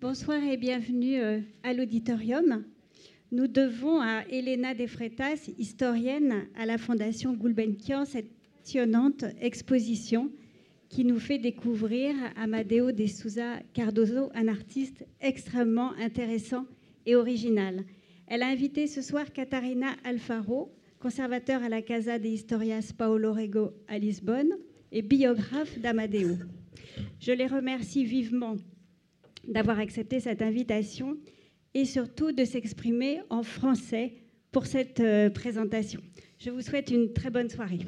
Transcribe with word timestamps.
Bonsoir 0.00 0.40
et 0.44 0.56
bienvenue 0.56 1.20
euh, 1.20 1.40
à 1.64 1.72
l'auditorium. 1.72 2.62
Nous 3.32 3.48
devons 3.48 4.00
à 4.00 4.22
Elena 4.30 4.72
De 4.72 4.86
Freitas, 4.86 5.50
historienne 5.58 6.46
à 6.56 6.66
la 6.66 6.78
Fondation 6.78 7.32
Gulbenkian, 7.32 8.04
cette 8.04 8.30
passionnante 8.60 9.24
exposition 9.40 10.30
qui 10.88 11.04
nous 11.04 11.18
fait 11.18 11.40
découvrir 11.40 12.14
Amadeo 12.36 12.92
de 12.92 13.06
Souza 13.06 13.58
Cardozo, 13.74 14.30
un 14.36 14.46
artiste 14.46 15.04
extrêmement 15.20 15.92
intéressant 15.94 16.64
et 17.04 17.16
original. 17.16 17.82
Elle 18.28 18.44
a 18.44 18.48
invité 18.48 18.86
ce 18.86 19.02
soir 19.02 19.32
Catarina 19.32 19.96
Alfaro, 20.04 20.72
conservateur 21.00 21.64
à 21.64 21.68
la 21.68 21.82
Casa 21.82 22.20
de 22.20 22.28
Historias 22.28 22.92
Paolo 22.96 23.32
Rego 23.32 23.72
à 23.88 23.98
Lisbonne 23.98 24.52
et 24.92 25.02
biographe 25.02 25.76
d'Amadeo. 25.80 26.36
Je 27.18 27.32
les 27.32 27.48
remercie 27.48 28.04
vivement 28.04 28.54
d'avoir 29.48 29.78
accepté 29.78 30.20
cette 30.20 30.42
invitation 30.42 31.18
et 31.74 31.84
surtout 31.84 32.32
de 32.32 32.44
s'exprimer 32.44 33.20
en 33.30 33.42
français 33.42 34.12
pour 34.52 34.66
cette 34.66 35.00
euh, 35.00 35.30
présentation. 35.30 36.00
Je 36.38 36.50
vous 36.50 36.60
souhaite 36.60 36.90
une 36.90 37.12
très 37.12 37.30
bonne 37.30 37.48
soirée. 37.48 37.80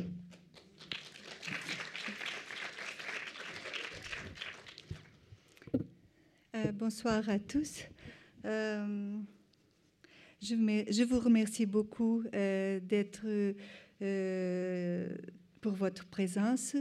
Euh, 6.55 6.73
bonsoir 6.73 7.29
à 7.29 7.39
tous. 7.39 7.81
Euh, 8.45 9.17
je, 10.43 11.05
vous 11.05 11.21
remercie 11.21 11.67
beaucoup 11.67 12.25
d'être 12.33 13.55
pour 15.61 15.73
votre 15.73 16.07
présence. 16.07 16.75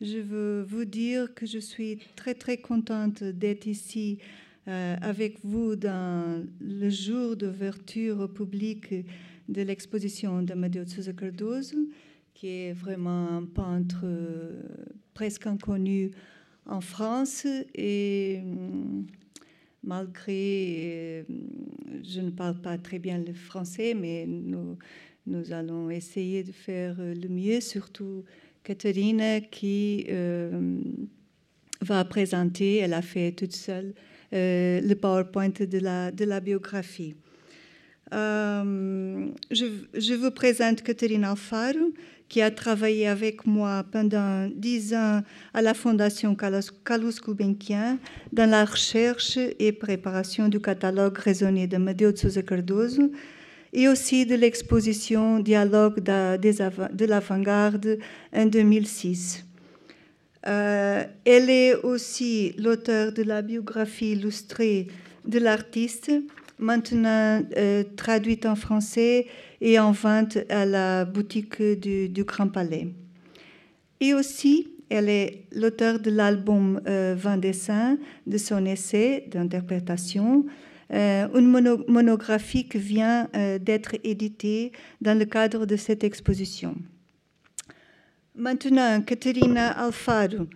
Je 0.00 0.18
veux 0.18 0.62
vous 0.62 0.84
dire 0.84 1.34
que 1.34 1.46
je 1.46 1.58
suis 1.58 1.98
très 2.16 2.34
très 2.34 2.56
contente 2.56 3.22
d'être 3.22 3.66
ici 3.66 4.18
euh, 4.66 4.96
avec 5.00 5.38
vous 5.44 5.76
dans 5.76 6.44
le 6.60 6.90
jour 6.90 7.36
d'ouverture 7.36 8.28
public 8.32 8.92
de 9.48 9.62
l'exposition 9.62 10.42
d'Amadeo 10.42 10.84
Sousa 10.84 11.12
Cardoso, 11.12 11.76
qui 12.34 12.48
est 12.48 12.72
vraiment 12.72 13.28
un 13.36 13.44
peintre 13.44 14.00
euh, 14.02 14.62
presque 15.14 15.46
inconnu 15.46 16.10
en 16.66 16.80
France. 16.80 17.46
Et 17.76 18.40
mm, 18.42 19.06
malgré, 19.84 21.22
euh, 21.28 21.34
je 22.02 22.20
ne 22.20 22.30
parle 22.30 22.60
pas 22.60 22.78
très 22.78 22.98
bien 22.98 23.18
le 23.18 23.32
français, 23.32 23.94
mais 23.94 24.26
nous, 24.26 24.76
nous 25.28 25.52
allons 25.52 25.88
essayer 25.88 26.42
de 26.42 26.52
faire 26.52 26.96
le 26.98 27.28
mieux, 27.28 27.60
surtout 27.60 28.24
Catherine 28.64 29.42
qui 29.50 30.06
euh, 30.08 30.80
va 31.82 32.04
présenter, 32.06 32.78
elle 32.78 32.94
a 32.94 33.02
fait 33.02 33.32
toute 33.32 33.54
seule 33.54 33.92
euh, 34.32 34.80
le 34.80 34.94
PowerPoint 34.94 35.50
de 35.60 35.78
la, 36.24 36.40
biographie. 36.40 37.14
Euh, 38.12 39.26
je, 39.50 40.14
vous 40.14 40.30
présente 40.30 40.82
Catherine 40.82 41.24
Alfaro, 41.24 41.92
qui 42.28 42.40
a 42.40 42.50
travaillé 42.50 43.06
avec 43.06 43.46
moi 43.46 43.84
pendant 43.92 44.48
dix 44.48 44.94
ans 44.94 45.22
à 45.52 45.62
la 45.62 45.74
Fondation 45.74 46.34
Carlos 46.34 47.10
Gulbenkian 47.22 47.98
dans 48.32 48.48
la 48.48 48.64
recherche 48.64 49.38
et 49.58 49.72
préparation 49.72 50.48
du 50.48 50.58
catalogue 50.58 51.18
raisonné 51.18 51.66
de 51.66 51.76
Medeo 51.76 52.12
de 52.12 52.16
Souza 52.16 52.42
Cardoso 52.42 53.12
et 53.74 53.88
aussi 53.88 54.24
de 54.24 54.36
l'exposition 54.36 55.40
Dialogue 55.40 56.00
de, 56.00 57.04
l'avant-garde 57.04 57.98
en 58.32 58.46
2006. 58.46 59.44
Euh, 60.46 61.04
elle 61.24 61.50
est 61.50 61.74
aussi 61.74 62.54
l'auteur 62.56 63.12
de 63.12 63.22
la 63.22 63.42
biographie 63.42 64.12
illustrée 64.12 64.86
de 65.26 65.38
l'artiste, 65.40 66.12
maintenant 66.58 67.42
euh, 67.56 67.82
traduite 67.96 68.46
en 68.46 68.54
français 68.54 69.26
et 69.60 69.78
en 69.78 69.90
vente 69.90 70.38
à 70.48 70.64
la 70.66 71.04
boutique 71.04 71.60
du, 71.60 72.24
Grand 72.24 72.48
Palais. 72.48 72.88
Et 74.00 74.14
aussi, 74.14 74.68
elle 74.88 75.08
est 75.08 75.46
l'auteur 75.50 75.98
de 75.98 76.10
l'album 76.10 76.80
euh, 76.86 77.16
20 77.18 77.38
dessins 77.38 77.98
de 78.26 78.38
son 78.38 78.66
essai 78.66 79.26
d'interprétation 79.32 80.44
euh, 80.94 81.26
une 81.34 81.50
monographie 81.88 82.68
qui 82.68 82.78
vient 82.78 83.28
euh, 83.34 83.58
d'être 83.58 83.96
éditée 84.04 84.70
dans 85.00 85.18
le 85.18 85.24
cadre 85.24 85.66
de 85.66 85.74
cette 85.74 86.04
exposition. 86.04 86.76
Maintenant, 88.36 89.00
Caterina 89.02 89.70
Alfaro 89.70 90.46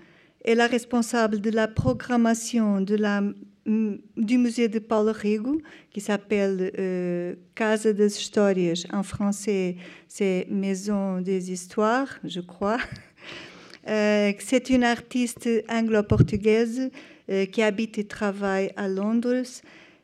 est 0.44 0.54
la 0.54 0.68
responsable 0.68 1.40
de 1.40 1.50
la 1.50 1.66
programmation 1.66 2.80
du 2.80 4.38
musée 4.38 4.68
de 4.68 4.78
Paulo 4.78 5.12
Rego, 5.12 5.60
qui 5.90 6.00
s'appelle 6.00 6.70
euh, 6.78 7.34
Casa 7.56 7.92
das 7.92 8.20
Histórias. 8.20 8.84
En 8.92 9.02
français, 9.02 9.76
c'est 10.06 10.46
Maison 10.48 11.20
des 11.20 11.50
Histoires, 11.50 12.16
je 12.22 12.40
crois. 12.40 12.78
c'est 13.86 14.70
une 14.70 14.84
artiste 14.84 15.48
anglo-portugaise 15.68 16.90
qui 17.50 17.62
habite 17.62 17.98
et 17.98 18.04
travaille 18.04 18.70
à 18.76 18.86
Londres 18.86 19.32
euh, 19.34 19.42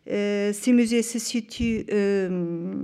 ce 0.06 0.70
musée 0.70 1.02
se 1.02 1.18
situe 1.18 1.84
euh, 1.90 2.74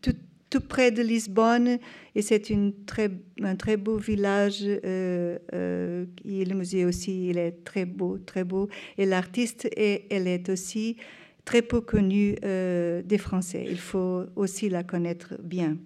tout, 0.00 0.60
près 0.60 0.90
de 0.90 1.02
Lisbonne 1.02 1.78
et 2.14 2.22
c'est 2.22 2.50
un 2.50 3.56
très 3.56 3.76
beau 3.76 3.96
village. 3.96 4.62
Euh, 4.62 5.38
le 5.52 6.54
musée 6.54 6.84
aussi, 6.84 7.28
il 7.28 7.38
est 7.38 7.64
très 7.64 7.86
beau, 7.86 8.18
très 8.18 8.44
beau. 8.44 8.68
Et 8.98 9.06
l'artiste, 9.06 9.68
elle 9.76 10.28
est 10.28 10.48
aussi 10.50 10.96
très 11.44 11.62
peu 11.62 11.80
connue 11.80 12.34
des 12.42 13.18
Français. 13.18 13.64
Il 13.68 13.78
faut 13.78 14.24
aussi 14.36 14.68
la 14.68 14.82
connaître 14.82 15.34
bien. 15.42 15.78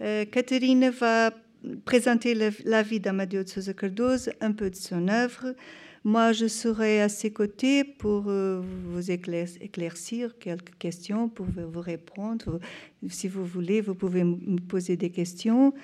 Catherine 0.00 0.90
va 0.90 1.32
présenter 1.84 2.34
la, 2.64 2.82
vie 2.82 3.00
d'Amadeo 3.00 3.42
de 3.42 3.48
Sousa 3.48 3.72
Cardoso, 3.72 4.30
un 4.40 4.52
peu 4.52 4.70
de 4.70 4.76
son 4.76 5.08
œuvre. 5.08 5.54
Moi, 6.08 6.32
je 6.32 6.46
serai 6.46 7.02
à 7.02 7.10
ses 7.10 7.30
côtés 7.30 7.84
pour 7.84 8.28
euh, 8.28 8.62
vous 8.62 9.10
éclaircir 9.10 10.38
quelques 10.38 10.74
questions, 10.78 11.28
pour 11.28 11.44
vous 11.44 11.82
répondre. 11.82 12.60
Si 13.10 13.28
vous 13.28 13.44
voulez, 13.44 13.82
vous 13.82 13.94
pouvez 13.94 14.24
me 14.24 14.58
poser 14.58 14.96
des 14.96 15.10
questions. 15.10 15.74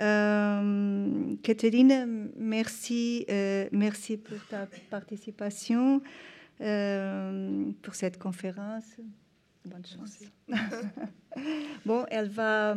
Euh, 0.00 1.36
Catherine, 1.44 2.28
merci, 2.36 3.24
euh, 3.30 3.68
merci 3.70 4.16
pour 4.16 4.44
ta 4.50 4.66
participation, 4.90 6.02
pour 6.58 7.94
cette 7.94 8.18
conférence. 8.18 8.96
Bonne 9.64 9.86
chance. 9.86 10.24
bon, 11.86 12.04
elle 12.10 12.30
va 12.30 12.76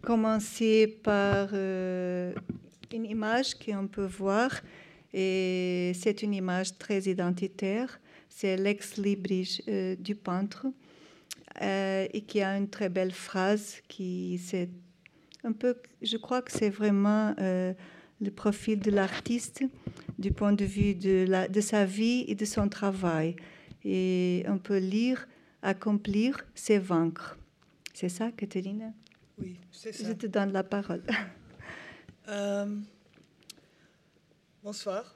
commencer 0.00 0.86
par 1.02 1.52
une 1.52 3.04
image 3.04 3.58
qu'on 3.58 3.88
peut 3.88 4.06
voir. 4.06 4.52
Et 5.16 5.92
c'est 5.94 6.22
une 6.22 6.34
image 6.34 6.76
très 6.76 7.02
identitaire. 7.02 8.00
C'est 8.28 8.56
l'ex-libris 8.56 9.60
euh, 9.68 9.94
du 9.94 10.16
peintre 10.16 10.66
euh, 11.62 12.08
et 12.12 12.20
qui 12.22 12.42
a 12.42 12.56
une 12.56 12.68
très 12.68 12.88
belle 12.88 13.12
phrase 13.12 13.76
qui 13.86 14.38
c'est 14.44 14.68
un 15.44 15.52
peu, 15.52 15.76
je 16.02 16.16
crois 16.16 16.42
que 16.42 16.50
c'est 16.50 16.68
vraiment 16.68 17.32
euh, 17.38 17.72
le 18.20 18.30
profil 18.32 18.80
de 18.80 18.90
l'artiste 18.90 19.62
du 20.18 20.32
point 20.32 20.52
de 20.52 20.64
vue 20.64 20.96
de, 20.96 21.24
la, 21.28 21.46
de 21.46 21.60
sa 21.60 21.84
vie 21.84 22.24
et 22.26 22.34
de 22.34 22.44
son 22.44 22.68
travail. 22.68 23.36
Et 23.84 24.44
on 24.48 24.58
peut 24.58 24.78
lire 24.78 25.28
accomplir, 25.62 26.44
c'est 26.56 26.78
vaincre. 26.78 27.38
C'est 27.92 28.08
ça, 28.08 28.32
Catherine 28.32 28.92
Oui, 29.38 29.60
c'est 29.70 29.92
ça. 29.92 30.08
Je 30.08 30.12
te 30.14 30.26
donne 30.26 30.52
la 30.52 30.64
parole. 30.64 31.02
Bonsoir. 34.64 35.14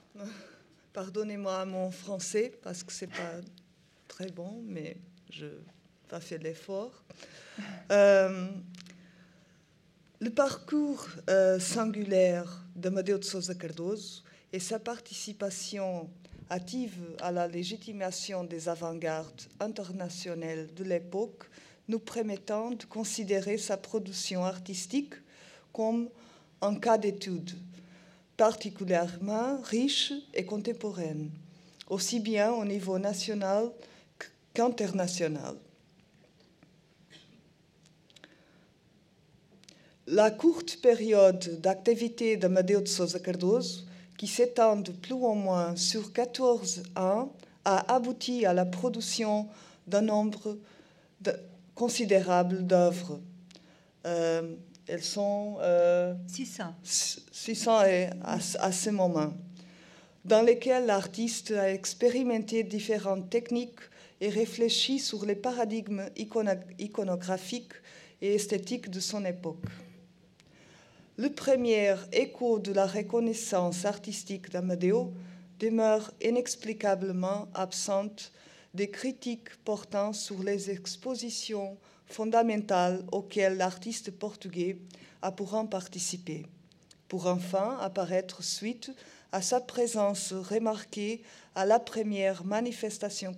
Pardonnez-moi 0.92 1.64
mon 1.64 1.90
français 1.90 2.52
parce 2.62 2.82
que 2.82 2.92
c'est 2.92 3.06
pas 3.06 3.40
très 4.06 4.30
bon, 4.30 4.60
mais 4.62 4.98
je 5.30 5.46
vais 5.46 6.20
faire 6.20 6.42
l'effort. 6.42 7.02
Euh, 7.90 8.46
le 10.20 10.28
parcours 10.28 11.06
euh, 11.30 11.58
singulaire 11.58 12.62
de 12.76 12.90
Madeo 12.90 13.16
de 13.16 13.24
Sousa 13.24 13.54
Cardoso 13.54 14.20
et 14.52 14.60
sa 14.60 14.78
participation 14.78 16.10
active 16.50 17.16
à 17.22 17.32
la 17.32 17.48
légitimation 17.48 18.44
des 18.44 18.68
avant-gardes 18.68 19.40
internationales 19.60 20.68
de 20.74 20.84
l'époque 20.84 21.44
nous 21.88 22.00
permettant 22.00 22.72
de 22.72 22.84
considérer 22.84 23.56
sa 23.56 23.78
production 23.78 24.44
artistique 24.44 25.14
comme 25.72 26.10
un 26.60 26.74
cas 26.74 26.98
d'étude 26.98 27.52
particulièrement 28.38 29.60
riche 29.62 30.12
et 30.32 30.46
contemporaine, 30.46 31.28
aussi 31.88 32.20
bien 32.20 32.52
au 32.52 32.64
niveau 32.64 32.98
national 32.98 33.70
qu'international. 34.54 35.56
La 40.06 40.30
courte 40.30 40.80
période 40.80 41.60
d'activité 41.60 42.38
de 42.38 42.86
Sousa 42.86 43.18
Cardoso, 43.18 43.82
qui 44.16 44.26
s'étend 44.26 44.82
plus 44.82 45.12
ou 45.12 45.34
moins 45.34 45.76
sur 45.76 46.12
14 46.12 46.84
ans, 46.96 47.32
a 47.64 47.92
abouti 47.94 48.46
à 48.46 48.54
la 48.54 48.64
production 48.64 49.48
d'un 49.86 50.02
nombre 50.02 50.56
considérable 51.74 52.64
d'œuvres. 52.64 53.20
Euh, 54.06 54.54
elles 54.88 55.04
sont 55.04 55.58
600, 56.26 56.74
600 56.82 57.78
à, 58.22 58.38
à 58.60 58.72
ce 58.72 58.90
moment, 58.90 59.32
dans 60.24 60.42
lesquelles 60.42 60.86
l'artiste 60.86 61.52
a 61.52 61.72
expérimenté 61.72 62.62
différentes 62.62 63.30
techniques 63.30 63.80
et 64.20 64.28
réfléchi 64.28 64.98
sur 64.98 65.24
les 65.24 65.36
paradigmes 65.36 66.08
iconographiques 66.78 67.74
et 68.20 68.34
esthétiques 68.34 68.90
de 68.90 69.00
son 69.00 69.24
époque. 69.24 69.64
Le 71.16 71.30
premier 71.30 71.94
écho 72.12 72.58
de 72.58 72.72
la 72.72 72.86
reconnaissance 72.86 73.84
artistique 73.84 74.50
d'Amadeo 74.50 75.12
demeure 75.58 76.12
inexplicablement 76.22 77.48
absente 77.54 78.32
des 78.74 78.90
critiques 78.90 79.56
portant 79.64 80.12
sur 80.12 80.42
les 80.42 80.70
expositions 80.70 81.76
fondamentales 82.08 83.04
auxquelles 83.12 83.56
l'artiste 83.56 84.10
portugais 84.10 84.78
a 85.22 85.32
pourra 85.32 85.64
participer, 85.64 86.46
pour 87.08 87.26
enfin 87.26 87.78
apparaître 87.80 88.42
suite 88.42 88.90
à 89.32 89.42
sa 89.42 89.60
présence 89.60 90.32
remarquée 90.32 91.22
à 91.54 91.66
la 91.66 91.78
première 91.78 92.44
manifestation 92.44 93.34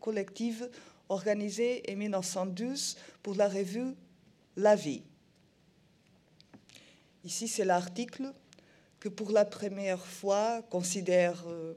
collective 0.00 0.70
organisée 1.08 1.82
en 1.90 1.96
1912 1.96 2.96
pour 3.22 3.34
la 3.34 3.48
revue 3.48 3.94
La 4.56 4.76
Vie. 4.76 5.02
Ici, 7.24 7.48
c'est 7.48 7.64
l'article 7.64 8.32
que 8.98 9.08
pour 9.08 9.30
la 9.30 9.44
première 9.44 10.04
fois 10.04 10.62
considère 10.70 11.42
euh, 11.48 11.74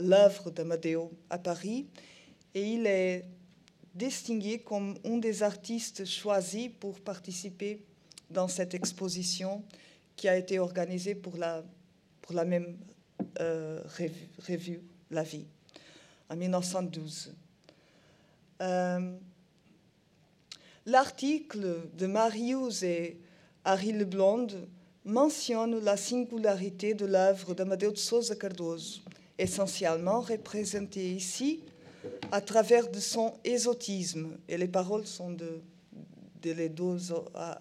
l'œuvre 0.00 0.50
d'Amadeo 0.50 1.10
à 1.30 1.38
Paris 1.38 1.86
et 2.54 2.62
il 2.62 2.86
est 2.86 3.24
distingué 3.96 4.58
comme 4.58 4.96
un 5.04 5.16
des 5.16 5.42
artistes 5.42 6.04
choisis 6.04 6.70
pour 6.78 7.00
participer 7.00 7.82
dans 8.30 8.48
cette 8.48 8.74
exposition 8.74 9.64
qui 10.16 10.28
a 10.28 10.36
été 10.36 10.58
organisée 10.58 11.14
pour 11.14 11.36
la, 11.36 11.64
la 12.30 12.44
même 12.44 12.76
euh, 13.40 13.82
revue, 14.48 14.82
La 15.10 15.22
Vie, 15.22 15.46
en 16.28 16.36
1912. 16.36 17.34
Euh, 18.60 19.16
l'article 20.84 21.88
de 21.94 22.06
Marius 22.06 22.82
et 22.82 23.18
Harry 23.64 23.92
Leblonde 23.92 24.68
mentionne 25.04 25.78
la 25.80 25.96
singularité 25.96 26.94
de 26.94 27.06
l'œuvre 27.06 27.54
d'Amadeu 27.54 27.92
de 27.92 27.96
Souza 27.96 28.34
Cardoso, 28.34 29.00
essentiellement 29.38 30.20
représentée 30.20 31.12
ici 31.12 31.62
à 32.32 32.40
travers 32.40 32.90
de 32.90 33.00
son 33.00 33.34
ésotisme, 33.44 34.38
et 34.48 34.56
les 34.56 34.68
paroles 34.68 35.06
sont 35.06 35.30
de, 35.30 35.60
de 36.42 36.52
les 36.52 36.68
deux 36.68 37.12
auteurs. 37.12 37.58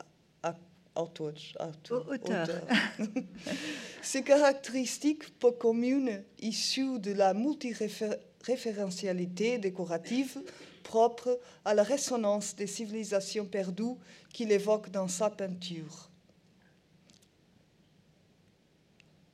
Ces 4.02 4.24
caractéristiques 4.24 5.38
peu 5.40 5.52
communes, 5.52 6.24
issues 6.40 7.00
de 7.00 7.12
la 7.12 7.34
multiréférentialité 7.34 9.58
décorative 9.58 10.42
propre 10.84 11.38
à 11.66 11.74
la 11.74 11.84
résonance 11.84 12.56
des 12.56 12.68
civilisations 12.68 13.46
perdues 13.46 13.98
qu'il 14.32 14.52
évoque 14.52 14.90
dans 14.92 15.08
sa 15.08 15.30
peinture. 15.30 16.10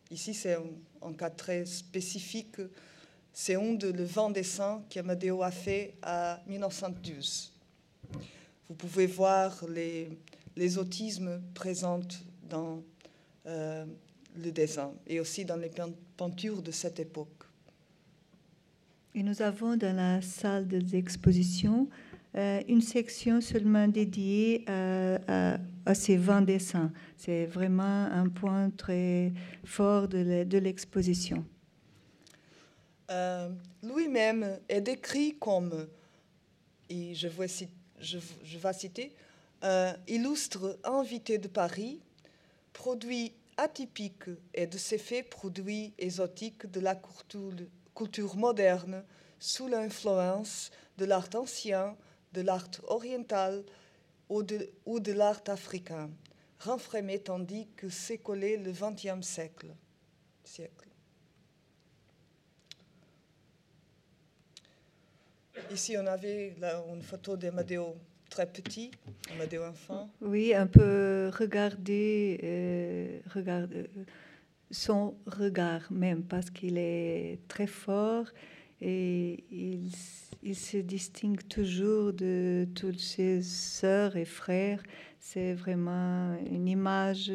Ici, 0.09 0.33
c'est 0.33 0.57
un, 1.01 1.13
cas 1.13 1.29
très 1.29 1.65
spécifique. 1.65 2.57
C'est 3.33 3.55
un 3.55 3.73
de 3.73 3.89
le 3.89 4.03
vent 4.03 4.29
dessin 4.29 4.83
qu'Amadeo 4.89 5.41
a 5.41 5.51
fait 5.51 5.93
à 6.01 6.41
1912. 6.47 7.53
Vous 8.67 8.75
pouvez 8.75 9.07
voir 9.07 9.63
les, 9.69 10.09
les 10.55 10.77
autismes 10.77 11.41
présents 11.53 12.01
dans 12.49 12.83
euh, 13.47 13.85
le 14.37 14.51
dessin 14.51 14.91
et 15.07 15.19
aussi 15.19 15.45
dans 15.45 15.55
les 15.55 15.71
peintures 16.17 16.61
de 16.61 16.71
cette 16.71 16.99
époque. 16.99 17.43
Et 19.13 19.23
nous 19.23 19.41
avons 19.41 19.75
dans 19.75 19.95
la 19.95 20.21
salle 20.21 20.67
des 20.67 20.95
expositions 20.95 21.89
euh, 22.35 22.61
une 22.69 22.81
section 22.81 23.41
seulement 23.41 23.87
dédiée 23.89 24.63
à, 24.67 25.93
ces 25.93 26.15
20 26.15 26.43
dessins. 26.43 26.91
C'est 27.17 27.45
vraiment 27.45 28.05
un 28.05 28.29
point 28.29 28.69
très 28.69 29.33
fort 29.65 30.07
de 30.07 30.57
l'exposition. 30.57 31.43
Euh, 33.11 33.49
lui-même 33.83 34.59
est 34.69 34.81
décrit 34.81 35.35
comme, 35.37 35.87
et 36.89 37.13
je 37.13 37.27
vais, 37.27 37.47
citer, 38.73 39.15
euh, 39.63 39.93
illustre 40.07 40.79
invité 40.83 41.37
de 41.37 41.47
Paris, 41.47 41.99
produit 42.73 43.33
atypique 43.57 44.29
et 44.53 44.65
de 44.65 44.77
ses 44.77 44.97
faits 44.97 45.29
produits 45.29 45.93
exotiques 45.97 46.65
de 46.71 46.79
la 46.79 46.99
culture 47.93 48.35
moderne 48.37 49.03
sous 49.39 49.67
l'influence 49.67 50.71
de 50.97 51.05
l'art 51.05 51.29
ancien 51.35 51.95
de 52.33 52.41
l'art 52.41 52.69
oriental 52.87 53.63
ou 54.29 54.43
de, 54.43 55.11
l'art 55.11 55.41
africain, 55.47 56.09
renfrémé 56.59 57.19
tandis 57.19 57.67
que 57.75 57.89
s'écoulait 57.89 58.57
le 58.57 58.71
XXe 58.71 59.27
siècle. 59.27 59.75
Ici, 65.71 65.95
on 65.97 66.07
avait 66.07 66.55
une 66.93 67.01
photo 67.01 67.37
d'Amadeo 67.37 67.95
très 68.31 68.45
petit, 68.45 68.91
Amadeo 69.31 69.63
enfant. 69.63 70.09
Oui, 70.21 70.53
un 70.53 70.65
peu 70.65 71.29
regarder, 71.37 72.39
euh, 72.43 73.19
regarder 73.35 73.89
euh, 73.97 74.03
son 74.71 75.15
regard 75.27 75.91
même, 75.91 76.23
parce 76.23 76.49
qu'il 76.49 76.77
est 76.77 77.39
très 77.47 77.67
fort 77.67 78.25
et 78.79 79.43
il, 79.51 79.91
il, 80.41 80.55
se 80.55 80.77
distingue 80.77 81.45
toujours 81.47 82.13
de 82.13 82.67
toutes 82.73 82.99
ses 82.99 83.41
sœurs 83.43 84.15
et 84.15 84.25
frères. 84.25 84.81
C'est 85.19 85.53
vraiment 85.53 86.35
une 86.49 86.67
image 86.67 87.31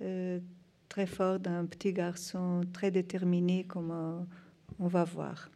euh, 0.00 0.40
très 0.88 1.06
forte 1.06 1.42
d'un 1.42 1.66
petit 1.66 1.92
garçon 1.92 2.62
très 2.72 2.90
déterminé, 2.90 3.64
comme 3.64 4.26
on 4.80 4.88
va 4.88 5.04
voir. 5.04 5.51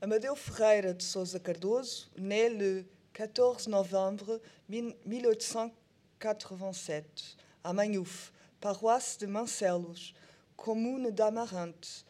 Amadeu 0.00 0.36
Freire 0.36 0.94
de 0.94 1.02
Souza 1.02 1.40
Cardoso 1.40 2.06
naît 2.16 2.50
le 2.50 2.84
14 3.14 3.66
novembre 3.66 4.40
1887 4.68 7.36
à 7.64 7.72
Manhouf, 7.72 8.32
paroisse 8.60 9.18
de 9.18 9.26
Mancelos, 9.26 10.12
commune 10.56 11.10
d'Amarante, 11.10 12.04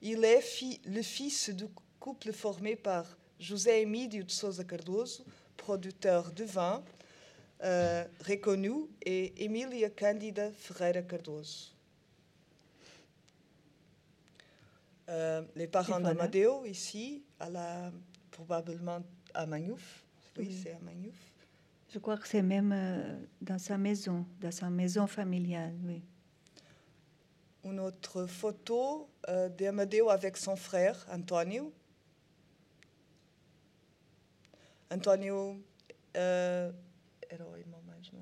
il 0.00 0.24
est 0.24 0.40
le 0.86 1.02
fils 1.02 1.50
du 1.50 1.66
couple 2.00 2.32
formé 2.32 2.76
par 2.76 3.04
José 3.38 3.82
Emílio 3.82 4.22
de 4.22 4.30
Souza 4.30 4.64
Cardoso, 4.64 5.22
producteur 5.58 6.32
de 6.32 6.44
vin 6.44 6.82
euh, 7.62 8.06
reconnu, 8.26 8.88
et 9.02 9.44
Emília 9.44 9.90
Cândida 9.90 10.50
Ferreira 10.52 11.02
Cardoso. 11.02 11.74
Euh, 15.08 15.42
les 15.54 15.66
parents 15.66 16.00
d'Amadeo, 16.00 16.64
ici, 16.64 17.22
à 17.40 17.50
la, 17.50 17.92
probablement 18.30 19.00
à 19.32 19.46
Magnouf. 19.46 20.04
Oui, 20.36 20.56
c'est 20.62 20.72
à 20.72 20.78
Magnouf. 20.80 21.14
Je 21.88 21.98
crois 21.98 22.16
que 22.16 22.26
c'est 22.26 22.42
même 22.42 22.72
euh, 22.72 23.16
dans 23.40 23.58
sa 23.58 23.78
maison, 23.78 24.26
dans 24.40 24.50
sa 24.50 24.68
maison 24.70 25.06
familiale, 25.06 25.74
oui 25.84 26.02
une 27.64 27.80
autre 27.80 28.26
photo 28.26 29.08
euh, 29.28 29.48
d'Amadeo 29.48 30.10
avec 30.10 30.36
son 30.36 30.56
frère 30.56 31.06
Antonio. 31.10 31.72
Antonio 34.90 35.56
euh, 36.16 36.70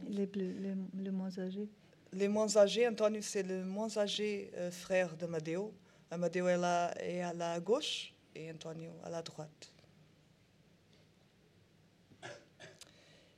les, 0.08 0.26
les, 0.34 0.74
les, 0.94 1.10
moins 1.10 1.38
âgés. 1.38 1.68
Les 2.12 2.28
moins 2.28 2.56
âgés, 2.56 2.86
Antonio 2.88 3.20
c'est 3.20 3.42
le 3.42 3.64
moins 3.64 3.94
âgé 3.98 4.50
euh, 4.54 4.70
frère 4.70 5.16
d'Amadeo. 5.16 5.74
Amadeo 6.10 6.46
est, 6.48 6.56
là, 6.56 6.94
est 7.02 7.20
à 7.20 7.32
la 7.32 7.58
gauche 7.60 8.11
et 8.34 8.50
Antonio 8.50 8.92
à 9.04 9.10
la 9.10 9.22
droite. 9.22 9.72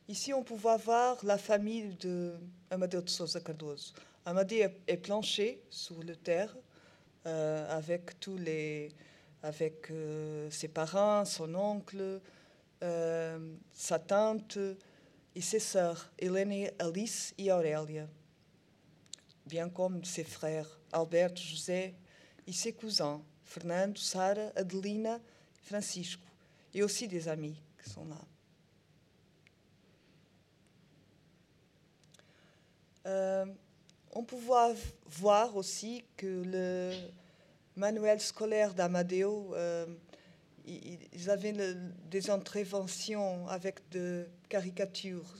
Ici, 0.06 0.34
on 0.34 0.42
peut 0.42 0.54
voir 0.54 1.16
la 1.24 1.38
famille 1.38 1.94
de 1.94 2.34
Amadeo 2.70 3.00
de 3.00 3.08
Souza 3.08 3.40
Cardoso. 3.40 3.94
Amadi 4.26 4.56
est, 4.60 4.96
planché 4.96 5.62
sur 5.70 6.02
le 6.02 6.16
terre 6.16 6.54
euh, 7.26 7.76
avec 7.76 8.20
tous 8.20 8.36
les, 8.38 8.90
avec 9.42 9.90
euh, 9.90 10.50
ses 10.50 10.68
parents, 10.68 11.24
son 11.24 11.54
oncle, 11.54 12.20
euh, 12.82 13.54
sa 13.72 13.98
tante 13.98 14.58
et 15.34 15.40
ses 15.40 15.58
sœurs, 15.58 16.10
Hélène, 16.18 16.70
Alice 16.78 17.34
et 17.36 17.52
Aurélia, 17.52 18.06
bien 19.46 19.68
comme 19.68 20.04
ses 20.04 20.24
frères, 20.24 20.78
Albert, 20.92 21.36
José 21.36 21.94
et 22.46 22.52
ses 22.52 22.72
cousins, 22.72 23.22
Fernando, 23.44 23.98
Sara, 23.98 24.50
Adelina, 24.56 25.20
Francisco, 25.62 26.22
et 26.72 26.82
aussi 26.82 27.08
des 27.08 27.28
amis 27.28 27.60
qui 27.82 27.90
sont 27.90 28.04
là. 28.06 28.20
Euh, 33.06 33.46
on 34.12 34.24
pouvait 34.24 34.74
voir 35.06 35.56
aussi 35.56 36.04
que 36.16 36.42
le 36.44 36.92
manuel 37.76 38.20
scolaire 38.20 38.72
d'Amadeo, 38.74 39.54
euh, 39.54 39.86
ils 40.66 41.28
avaient 41.28 41.52
des 42.10 42.30
interventions 42.30 43.46
avec 43.48 43.86
des 43.90 44.24
caricatures. 44.48 45.34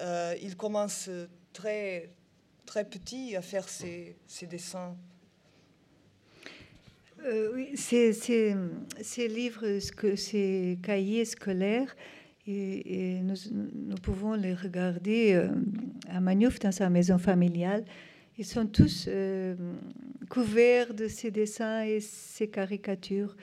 Euh, 0.00 0.36
il 0.42 0.56
commence 0.56 1.08
très, 1.52 2.10
très 2.66 2.84
petit 2.84 3.34
à 3.36 3.42
faire 3.42 3.68
ses, 3.68 4.16
dessins. 4.42 4.96
Euh, 7.26 7.52
oui, 7.54 7.70
ces, 7.74 9.28
livres, 9.28 9.78
ces 10.16 10.78
cahiers 10.82 11.24
scolaires, 11.24 11.96
et, 12.46 13.20
nous, 13.22 13.94
pouvons 14.02 14.34
les 14.34 14.52
regarder 14.52 15.32
euh, 15.32 15.48
à 16.10 16.20
Maniouf 16.20 16.58
dans 16.58 16.72
sa 16.72 16.90
maison 16.90 17.16
familiale. 17.16 17.84
Ils 18.36 18.44
sont 18.44 18.66
tous 18.66 19.06
euh, 19.08 19.54
couverts 20.28 20.92
de 20.92 21.08
ces 21.08 21.30
dessins 21.30 21.84
et 21.84 22.00
ces 22.00 22.48
caricatures. 22.48 23.34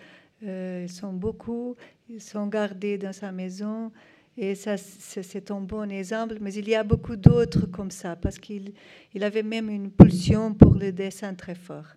Ils 0.43 0.89
sont 0.89 1.13
beaucoup, 1.13 1.75
ils 2.09 2.21
sont 2.21 2.47
gardés 2.47 2.97
dans 2.97 3.13
sa 3.13 3.31
maison. 3.31 3.91
Et 4.37 4.55
ça, 4.55 4.77
c'est 4.77 5.51
un 5.51 5.61
bon 5.61 5.89
exemple, 5.91 6.37
mais 6.39 6.53
il 6.53 6.67
y 6.69 6.75
a 6.75 6.83
beaucoup 6.83 7.15
d'autres 7.15 7.65
comme 7.67 7.91
ça, 7.91 8.15
parce 8.15 8.37
qu'il 8.39 8.73
il 9.13 9.23
avait 9.23 9.43
même 9.43 9.69
une 9.69 9.91
pulsion 9.91 10.53
pour 10.53 10.75
le 10.75 10.91
dessin 10.91 11.33
très 11.33 11.55
fort. 11.55 11.95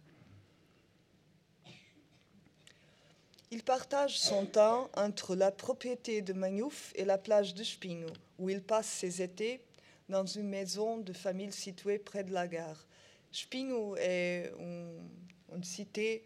Il 3.54 3.62
partage 3.62 4.18
son 4.18 4.46
temps 4.46 4.90
entre 4.96 5.36
la 5.36 5.52
propriété 5.52 6.22
de 6.22 6.32
Magnouf 6.32 6.92
et 6.96 7.04
la 7.04 7.18
plage 7.18 7.54
de 7.54 7.62
Spingo, 7.62 8.12
où 8.40 8.50
il 8.50 8.60
passe 8.60 8.88
ses 8.88 9.22
étés 9.22 9.60
dans 10.08 10.26
une 10.26 10.48
maison 10.48 10.98
de 10.98 11.12
famille 11.12 11.52
située 11.52 12.00
près 12.00 12.24
de 12.24 12.32
la 12.32 12.48
gare. 12.48 12.84
Spingo 13.30 13.94
est 13.94 14.50
une, 14.58 15.62
cité 15.62 16.24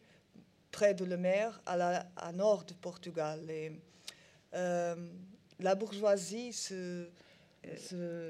près 0.70 0.94
de 0.94 1.04
la 1.04 1.18
mer, 1.18 1.60
à, 1.66 2.32
nord 2.32 2.64
de 2.64 2.72
Portugal. 2.72 3.40
Euh, 4.54 4.96
la 5.60 5.74
bourgeoisie 5.74 6.56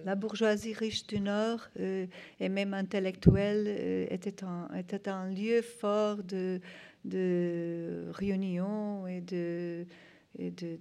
La 0.05 0.17
bourgeoisie 0.17 0.75
riche 0.75 1.07
du 1.07 1.21
Nord 1.21 1.61
euh, 1.79 2.09
et 2.41 2.49
même 2.49 2.75
intellectuelle 2.75 3.65
euh, 3.69 4.07
était, 4.11 4.43
un, 4.43 4.69
était 4.77 5.09
un 5.09 5.31
lieu 5.31 5.63
fort 5.63 6.17
de, 6.25 6.61
de 7.09 8.07
réunion 8.13 9.07
et 9.07 9.21
de, 9.21 9.87
de, 10.39 10.51
de, 10.51 10.77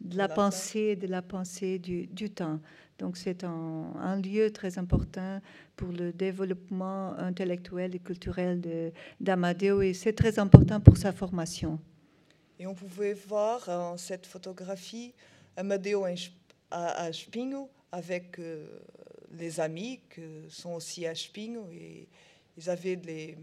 de, 0.00 0.16
la 0.16 0.28
pensée, 0.28 0.96
de 0.96 1.06
la 1.06 1.22
pensée 1.22 1.78
du, 1.78 2.06
du 2.06 2.30
temps. 2.30 2.60
Donc 2.98 3.16
c'est 3.16 3.42
un, 3.44 3.92
un, 3.96 4.20
lieu 4.20 4.52
très 4.52 4.78
important 4.78 5.40
pour 5.76 5.88
le 5.88 6.12
développement 6.12 7.14
intellectuel 7.18 7.94
et 7.96 7.98
culturel 7.98 8.92
d'Amadeo 9.20 9.82
et 9.82 9.94
c'est 9.94 10.12
très 10.12 10.38
important 10.38 10.80
pour 10.80 10.96
sa 10.96 11.12
formation. 11.12 11.80
Et 12.58 12.66
on 12.66 12.74
pouvait 12.74 13.14
voir 13.14 13.68
en 13.68 13.96
cette 13.96 14.26
photographie 14.26 15.12
Amadeo 15.56 16.04
à, 16.70 17.04
à 17.04 17.12
Spingo 17.12 17.68
avec 17.90 18.38
euh, 18.38 18.66
les 19.32 19.60
amis 19.60 20.00
qui 20.12 20.22
sont 20.48 20.74
aussi 20.74 21.06
à 21.06 21.14
Spingo 21.14 21.68
et 21.72 22.08
ils 22.56 22.70
avaient 22.70 22.96
des 22.96 23.36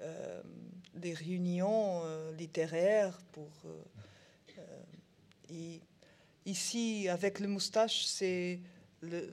euh, 0.00 0.40
des 0.94 1.14
réunions 1.14 2.02
euh, 2.04 2.32
littéraires 2.32 3.18
pour. 3.32 3.50
Euh, 3.66 3.84
ici, 6.44 7.08
avec 7.08 7.40
le 7.40 7.48
moustache, 7.48 8.04
c'est 8.06 8.60
le. 9.00 9.32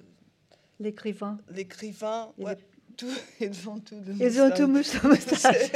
L'écrivain. 0.79 1.37
L'écrivain. 1.49 2.33
Ouais, 2.37 2.57
tout, 2.97 3.13
ils 3.39 3.69
ont 3.69 3.79
tout 3.79 4.01
le 4.05 4.13
Ils 4.19 4.41
ont 4.41 4.51
tout 4.51 4.67
moustache. 4.67 5.71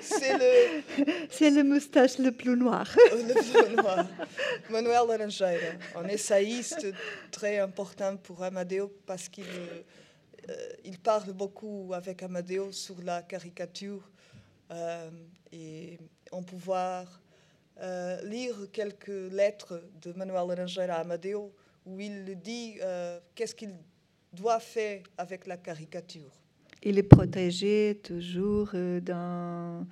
C'est 0.00 0.38
le. 0.38 0.82
C'est 1.30 1.50
le 1.50 1.64
moustache 1.64 2.18
le 2.18 2.32
plus 2.32 2.56
noir. 2.56 2.88
le 2.96 3.34
plus 3.34 3.76
noir. 3.76 4.06
Manuel 4.70 5.06
Laranjeira, 5.08 5.50
un 5.96 6.08
essayiste 6.08 6.86
très 7.30 7.58
important 7.58 8.16
pour 8.16 8.42
Amadeo 8.42 8.90
parce 9.06 9.28
qu'il 9.28 9.44
euh, 10.48 10.54
il 10.84 10.98
parle 10.98 11.32
beaucoup 11.32 11.90
avec 11.92 12.22
Amadeo 12.22 12.70
sur 12.72 13.02
la 13.02 13.22
caricature 13.22 14.08
euh, 14.70 15.10
et 15.52 15.98
on 16.32 16.42
peut 16.42 16.56
voir 16.56 17.20
euh, 17.80 18.22
lire 18.22 18.54
quelques 18.72 19.32
lettres 19.32 19.82
de 20.00 20.12
Manuel 20.12 20.46
Laranjeira 20.48 20.94
à 20.94 21.00
Amadeo 21.00 21.52
où 21.84 22.00
il 22.00 22.38
dit 22.40 22.78
qu'est-ce 23.34 23.54
qu'il 23.54 23.74
doit 24.32 24.58
faire 24.58 25.02
avec 25.16 25.46
la 25.46 25.56
caricature. 25.56 26.32
Il 26.82 26.98
est 26.98 27.04
protégé 27.04 28.00
toujours 28.02 28.72
dans, 28.72 29.86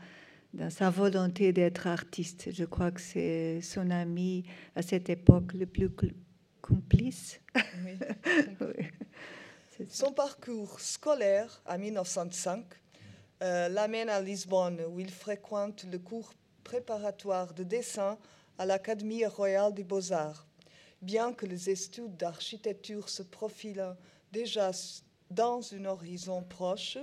dans 0.52 0.70
sa 0.70 0.90
volonté 0.90 1.52
d'être 1.52 1.86
artiste. 1.86 2.50
Je 2.50 2.64
crois 2.64 2.90
que 2.90 3.00
c'est 3.00 3.60
son 3.60 3.90
ami 3.90 4.44
à 4.74 4.82
cette 4.82 5.08
époque 5.08 5.52
le 5.54 5.66
plus 5.66 5.88
complice. 6.60 7.40
Oui. 7.84 7.96
oui. 8.60 8.86
Son 9.90 10.12
parcours 10.12 10.78
scolaire 10.78 11.60
en 11.66 11.78
1905 11.78 12.64
euh, 13.42 13.68
l'amène 13.68 14.08
à 14.08 14.20
Lisbonne, 14.20 14.80
où 14.88 15.00
il 15.00 15.10
fréquente 15.10 15.84
le 15.90 15.98
cours 15.98 16.32
préparatoire 16.62 17.52
de 17.54 17.64
dessin 17.64 18.16
à 18.56 18.66
l'Académie 18.66 19.26
royale 19.26 19.74
des 19.74 19.82
beaux-arts. 19.82 20.46
Bien 21.02 21.32
que 21.32 21.44
les 21.44 21.70
études 21.70 22.16
d'architecture 22.16 23.08
se 23.08 23.24
profilent 23.24 23.96
déjà 24.30 24.70
dans 25.30 25.60
un 25.74 25.84
horizon 25.86 26.44
proche, 26.44 26.98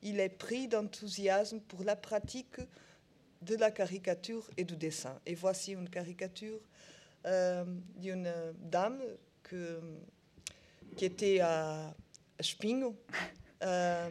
il 0.00 0.20
est 0.20 0.28
pris 0.28 0.68
d'enthousiasme 0.68 1.60
pour 1.60 1.82
la 1.82 1.96
pratique 1.96 2.60
de 3.42 3.56
la 3.56 3.72
caricature 3.72 4.48
et 4.56 4.62
du 4.62 4.76
dessin. 4.76 5.18
Et 5.26 5.34
voici 5.34 5.72
une 5.72 5.88
caricature 5.88 6.60
euh, 7.26 7.64
d'une 7.96 8.32
dame 8.60 9.02
qui 10.96 11.04
était 11.04 11.40
à 11.40 11.94
Spingo, 12.42 12.96
euh, 13.62 14.10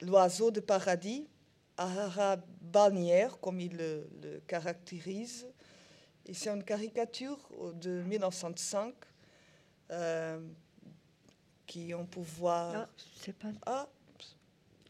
l'oiseau 0.00 0.50
de 0.50 0.60
paradis, 0.60 1.28
Ahara 1.76 2.36
balnéaire, 2.60 3.38
comme 3.40 3.60
il 3.60 3.76
le, 3.76 4.40
caractérise. 4.46 5.46
Et 6.24 6.34
c'est 6.34 6.50
une 6.50 6.64
caricature 6.64 7.38
de 7.74 8.02
1905 8.02 8.94
euh, 9.90 10.40
qui 11.66 11.94
on 11.94 12.06
peut 12.06 12.20
voir. 12.20 12.74
Ah, 12.74 13.32
pas. 13.38 13.48
Ah, 13.66 13.88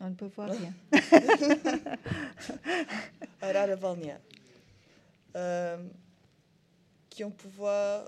on 0.01 0.11
ne 0.11 0.15
peut 0.15 0.31
voir 0.35 0.51
rien. 0.51 0.73
Ahara 3.41 3.77
balnéaire. 3.77 4.21
Euh, 5.37 5.87
qui 7.11 7.25
on 7.25 7.31
peut 7.31 7.49
voir 7.49 8.07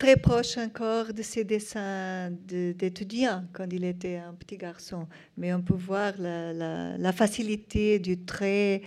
très 0.00 0.16
proche 0.16 0.56
encore 0.56 1.12
de 1.12 1.22
ses 1.22 1.44
dessins 1.44 2.30
d'étudiant 2.30 3.44
quand 3.52 3.66
il 3.70 3.84
était 3.84 4.16
un 4.16 4.32
petit 4.32 4.56
garçon. 4.56 5.06
Mais 5.36 5.52
on 5.52 5.60
peut 5.60 5.74
voir 5.74 6.14
la, 6.18 7.12
facilité 7.12 7.98
du 7.98 8.24
trait 8.24 8.80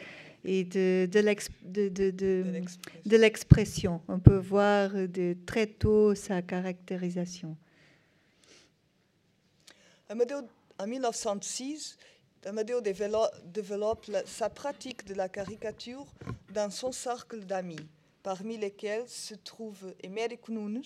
et 0.43 0.63
de, 0.63 1.05
de, 1.05 3.15
l'expression. 3.15 4.01
On 4.07 4.19
peut 4.19 4.37
voir 4.37 4.89
de 4.91 5.37
très 5.45 5.67
tôt 5.67 6.15
sa 6.15 6.41
caractérisation. 6.41 7.55
en 10.09 10.87
1906, 10.87 11.95
Amadeo 12.43 12.81
développe 12.81 14.09
sa 14.25 14.49
pratique 14.49 15.05
de 15.05 15.13
la 15.13 15.29
caricature 15.29 16.07
dans 16.51 16.71
son 16.71 16.91
cercle 16.91 17.45
d'amis 17.45 17.87
parmi 18.23 18.57
lesquels 18.57 19.07
se 19.07 19.35
trouve 19.35 19.93
Emérico 20.01 20.51
Nunes, 20.51 20.81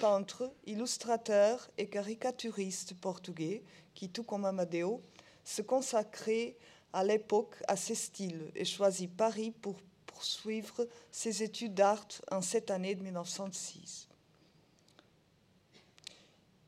peintre, 0.00 0.50
illustrateur 0.66 1.70
et 1.76 1.86
caricaturiste 1.86 2.94
portugais, 2.94 3.62
qui, 3.94 4.08
tout 4.08 4.24
comme 4.24 4.46
Amadeo, 4.46 5.02
se 5.44 5.62
consacrait 5.62 6.56
à 6.92 7.04
l'époque 7.04 7.56
à 7.68 7.76
ses 7.76 7.94
styles 7.94 8.50
et 8.54 8.64
choisit 8.64 9.14
Paris 9.14 9.50
pour 9.50 9.76
poursuivre 10.06 10.88
ses 11.10 11.42
études 11.42 11.74
d'art 11.74 12.06
en 12.30 12.42
cette 12.42 12.70
année 12.70 12.94
de 12.94 13.02
1906. 13.02 14.08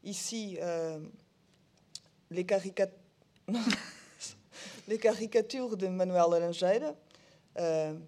Ici, 0.05 0.59
euh, 0.61 0.99
les, 2.31 2.47
les, 4.89 4.99
caricatures 4.99 5.77
de 5.77 5.87
Manuel 5.87 6.31
Laranjeira, 6.31 6.95
euh, 7.59 7.99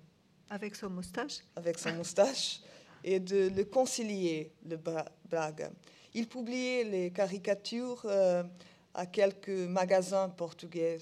avec 0.50 0.76
son 0.76 0.90
moustache 0.90 1.38
Avec 1.56 1.78
son 1.78 1.92
moustache. 1.92 2.60
Et 3.02 3.20
de 3.20 3.48
le 3.54 3.64
concilier, 3.64 4.52
le 4.66 4.78
Braga. 5.28 5.70
Il 6.14 6.28
publiait 6.28 6.84
les 6.84 7.10
caricatures 7.10 8.02
euh, 8.04 8.42
à 8.94 9.06
quelques 9.06 9.48
magasins 9.48 10.28
portugais. 10.28 10.98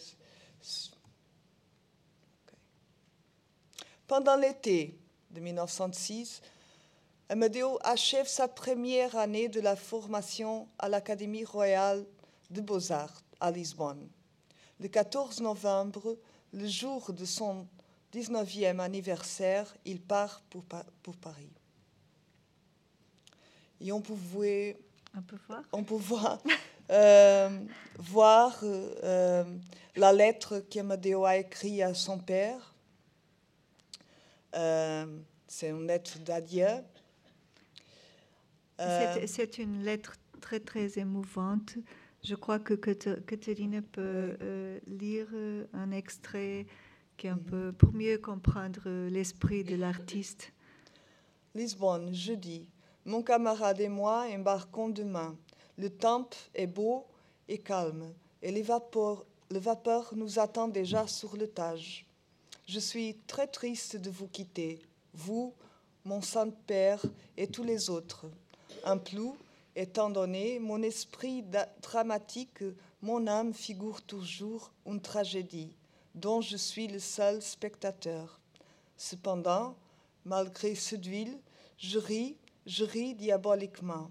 Pendant 4.07 4.37
l'été 4.37 4.99
de 5.31 5.41
1906, 5.41 6.43
Amadeo 7.29 7.79
achève 7.83 8.27
sa 8.27 8.49
première 8.49 9.17
année 9.17 9.49
de 9.49 9.61
la 9.61 9.77
formation 9.77 10.69
à 10.79 10.89
l'Académie 10.89 11.45
royale 11.45 12.05
de 12.51 12.61
beaux-arts 12.61 13.23
à 13.41 13.51
Lisbonne. 13.51 14.09
Le 14.81 14.89
14 14.89 15.41
novembre, 15.41 16.19
le 16.53 16.67
jour 16.67 17.13
de 17.13 17.25
son 17.25 17.67
19e 18.13 18.79
anniversaire, 18.79 19.75
il 19.85 20.01
part 20.01 20.43
pour, 20.51 20.65
Paris. 21.17 21.51
Et 23.81 23.91
on 23.91 24.01
pouvait, 24.01 24.79
on 25.73 25.83
peut 25.83 25.97
voir, 25.97 26.43
euh, 26.91 27.59
voir 27.99 28.61
euh, 28.63 29.45
la 29.97 30.13
lettre 30.13 30.61
qu'Amadeo 30.71 31.25
a 31.25 31.39
écrite 31.39 31.81
à 31.81 31.95
son 31.95 32.19
père. 32.19 32.75
Euh, 34.55 35.07
c'est 35.49 35.71
une 35.71 35.87
lettre 35.87 36.19
d'adieu. 36.19 36.69
C'est 39.27 39.59
une 39.59 39.85
lettre 39.85 40.17
très 40.41 40.61
très 40.61 40.99
émouvante. 40.99 41.77
Je 42.25 42.35
crois 42.35 42.59
que 42.59 42.75
Catherine 42.75 43.81
peut 43.81 44.37
lire 44.87 45.29
un 45.73 45.93
extrait 45.93 46.67
qui 47.17 47.29
un 47.29 47.37
mhm. 47.37 47.45
peu 47.45 47.73
pour 47.73 47.93
mieux 47.93 48.19
comprendre 48.19 49.09
l'esprit 49.09 49.65
de 49.65 49.77
l'artiste. 49.77 50.53
Lisbonne, 51.55 52.13
jeudi. 52.15 52.67
Mon 53.05 53.23
camarade 53.23 53.81
et 53.81 53.89
moi 53.89 54.27
embarquons 54.31 54.89
demain. 54.89 55.37
Le 55.77 55.91
temps 55.91 56.29
est 56.55 56.67
beau 56.67 57.07
et 57.49 57.59
calme, 57.59 58.13
et 58.43 58.53
les 58.53 58.63
vapeurs, 58.63 59.25
le 59.51 59.59
vapeur 59.59 60.13
nous 60.17 60.39
attend 60.39 60.69
déjà 60.69 61.07
sur 61.07 61.37
le 61.37 61.49
Tage. 61.49 62.07
Je 62.67 62.79
suis 62.79 63.17
très 63.27 63.47
triste 63.47 63.97
de 63.97 64.11
vous 64.11 64.29
quitter, 64.29 64.81
vous, 65.15 65.53
mon 66.05 66.23
Saint-Père 66.23 67.03
et 67.37 67.47
tous 67.47 67.65
les 67.65 67.91
autres. 67.91 68.27
Un 68.85 68.99
plus, 68.99 69.33
étant 69.75 70.11
donné 70.11 70.59
mon 70.59 70.83
esprit 70.83 71.45
dramatique, 71.83 72.65
mon 73.01 73.27
âme 73.27 73.53
figure 73.53 74.03
toujours 74.03 74.73
une 74.87 75.01
tragédie 75.01 75.75
dont 76.15 76.41
je 76.41 76.57
suis 76.57 76.87
le 76.87 76.99
seul 76.99 77.43
spectateur. 77.43 78.39
Cependant, 78.97 79.77
malgré 80.25 80.75
ce 80.75 80.97
d'huile, 80.97 81.39
je 81.79 81.99
ris 81.99 82.37
je 82.67 82.85
ris 82.85 83.15
diaboliquement. 83.15 84.11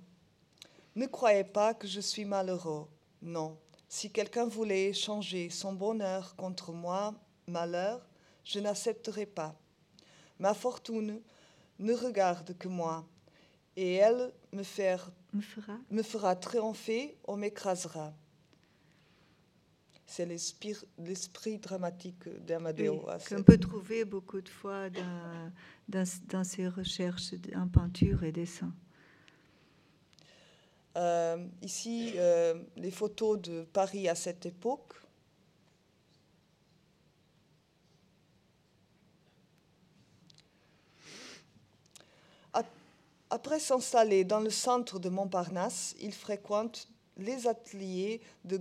Ne 0.95 1.05
croyez 1.05 1.43
pas 1.43 1.73
que 1.73 1.87
je 1.87 2.01
suis 2.01 2.25
malheureux. 2.25 2.87
Non. 3.21 3.57
Si 3.87 4.11
quelqu'un 4.11 4.45
voulait 4.45 4.89
échanger 4.89 5.49
son 5.49 5.73
bonheur 5.73 6.35
contre 6.35 6.71
moi, 6.71 7.13
malheur, 7.47 8.05
je 8.43 8.59
n'accepterai 8.59 9.25
pas. 9.25 9.55
Ma 10.39 10.53
fortune 10.53 11.21
ne 11.79 11.93
regarde 11.93 12.57
que 12.57 12.67
moi, 12.67 13.05
et 13.75 13.95
elle 13.95 14.33
me, 14.51 14.63
fera, 14.63 15.11
me 15.89 16.03
fera 16.03 16.35
triompher 16.35 17.17
ou 17.27 17.35
m'écrasera. 17.35 18.13
C'est 20.11 20.25
l'esprit 20.25 21.57
dramatique 21.59 22.27
d'Amadeo. 22.45 23.05
Oui, 23.07 23.13
qu'on 23.29 23.43
peut 23.43 23.57
trouver 23.57 24.03
beaucoup 24.03 24.41
de 24.41 24.49
fois 24.49 24.89
dans, 24.89 25.53
dans, 25.87 26.03
dans 26.27 26.43
ses 26.43 26.67
recherches 26.67 27.31
en 27.55 27.69
peinture 27.69 28.21
et 28.25 28.33
dessin. 28.33 28.73
Euh, 30.97 31.47
ici, 31.61 32.11
euh, 32.17 32.61
les 32.75 32.91
photos 32.91 33.39
de 33.39 33.63
Paris 33.63 34.09
à 34.09 34.15
cette 34.15 34.45
époque. 34.45 34.95
Après 43.29 43.61
s'installer 43.61 44.25
dans 44.25 44.41
le 44.41 44.49
centre 44.49 44.99
de 44.99 45.07
Montparnasse, 45.07 45.95
il 46.01 46.11
fréquente 46.11 46.89
les 47.15 47.47
ateliers 47.47 48.19
de 48.43 48.57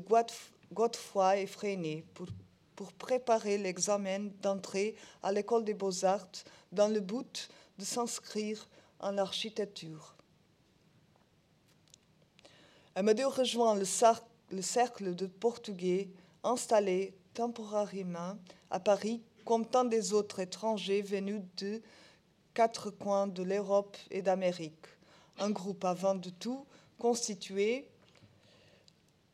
Godefroy 0.73 1.39
Effréné 1.39 2.05
pour, 2.15 2.27
pour 2.77 2.93
préparer 2.93 3.59
l'examen 3.59 4.31
d'entrée 4.41 4.95
à 5.23 5.33
l'école 5.33 5.65
des 5.65 5.75
beaux-arts 5.75 6.45
dans 6.73 6.89
le 6.89 7.01
but 7.01 7.49
de 7.79 7.85
s'inscrire 7.85 8.69
en 9.01 9.19
architecture. 9.19 10.15
Amadeo 12.95 13.31
rejoint 13.31 13.75
le, 13.75 13.87
le 14.51 14.63
cercle 14.63 15.15
de 15.15 15.27
Portugais 15.27 16.09
installé 16.45 17.15
temporairement 17.35 18.37
à 18.71 18.81
Paris 18.81 19.23
comme 19.45 19.67
tant 19.67 19.85
des 19.85 20.13
autres 20.13 20.41
étrangers 20.41 21.03
venus 21.03 21.43
de 21.57 21.81
quatre 22.55 22.91
coins 22.91 23.27
de 23.27 23.43
l'Europe 23.43 23.97
et 24.11 24.23
d'Amérique. 24.23 24.87
Un 25.39 25.51
groupe 25.51 25.85
avant 25.85 26.15
de 26.15 26.31
tout 26.31 26.67
constitué 26.99 27.90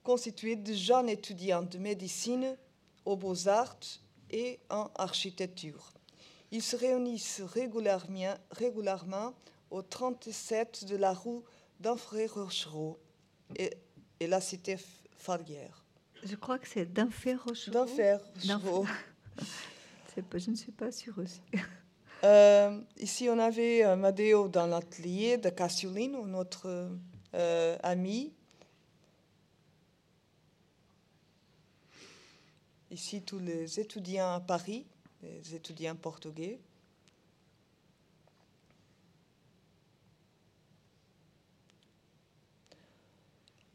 constitué 0.07 0.55
de 0.55 0.73
jeunes 0.73 1.09
étudiants 1.09 1.63
de 1.63 1.79
médecine, 1.79 2.57
aux 3.05 3.17
beaux-arts 3.17 3.99
et 4.31 4.61
en 4.71 4.89
architecture. 4.95 5.93
Ils 6.53 6.63
se 6.63 6.77
réunissent 6.77 7.43
régulièrement, 7.43 8.37
régulièrement 8.53 9.35
au 9.69 9.83
37 9.83 10.85
de 10.85 10.95
la 10.95 11.13
rue 11.13 11.41
d'Enfray 11.81 12.29
Rochereau 12.29 13.01
et, 13.57 13.73
et, 14.21 14.29
la 14.29 14.41
cité 14.41 14.77
Farrière. 15.19 15.85
Je 16.23 16.37
crois 16.37 16.61
que 16.61 16.69
c'est 16.69 16.87
d'Enfer 16.87 17.43
Rochereau. 17.45 17.73
D'Enfer 17.73 18.21
Rochereau. 18.45 18.87
je 20.37 20.51
ne 20.51 20.57
suis 20.57 20.73
pas 20.73 20.93
sûre 20.93 21.19
aussi. 21.19 21.41
Euh, 22.23 22.81
ici, 22.99 23.29
on 23.29 23.41
avait 23.41 23.85
euh, 23.85 23.97
Madeo 23.97 24.47
dans 24.47 24.69
l'atelier 24.69 25.37
de 25.37 25.49
Cassioline, 25.51 26.17
notre 26.27 26.93
euh, 27.35 27.77
ami, 27.83 28.33
ici 32.97 33.21
tous 33.21 33.39
les 33.39 33.79
étudiants 33.79 34.33
à 34.33 34.41
Paris, 34.41 34.87
les 35.23 35.55
étudiants 35.55 35.95
portugais. 35.97 36.59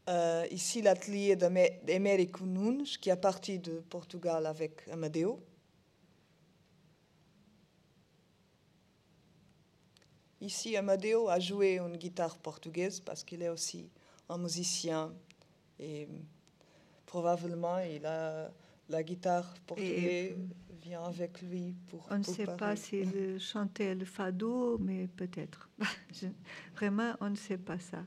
Euh, 0.08 0.44
ici 0.50 0.82
l'atelier 0.82 1.36
d'Américo 1.36 2.44
Nunes, 2.44 2.82
qui 3.00 3.10
est 3.10 3.16
parti 3.16 3.60
de 3.60 3.78
Portugal 3.78 4.44
avec 4.44 4.88
Amadeo. 4.88 5.40
Ici, 10.40 10.76
Amadeo 10.76 11.28
a 11.28 11.38
joué 11.38 11.78
une 11.78 11.96
guitare 11.96 12.36
portugaise 12.38 12.98
parce 12.98 13.22
qu'il 13.22 13.40
est 13.42 13.48
aussi 13.48 13.88
un 14.28 14.38
musicien 14.38 15.14
et 15.78 16.08
probablement 17.06 17.78
il 17.78 18.04
a 18.04 18.50
la 18.88 19.02
guitare 19.02 19.54
portugaise 19.66 20.36
vient 20.82 21.04
avec 21.04 21.40
lui 21.42 21.74
pour. 21.88 22.06
On 22.10 22.18
ne 22.18 22.22
sait 22.22 22.46
pas 22.46 22.76
s'il 22.76 23.38
chantait 23.40 23.94
le 23.94 24.04
fado, 24.04 24.78
mais 24.78 25.06
peut-être. 25.08 25.68
Vraiment, 26.74 27.14
on 27.20 27.30
ne 27.30 27.36
sait 27.36 27.58
pas 27.58 27.78
ça. 27.78 28.04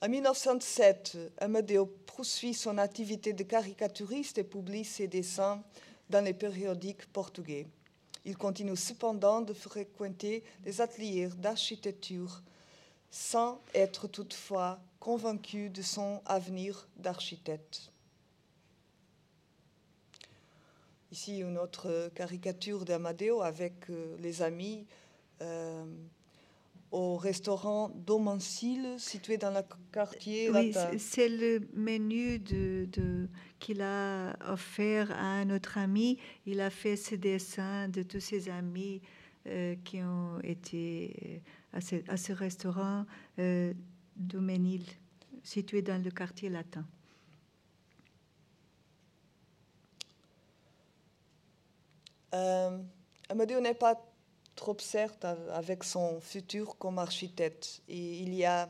en 0.00 0.08
1907, 0.08 1.18
Amadeo 1.38 1.86
poursuit 1.86 2.54
son 2.54 2.78
activité 2.78 3.32
de 3.32 3.42
caricaturiste 3.42 4.38
et 4.38 4.44
publie 4.44 4.84
ses 4.84 5.08
dessins 5.08 5.62
dans 6.10 6.24
les 6.24 6.34
périodiques 6.34 7.06
portugais. 7.06 7.66
Il 8.24 8.36
continue 8.36 8.76
cependant 8.76 9.40
de 9.40 9.52
fréquenter 9.52 10.44
les 10.64 10.80
ateliers 10.80 11.28
d'architecture 11.38 12.42
sans 13.10 13.60
être 13.74 14.08
toutefois 14.08 14.80
convaincu 15.00 15.68
de 15.68 15.82
son 15.82 16.22
avenir 16.24 16.88
d'architecte. 16.96 17.91
Ici, 21.12 21.40
une 21.40 21.58
autre 21.58 22.10
caricature 22.14 22.86
d'Amadeo 22.86 23.42
avec 23.42 23.90
euh, 23.90 24.16
les 24.18 24.40
amis 24.40 24.86
euh, 25.42 25.84
au 26.90 27.16
restaurant 27.16 27.90
Domancil, 27.94 28.94
situé 28.98 29.36
dans 29.36 29.50
le 29.50 29.60
quartier 29.92 30.48
Oui, 30.48 30.74
c'est 30.98 31.28
le 31.28 31.68
menu 31.74 32.38
de, 32.38 32.86
de 32.90 33.28
qu'il 33.58 33.82
a 33.82 34.34
offert 34.50 35.10
à 35.12 35.44
notre 35.44 35.76
ami. 35.76 36.18
Il 36.46 36.62
a 36.62 36.70
fait 36.70 36.96
ce 36.96 37.14
dessin 37.14 37.90
de 37.90 38.02
tous 38.02 38.20
ses 38.20 38.48
amis 38.48 39.02
euh, 39.46 39.74
qui 39.84 40.00
ont 40.00 40.40
été 40.42 41.42
à 41.74 41.82
ce, 41.82 41.96
à 42.08 42.16
ce 42.16 42.32
restaurant 42.32 43.04
euh, 43.38 43.74
Domenil, 44.16 44.84
situé 45.42 45.82
dans 45.82 46.02
le 46.02 46.10
quartier 46.10 46.48
latin. 46.48 46.86
Euh, 52.34 52.78
Amadeo 53.28 53.60
n'est 53.60 53.74
pas 53.74 54.00
trop 54.54 54.76
certes 54.78 55.24
avec 55.24 55.84
son 55.84 56.20
futur 56.20 56.76
comme 56.78 56.98
architecte. 56.98 57.82
Et 57.88 58.18
il 58.18 58.34
y 58.34 58.44
a, 58.44 58.68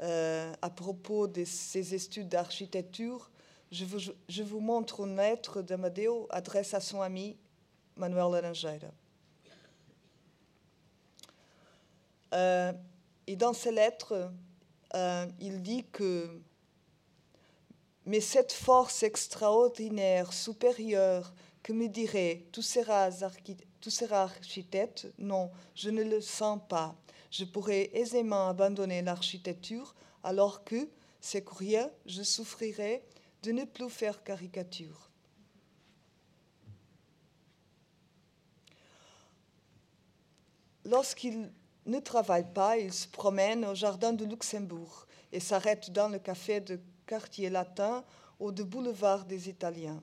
euh, 0.00 0.52
à 0.62 0.70
propos 0.70 1.26
de 1.26 1.44
ses 1.44 1.94
études 1.94 2.28
d'architecture, 2.28 3.30
je 3.70 4.42
vous, 4.42 4.60
montre 4.60 5.00
une 5.06 5.16
lettre 5.16 5.62
d'Amadeo 5.62 6.26
adresse 6.30 6.74
à 6.74 6.80
son 6.80 7.00
ami 7.00 7.36
Manuel 7.96 8.30
Laranjeira. 8.30 8.88
Euh, 12.34 12.72
et 13.26 13.36
dans 13.36 13.52
ses 13.52 13.72
lettres, 13.72 14.30
euh, 14.94 15.26
il 15.40 15.62
dit 15.62 15.84
que 15.92 16.40
mais 18.04 18.20
cette 18.20 18.52
force 18.52 19.04
extraordinaire, 19.04 20.32
supérieure, 20.32 21.32
que 21.62 21.72
me 21.72 21.88
dirait 21.88 22.46
tu 22.52 22.62
seras, 22.62 23.10
tu 23.80 23.90
seras 23.90 24.24
architecte, 24.24 25.06
non, 25.18 25.50
je 25.74 25.90
ne 25.90 26.02
le 26.02 26.20
sens 26.20 26.60
pas. 26.68 26.96
Je 27.30 27.44
pourrais 27.44 27.90
aisément 27.94 28.48
abandonner 28.48 29.02
l'architecture 29.02 29.94
alors 30.22 30.64
que, 30.64 30.88
c'est 31.20 31.44
curieux, 31.44 31.90
je 32.04 32.22
souffrirais 32.22 33.02
de 33.42 33.52
ne 33.52 33.64
plus 33.64 33.88
faire 33.88 34.22
caricature. 34.22 35.08
Lorsqu'il 40.84 41.52
ne 41.86 41.98
travaille 42.00 42.52
pas, 42.52 42.76
il 42.76 42.92
se 42.92 43.08
promène 43.08 43.64
au 43.64 43.74
jardin 43.74 44.12
de 44.12 44.24
Luxembourg 44.24 45.06
et 45.32 45.40
s'arrête 45.40 45.90
dans 45.90 46.08
le 46.08 46.18
café 46.18 46.60
de 46.60 46.80
quartier 47.06 47.50
latin 47.50 48.04
ou 48.38 48.50
de 48.52 48.62
boulevard 48.62 49.24
des 49.24 49.48
Italiens. 49.48 50.02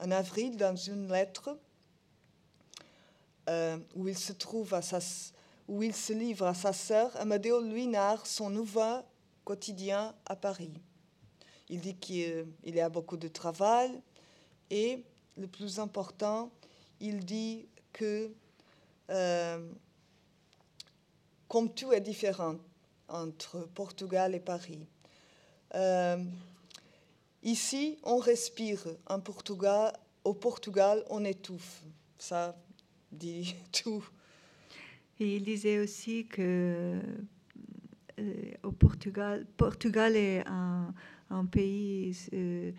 En 0.00 0.10
avril, 0.10 0.56
dans 0.56 0.76
une 0.76 1.10
lettre 1.10 1.58
euh, 3.48 3.78
où 3.94 4.08
il 4.08 4.18
se 4.18 4.32
il 5.82 5.94
livre 6.12 6.46
à 6.46 6.54
sa 6.54 6.72
sœur, 6.72 7.16
Amadeo 7.16 7.60
lui 7.60 7.86
narre 7.86 8.26
son 8.26 8.50
nouveau 8.50 9.02
quotidien 9.44 10.14
à 10.26 10.36
Paris. 10.36 10.72
Il 11.68 11.80
dit 11.80 11.96
qu'il 11.96 12.46
y 12.64 12.80
a 12.80 12.88
beaucoup 12.88 13.16
de 13.16 13.28
travail 13.28 14.00
et, 14.70 15.04
le 15.36 15.46
plus 15.46 15.78
important, 15.78 16.50
il 17.00 17.24
dit 17.24 17.66
que 17.92 18.30
euh, 19.10 19.72
comme 21.48 21.72
tout 21.72 21.92
est 21.92 22.00
différent 22.00 22.56
entre 23.08 23.60
Portugal 23.74 24.34
et 24.34 24.40
Paris. 24.40 24.86
Euh, 25.74 26.22
ici, 27.44 27.98
on 28.02 28.18
respire. 28.18 28.80
En 29.06 29.20
Portugal, 29.20 29.92
au 30.24 30.34
Portugal, 30.34 31.04
on 31.10 31.24
étouffe. 31.24 31.82
Ça 32.18 32.56
dit 33.12 33.54
tout. 33.72 34.04
Il 35.20 35.44
disait 35.44 35.78
aussi 35.78 36.26
que 36.26 36.98
euh, 38.18 38.52
au 38.62 38.72
Portugal, 38.72 39.46
Portugal 39.56 40.16
est 40.16 40.44
un, 40.46 40.92
pays 41.50 42.16
euh, 42.32 42.72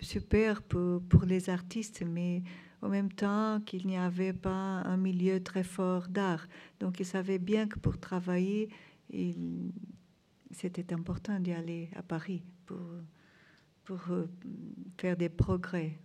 super 0.00 0.62
pour, 0.62 1.02
pour, 1.02 1.24
les 1.24 1.48
artistes, 1.48 2.02
mais 2.06 2.42
en 2.82 2.88
même 2.88 3.12
temps 3.12 3.60
qu'il 3.64 3.86
n'y 3.86 3.96
avait 3.96 4.32
pas 4.32 4.50
un 4.84 4.96
milieu 4.96 5.42
très 5.42 5.64
fort 5.64 6.08
d'art. 6.08 6.46
Donc 6.80 6.98
il 7.00 7.06
savait 7.06 7.38
bien 7.38 7.68
que 7.68 7.78
pour 7.78 7.98
travailler, 7.98 8.68
c'était 10.50 10.92
important 10.92 11.38
d'y 11.38 11.52
aller 11.52 11.88
à 11.94 12.02
Paris 12.02 12.42
pour, 12.66 12.80
pour 13.84 14.00
euh, 14.10 14.28
faire 14.98 15.16
des 15.16 15.28
progrès. 15.28 15.98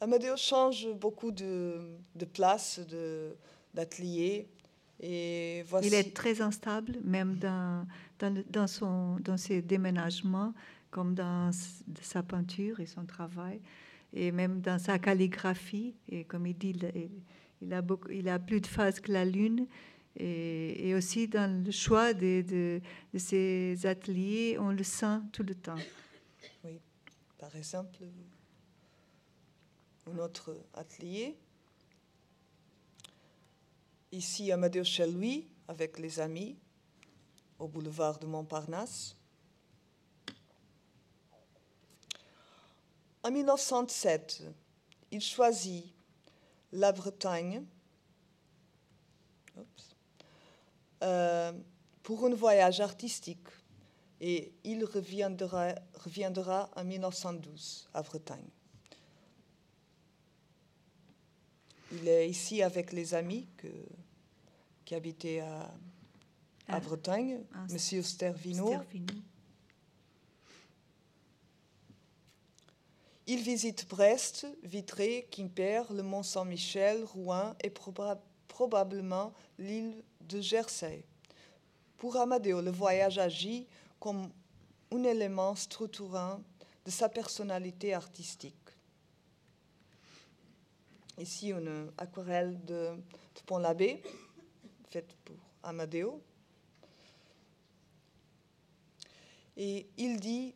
Amadeo 0.00 0.36
change 0.36 0.88
beaucoup 0.94 1.30
de, 1.30 1.96
de 2.14 2.24
places, 2.24 2.80
d'ateliers. 3.72 4.48
Et 5.00 5.64
voici... 5.66 5.88
Il 5.88 5.94
est 5.94 6.14
très 6.14 6.40
instable, 6.40 6.98
même 7.04 7.36
dans, 7.36 7.86
dans, 8.18 8.42
dans, 8.50 8.66
son, 8.66 9.16
dans 9.20 9.36
ses 9.36 9.62
déménagements, 9.62 10.54
comme 10.90 11.14
dans 11.14 11.50
sa 12.00 12.22
peinture 12.22 12.80
et 12.80 12.86
son 12.86 13.04
travail 13.04 13.60
et 14.12 14.30
même 14.30 14.60
dans 14.60 14.78
sa 14.78 14.98
calligraphie. 14.98 15.94
Et 16.08 16.24
comme 16.24 16.46
il 16.46 16.56
dit, 16.56 16.76
il, 17.60 17.72
a, 17.72 17.82
beaucoup, 17.82 18.10
il 18.10 18.28
a 18.28 18.38
plus 18.38 18.60
de 18.60 18.66
phases 18.66 19.00
que 19.00 19.12
la 19.12 19.24
Lune. 19.24 19.66
Et, 20.16 20.94
aussi 20.94 21.26
dans 21.26 21.64
le 21.64 21.70
choix 21.70 22.12
de, 22.12 22.80
ses 23.16 23.86
ateliers, 23.86 24.56
on 24.58 24.70
le 24.70 24.84
sent 24.84 25.20
tout 25.32 25.42
le 25.42 25.54
temps. 25.54 25.78
Oui, 26.64 26.78
par 27.38 27.54
exemple, 27.56 28.04
notre 30.06 30.56
atelier, 30.74 31.36
ici 34.10 34.52
à 34.52 34.56
Madère 34.56 34.84
chez 34.84 35.10
lui, 35.10 35.48
avec 35.66 35.98
les 35.98 36.20
amis, 36.20 36.56
au 37.58 37.68
boulevard 37.68 38.18
de 38.18 38.26
Montparnasse. 38.26 39.16
En 43.22 43.30
1907, 43.30 44.42
il 45.12 45.20
choisit 45.20 45.86
la 46.72 46.90
Bretagne 46.90 47.64
euh, 51.02 51.52
pour 52.02 52.24
un 52.24 52.34
voyage 52.34 52.80
artistique 52.80 53.48
et 54.20 54.52
il 54.64 54.84
reviendra, 54.84 55.74
reviendra 55.94 56.70
en 56.76 56.84
1912 56.84 57.88
à 57.92 58.02
Bretagne. 58.02 58.48
Il 61.92 62.08
est 62.08 62.28
ici 62.28 62.62
avec 62.62 62.92
les 62.92 63.14
amis 63.14 63.48
que, 63.56 63.68
qui 64.84 64.94
habitaient 64.94 65.40
à, 65.40 65.62
à 66.68 66.76
ah. 66.76 66.80
Bretagne, 66.80 67.42
Monsieur 67.70 68.02
Stervino. 68.02 68.72
Il 73.26 73.40
visite 73.42 73.88
Brest, 73.88 74.46
Vitré, 74.62 75.28
Quimper, 75.30 75.92
le 75.92 76.02
Mont 76.02 76.22
Saint-Michel, 76.22 77.04
Rouen 77.04 77.54
et 77.62 77.70
probablement 78.48 79.32
l'île 79.58 80.02
de 80.28 80.40
Jersey. 80.40 81.04
Pour 81.96 82.16
Amadeo, 82.16 82.60
le 82.60 82.70
voyage 82.70 83.18
agit 83.18 83.66
comme 84.00 84.30
un 84.90 85.04
élément 85.04 85.54
structurant 85.54 86.40
de 86.84 86.90
sa 86.90 87.08
personnalité 87.08 87.94
artistique. 87.94 88.56
Ici, 91.18 91.50
une 91.50 91.92
aquarelle 91.98 92.64
de, 92.64 92.90
Pont-l'Abbé, 93.46 94.02
faite 94.90 95.16
pour 95.24 95.36
Amadeo. 95.62 96.22
Et 99.56 99.86
il 99.96 100.18
dit 100.20 100.54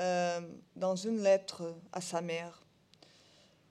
euh, 0.00 0.40
dans 0.74 0.96
une 0.96 1.22
lettre 1.22 1.74
à 1.92 2.00
sa 2.00 2.20
mère. 2.20 2.62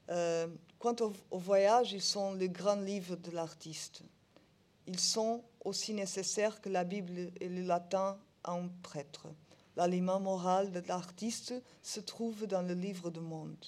Euh, 0.09 0.47
quant 0.79 0.95
au, 0.99 1.13
au, 1.31 1.37
voyage, 1.37 1.93
ils 1.93 2.01
sont 2.01 2.33
les 2.33 2.49
grands 2.49 2.75
livres 2.79 3.15
de 3.15 3.31
l'artiste. 3.31 4.03
Ils 4.87 4.99
sont 4.99 5.43
aussi 5.63 5.93
nécessaires 5.93 6.61
que 6.61 6.69
la 6.69 6.83
Bible 6.83 7.31
et 7.39 7.49
le 7.49 7.61
latin 7.63 8.17
à 8.43 8.51
un 8.53 8.67
prêtre. 8.83 9.27
L'aliment 9.75 10.19
moral 10.19 10.71
de 10.71 10.81
l'artiste 10.87 11.53
se 11.81 11.99
trouve 11.99 12.45
dans 12.45 12.61
le 12.61 12.73
livre 12.73 13.09
du 13.09 13.19
monde. 13.19 13.65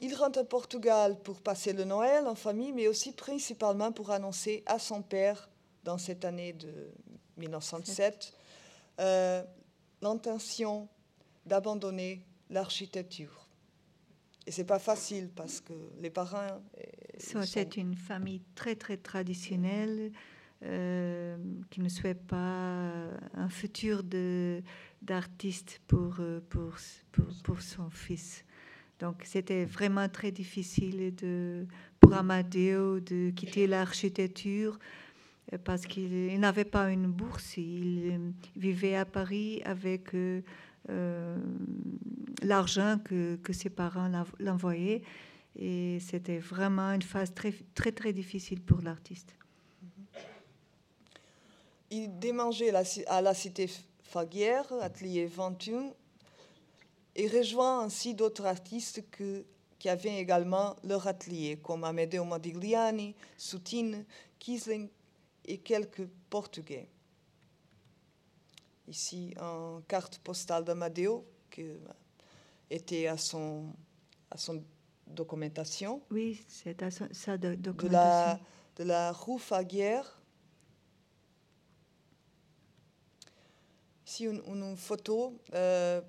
Il 0.00 0.14
rentre 0.14 0.38
à 0.38 0.44
Portugal 0.44 1.18
pour 1.22 1.40
passer 1.40 1.72
le 1.72 1.84
Noël 1.84 2.26
en 2.26 2.36
famille, 2.36 2.72
mais 2.72 2.86
aussi 2.86 3.12
principalement 3.12 3.90
pour 3.90 4.10
annoncer 4.10 4.62
à 4.66 4.78
son 4.78 5.02
père, 5.02 5.48
dans 5.82 5.98
cette 5.98 6.24
année 6.24 6.52
de 6.52 6.92
1907, 7.36 8.32
euh, 9.00 9.42
l'intention 10.00 10.88
d'abandonner 11.46 12.22
l'architecture. 12.50 13.37
Et 14.48 14.50
c'est 14.50 14.64
pas 14.64 14.78
facile 14.78 15.28
parce 15.36 15.60
que 15.60 15.74
les 16.00 16.08
parents. 16.08 16.62
Euh, 16.78 17.42
c'est 17.44 17.76
une 17.76 17.94
famille 17.94 18.40
très 18.54 18.76
très 18.76 18.96
traditionnelle 18.96 20.10
euh, 20.64 21.36
qui 21.68 21.82
ne 21.82 21.90
souhaite 21.90 22.26
pas 22.26 23.10
un 23.34 23.50
futur 23.50 24.02
d'artiste 25.02 25.82
pour, 25.86 26.18
pour, 26.48 26.76
pour, 27.12 27.26
pour, 27.44 27.60
son 27.60 27.90
fils. 27.90 28.42
Donc 29.00 29.20
c'était 29.24 29.66
vraiment 29.66 30.08
très 30.08 30.32
difficile 30.32 31.14
de, 31.14 31.66
pour 32.00 32.14
Amadeo 32.14 33.00
de 33.00 33.28
quitter 33.32 33.66
l'architecture 33.66 34.78
parce 35.64 35.86
qu'il 35.86 36.38
n'avait 36.38 36.64
pas 36.64 36.90
une 36.90 37.06
bourse, 37.06 37.56
il 37.56 38.10
euh, 38.12 38.30
vivait 38.56 38.96
à 38.96 39.06
Paris 39.06 39.62
avec 39.64 40.14
euh, 40.14 40.40
euh, 40.40 40.40
l'argent 42.42 42.98
que, 43.04 43.52
ses 43.52 43.70
parents 43.70 44.10
l'envoyaient. 44.38 45.02
Et 45.56 45.98
c'était 46.00 46.38
vraiment 46.38 46.92
une 46.92 47.02
phase 47.02 47.34
très, 47.34 47.52
très, 47.74 47.92
très 47.92 48.12
difficile 48.12 48.60
pour 48.60 48.80
l'artiste. 48.80 49.34
Il 51.90 52.18
démangeait 52.18 52.72
à 53.06 53.22
la 53.22 53.34
cité 53.34 53.68
Faguière, 54.02 54.72
atelier 54.80 55.26
21, 55.26 55.90
et 57.16 57.28
rejoint 57.28 57.80
ainsi 57.80 58.14
d'autres 58.14 58.46
artistes 58.46 59.02
qui 59.78 59.88
avaient 59.88 60.18
également 60.18 60.76
leur 60.84 61.06
atelier, 61.06 61.58
comme 61.62 61.84
Amedeo 61.84 62.24
Modigliani, 62.24 63.14
Soutine, 63.36 64.04
Kiesling, 64.38 64.88
et 65.48 65.58
quelques 65.58 66.06
Portugais. 66.28 66.88
Ici, 68.88 69.34
une 69.38 69.82
carte 69.86 70.18
postale 70.18 70.64
d'Amadeo. 70.64 71.24
était 72.70 73.06
à 73.06 73.16
son, 73.16 73.72
à 74.30 74.36
son 74.36 74.62
documentation. 75.06 76.00
Oui, 76.10 76.42
c'est 76.48 76.82
à 76.82 76.90
sa, 76.90 77.06
sa 77.12 77.36
do- 77.38 77.48
De 77.48 77.54
la, 77.54 77.58
documentation. 77.58 78.44
de 78.76 78.84
la 78.84 79.12
rue 79.12 79.38
Faguière. 79.38 80.20
Ici, 84.06 84.24
une, 84.24 84.42
une 84.46 84.76
photo 84.76 85.38
euh, 85.54 86.00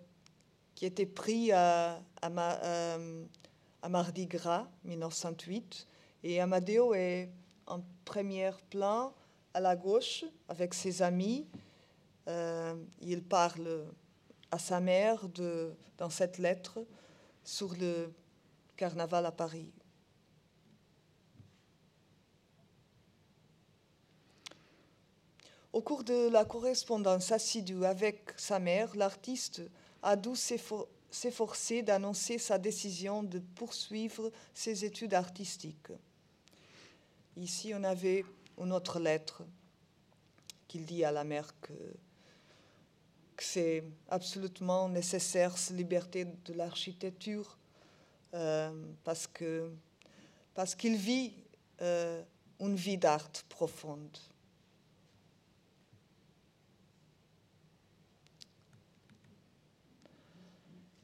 qui 0.75 0.85
était 0.85 1.05
prise 1.05 1.51
à, 1.53 2.01
à, 2.21 2.29
Ma- 2.29 2.59
euh, 2.63 3.25
à 3.81 3.89
Mardi 3.89 4.25
Gras, 4.25 4.67
1908. 4.85 5.87
Et 6.23 6.39
Amadeo 6.39 6.93
est 6.93 7.29
en 7.67 7.81
premier 8.05 8.51
plan 8.69 9.13
à 9.53 9.59
la 9.59 9.75
gauche 9.75 10.23
avec 10.47 10.73
ses 10.73 11.01
amis. 11.01 11.47
Euh, 12.27 12.75
il 13.01 13.23
parle 13.23 13.88
à 14.51 14.60
sa 14.60 14.79
mère 14.79 15.27
dans 15.97 16.10
cette 16.10 16.38
lettre 16.38 16.86
sur 17.43 17.73
le 17.75 18.12
carnaval 18.75 19.25
à 19.25 19.32
Paris. 19.32 19.71
Au 25.71 25.82
cours 25.82 26.03
de 26.03 26.29
la 26.29 26.45
correspondance 26.45 27.32
assidue 27.32 27.86
avec 27.86 28.34
sa 28.38 28.60
mère, 28.60 28.95
l'artiste 28.95 29.62
a 30.01 30.15
dû 30.15 30.29
s'effor- 30.29 30.88
s'efforcer 31.12 31.84
d'annoncer 31.84 32.38
sa 32.39 32.58
décision 32.58 33.21
de 33.21 33.39
poursuivre 33.39 34.32
ses 34.53 34.84
études 34.84 35.13
artistiques. 35.13 35.91
Ici, 37.38 37.71
on 37.75 37.84
avait 37.84 38.25
une 38.58 38.73
autre 38.73 38.99
lettre 38.99 39.43
qu'il 40.67 40.86
dit 40.86 41.03
à 41.03 41.12
la 41.12 41.23
mère 41.23 41.53
que, 41.62 41.73
c'est 43.43 43.84
absolument 44.10 44.89
nécessaire, 44.89 45.58
cette 45.58 45.78
liberté 45.78 46.25
de 46.25 46.54
l'architecture, 46.54 47.58
euh, 48.34 48.71
parce 49.04 49.30
parce 50.54 50.75
qu'il 50.75 50.95
vit 50.95 51.34
euh, 51.82 52.21
une 52.60 52.75
vie 52.75 52.97
d'art 52.97 53.30
profonde. 53.47 54.17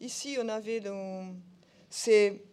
Ici, 0.02 0.38
on 0.40 0.50
avait 0.50 0.84
c'est 1.90 2.44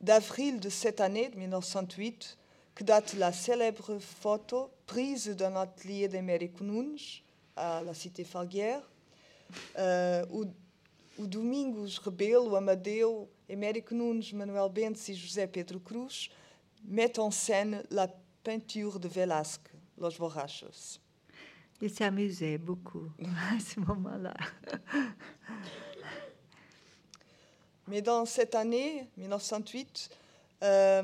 d'avril 0.00 0.60
de 0.60 0.68
cette 0.68 1.00
année, 1.00 1.28
de 1.30 1.36
1908, 1.38 2.36
que 2.74 2.84
date 2.84 3.14
la 3.14 3.32
célèbre 3.32 3.98
photo 3.98 4.70
prise 4.86 5.28
dans 5.36 5.50
l'atelier 5.50 6.08
d'Américo 6.08 6.64
Nunes, 6.64 6.98
à 7.56 7.82
la 7.82 7.94
cité 7.94 8.24
Falguière, 8.24 8.89
euh, 9.78 10.24
où, 10.30 10.44
où 11.18 11.26
Domingos 11.26 12.00
Rebelo, 12.04 12.54
Amadeu, 12.56 13.28
Américo 13.50 13.94
Nunes, 13.94 14.22
Manuel 14.34 14.70
Bentes 14.72 15.08
et 15.08 15.14
José 15.14 15.46
Pedro 15.46 15.78
Cruz 15.80 16.28
mettent 16.84 17.18
en 17.18 17.30
scène 17.30 17.82
la 17.90 18.08
peinture 18.42 18.98
de 19.00 19.08
Velázquez, 19.08 19.70
Los 19.98 20.16
Borrachos. 20.18 20.98
Il 21.82 21.90
s'amusait 21.90 22.58
beaucoup 22.58 23.08
à 23.54 23.58
ce 23.60 23.80
moment-là. 23.80 24.34
Mais 27.88 28.02
dans 28.02 28.24
cette 28.24 28.54
année, 28.54 29.08
1908, 29.16 30.10
euh, 30.62 31.02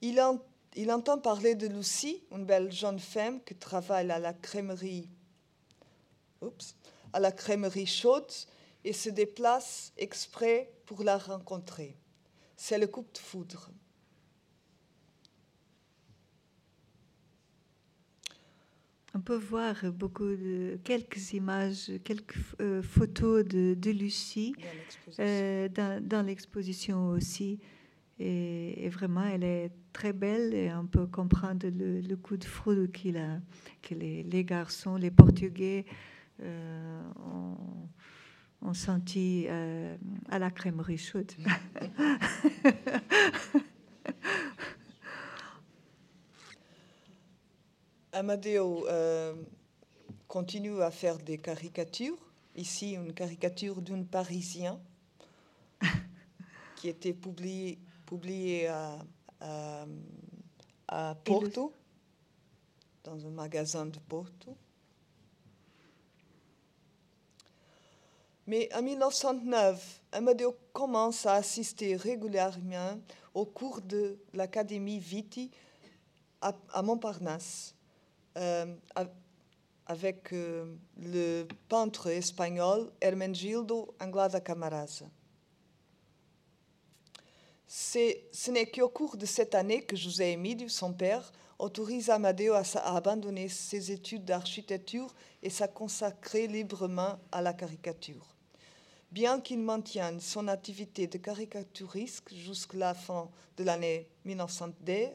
il, 0.00 0.20
en- 0.20 0.38
il 0.76 0.90
entend 0.90 1.18
parler 1.18 1.54
de 1.54 1.66
Lucie, 1.66 2.22
une 2.32 2.44
belle 2.46 2.72
jeune 2.72 2.98
femme 2.98 3.42
qui 3.44 3.54
travaille 3.54 4.10
à 4.10 4.18
la 4.18 4.32
crèmerie, 4.32 5.08
oups, 6.40 6.74
à 7.12 7.20
la 7.20 7.32
crèmerie 7.32 7.86
chaude 7.86 8.30
et 8.84 8.92
se 8.92 9.08
déplace 9.10 9.92
exprès 9.96 10.70
pour 10.86 11.02
la 11.02 11.18
rencontrer. 11.18 11.96
C'est 12.56 12.78
le 12.78 12.86
coup 12.86 13.04
de 13.12 13.18
foudre. 13.18 13.70
On 19.14 19.20
peut 19.20 19.36
voir 19.36 19.74
beaucoup 19.92 20.28
de 20.28 20.78
quelques 20.84 21.32
images, 21.32 21.90
quelques 22.04 22.36
euh, 22.60 22.82
photos 22.82 23.44
de, 23.44 23.74
de 23.74 23.90
Lucie 23.90 24.54
dans 25.16 26.24
l'exposition. 26.26 27.10
euh, 27.12 27.16
aussi. 27.16 27.58
Et, 28.20 28.84
et 28.84 28.88
vraiment, 28.88 29.24
elle 29.24 29.44
est 29.44 29.70
très 29.92 30.12
belle 30.12 30.52
et 30.52 30.72
on 30.72 30.86
peut 30.86 31.06
comprendre 31.06 31.68
le, 31.68 32.00
le 32.00 32.16
coup 32.16 32.36
de 32.36 32.44
foudre 32.44 32.86
qu'il 32.86 33.16
a, 33.16 33.40
que 33.80 33.94
les, 33.94 34.22
les 34.24 34.44
garçons, 34.44 34.96
les 34.96 35.10
Portugais 35.10 35.84
euh, 36.40 37.02
ont, 37.32 37.56
ont 38.68 38.74
senti 38.74 39.46
euh, 39.48 39.96
à 40.30 40.38
la 40.38 40.50
crèmerie 40.50 40.98
chaude. 40.98 41.32
Amadeo 48.12 48.86
euh, 48.88 49.34
continue 50.26 50.82
à 50.82 50.90
faire 50.90 51.18
des 51.18 51.38
caricatures. 51.38 52.16
Ici, 52.56 52.92
une 52.92 53.12
caricature 53.12 53.80
d'un 53.82 54.02
Parisien 54.02 54.80
qui 56.76 56.88
était 56.88 57.12
publié, 57.12 57.78
publié 58.06 58.66
à, 58.68 58.98
à- 59.40 59.86
à 60.88 61.14
Porto, 61.16 61.72
dans 63.04 63.26
un 63.26 63.30
magasin 63.30 63.86
de 63.86 63.98
Porto. 63.98 64.56
Mais 68.48 68.70
en 68.74 68.80
1909, 68.80 70.00
Amadeo 70.10 70.56
commence 70.72 71.26
à 71.26 71.34
assister 71.34 71.96
régulièrement 71.96 72.98
au 73.34 73.44
cours 73.44 73.82
de 73.82 74.18
l'Académie 74.32 74.98
Viti 74.98 75.50
à, 76.40 76.82
Montparnasse, 76.82 77.74
euh, 78.38 78.74
avec 79.84 80.32
euh, 80.32 80.64
le 80.96 81.46
peintre 81.68 82.06
espagnol 82.06 82.90
Hermenegildo 83.02 83.94
Anglada 84.00 84.40
Camarasa. 84.40 85.04
Ce 87.66 88.50
n'est 88.50 88.70
qu'au 88.70 88.88
cours 88.88 89.18
de 89.18 89.26
cette 89.26 89.54
année 89.54 89.82
que 89.82 89.94
José 89.94 90.32
Emílio, 90.32 90.70
son 90.70 90.94
père, 90.94 91.32
autorise 91.58 92.08
Amadeo 92.08 92.54
à 92.54 92.62
abandonner 92.96 93.50
ses 93.50 93.92
études 93.92 94.24
d'architecture 94.24 95.14
et 95.42 95.50
s'à 95.50 95.68
consacrer 95.68 96.46
librement 96.46 97.18
à 97.30 97.42
la 97.42 97.52
caricature. 97.52 98.37
Bien 99.10 99.40
qu'il 99.40 99.60
maintienne 99.60 100.20
son 100.20 100.48
activité 100.48 101.06
de 101.06 101.16
caricaturiste 101.16 102.34
jusqu'à 102.34 102.76
la 102.76 102.94
fin 102.94 103.30
de 103.56 103.64
l'année 103.64 104.06
1910, 104.26 105.08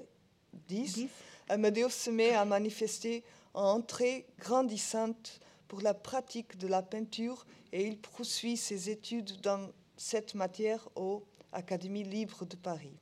Dix. 0.67 1.07
Amadeo 1.49 1.89
se 1.89 2.09
met 2.09 2.31
à 2.31 2.45
manifester 2.45 3.23
un 3.53 3.63
entrée 3.63 4.25
grandissante 4.39 5.39
pour 5.67 5.81
la 5.81 5.93
pratique 5.93 6.57
de 6.57 6.67
la 6.67 6.81
peinture 6.81 7.45
et 7.71 7.85
il 7.85 7.99
poursuit 7.99 8.57
ses 8.57 8.89
études 8.89 9.41
dans 9.41 9.71
cette 9.97 10.35
matière 10.35 10.87
au 10.95 11.23
Académie 11.51 12.03
libre 12.03 12.45
de 12.45 12.55
Paris. 12.55 12.97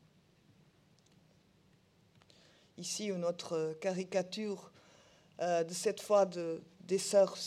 Ici, 2.78 3.06
une 3.08 3.24
autre 3.24 3.78
caricature, 3.80 4.72
euh, 5.42 5.64
de 5.64 5.74
cette 5.74 6.02
fois 6.02 6.26
de, 6.26 6.62
des 6.82 6.98
sœurs. 6.98 7.38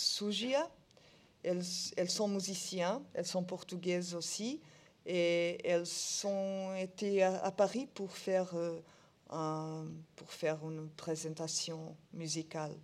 Elles, 1.45 2.11
sont 2.11 2.29
musiciens, 2.29 3.03
elles 3.13 3.27
sont 3.27 3.45
portugaises 3.45 4.15
aussi, 4.15 4.61
et 5.05 5.59
elles 5.63 5.87
ont 6.25 6.75
été 6.75 7.23
à, 7.23 7.51
Paris 7.51 7.87
pour 7.93 8.17
faire, 8.17 8.55
euh, 8.55 9.85
pour 10.17 10.33
faire 10.33 10.59
une 10.69 10.89
présentation 10.89 11.95
musicale. 12.15 12.75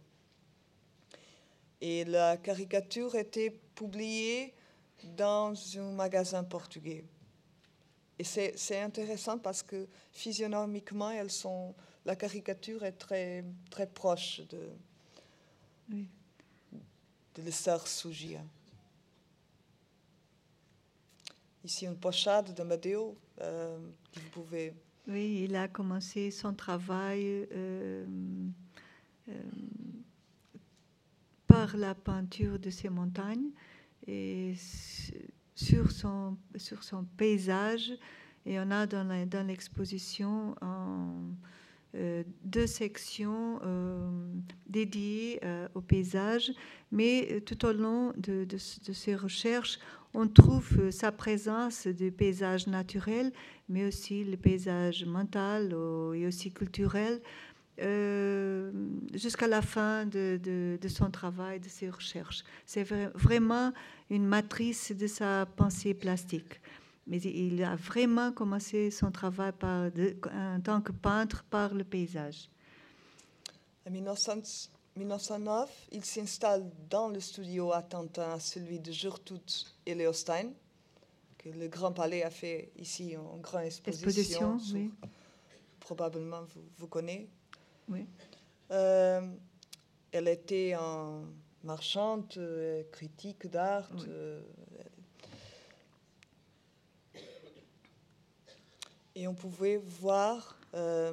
Et 1.81 2.05
la 2.05 2.37
caricature 2.37 3.15
était 3.15 3.59
publiée 3.75 4.53
dans 5.17 5.55
un 5.79 5.93
magasin 5.93 6.45
portugais. 6.45 7.05
Et 8.19 8.25
c'est 8.25 8.81
intéressant 8.81 9.39
parce 9.39 9.63
que 9.63 9.89
physionomiquement, 10.13 11.11
elles 11.11 11.31
sont, 11.31 11.75
la 12.05 12.15
caricature 12.17 12.85
est 12.85 12.93
très, 12.93 13.43
très 13.71 13.87
proche 13.87 14.43
de. 14.51 14.69
De 17.35 17.43
l'Essar 17.43 17.87
Sugia. 17.87 18.43
Ici, 21.65 21.87
une 21.87 21.97
pochade 21.97 22.55
de 22.55 22.63
Madeo 22.63 23.17
euh, 23.41 23.79
que 24.13 24.21
vous 24.21 24.29
pouvez. 24.31 24.73
Oui, 25.07 25.43
il 25.45 25.57
a 25.57 25.69
commencé 25.69 26.31
son 26.31 26.55
travail 26.55 27.47
euh, 27.53 28.07
euh, 29.29 29.33
par 31.47 31.77
la 31.77 31.95
peinture 31.95 32.59
de 32.59 32.71
ces 32.71 32.89
montagnes 32.89 33.51
et 34.07 34.55
sur 35.55 35.91
son, 35.91 36.37
sur 36.57 36.83
son 36.83 37.05
paysage. 37.05 37.93
Et 38.47 38.59
on 38.59 38.71
a 38.71 38.87
dans 38.87 39.47
l'exposition 39.47 40.55
deux 41.95 42.67
sections 42.67 43.61
dédiées 44.69 45.41
au 45.75 45.81
paysage, 45.81 46.53
mais 46.93 47.43
tout 47.45 47.65
au 47.65 47.73
long 47.73 48.13
de, 48.17 48.45
de, 48.45 48.59
ces 48.59 49.15
recherches, 49.15 49.79
on 50.15 50.27
trouve 50.27 50.91
sa 50.91 51.13
présence 51.13 51.87
du 51.87 52.13
paysage 52.13 52.67
naturel, 52.67 53.33
mais 53.69 53.87
aussi 53.87 54.25
le 54.25 54.37
paysage 54.37 55.05
mental 55.05 55.75
et 56.15 56.27
aussi 56.27 56.53
culturel, 56.53 57.21
jusqu'à 59.15 59.47
la 59.47 59.63
fin 59.63 60.07
de, 60.07 60.79
son 60.89 61.11
travail, 61.11 61.61
de 61.61 61.69
ses 61.69 61.89
recherches. 61.91 62.45
C'est 62.67 62.85
vraiment 63.15 63.73
une 64.11 64.27
matrice 64.27 64.93
de 64.93 65.07
sa 65.07 65.47
pensée 65.57 65.95
plastique 65.95 66.61
mais 67.11 67.19
il 67.19 67.63
a 67.65 67.75
vraiment 67.75 68.31
commencé 68.31 68.93
son 68.93 69.11
travail 69.11 69.51
par 69.53 69.91
en 70.33 70.61
tant 70.61 70.81
que 70.81 70.93
peintre 70.93 71.43
par 71.51 71.75
le 71.75 71.83
paysage. 71.83 72.49
En 73.85 73.91
1909, 73.91 75.89
il 75.91 76.05
s'installe 76.05 76.71
dans 76.89 77.09
le 77.09 77.19
studio 77.19 77.73
attentant 77.73 78.31
à 78.31 78.39
celui 78.39 78.79
de 78.79 78.93
Gertrude 78.93 79.43
Eleostein, 79.85 80.53
que 81.37 81.49
le 81.49 81.67
Grand 81.67 81.91
Palais 81.91 82.23
a 82.23 82.31
fait 82.31 82.71
ici 82.79 83.17
en 83.17 83.39
grande 83.39 83.65
exposition. 83.65 84.57
oui. 84.73 84.93
Probablement, 85.81 86.43
vous, 86.55 86.63
vous 86.79 86.87
connaissez. 86.87 87.29
Oui. 87.89 88.07
Euh, 88.71 89.21
elle 90.13 90.29
était 90.29 90.77
en 90.77 91.25
marchande, 91.65 92.33
euh, 92.37 92.85
critique 92.93 93.49
d'art. 93.49 93.91
Euh, 94.07 94.43
Et 99.21 99.29
on 99.29 99.35
pouvait 99.35 99.77
voir 99.77 100.59
euh, 100.73 101.13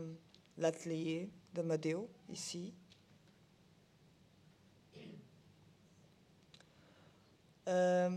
l'atelier 0.58 1.30
de 1.54 1.62
Madeo 1.62 2.08
ici. 2.30 2.74
Euh, 7.68 8.10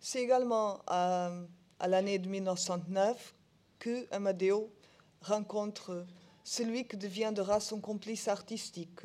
c'est 0.00 0.24
également 0.24 0.80
à, 0.88 1.30
à 1.78 1.86
l'année 1.86 2.18
de 2.18 2.28
1909 2.28 3.32
que 3.78 4.12
Amadeo 4.12 4.72
rencontre 5.20 6.04
celui 6.42 6.88
qui 6.88 6.96
deviendra 6.96 7.60
son 7.60 7.80
complice 7.80 8.26
artistique, 8.26 9.02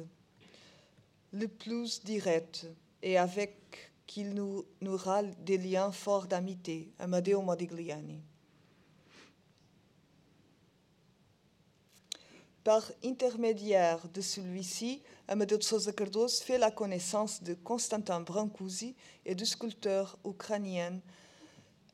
le 1.32 1.47
plus 1.47 2.03
direct 2.03 2.65
et 3.03 3.19
avec 3.19 3.91
qui 4.08 4.21
il 4.21 4.34
nous, 4.34 4.65
nourra 4.82 5.21
des 5.21 5.60
liens 5.60 5.91
forts 5.91 6.25
d'amitié, 6.25 6.91
Amadeo 6.97 7.43
Modigliani. 7.43 8.19
Par 12.67 12.91
intermédiaire 13.01 14.10
de 14.13 14.19
celui-ci, 14.19 15.01
Amadeo 15.30 15.56
de 15.58 15.91
Cardoso 15.91 16.43
fait 16.43 16.58
la 16.58 16.69
connaissance 16.69 17.41
de 17.41 17.53
Constantin 17.53 18.19
Brancusi 18.19 18.93
et 19.25 19.36
du 19.36 19.45
sculpteur 19.45 20.19
ukrainien 20.25 20.99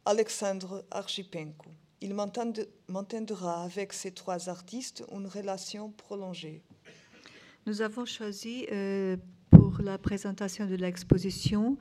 Alexandre 0.03 0.83
Archipenko. 0.89 1.69
Il 2.01 2.15
maintiendra 2.15 3.63
avec 3.63 3.93
ces 3.93 4.13
trois 4.13 4.49
artistes 4.49 5.03
une 5.11 5.27
relation 5.27 5.91
prolongée. 5.91 6.63
Nous 7.67 7.83
avons 7.83 8.05
choisi 8.05 8.65
euh, 8.71 9.15
pour 9.51 9.79
la 9.79 9.99
présentation 9.99 10.65
de 10.65 10.73
l'exposition 10.73 11.77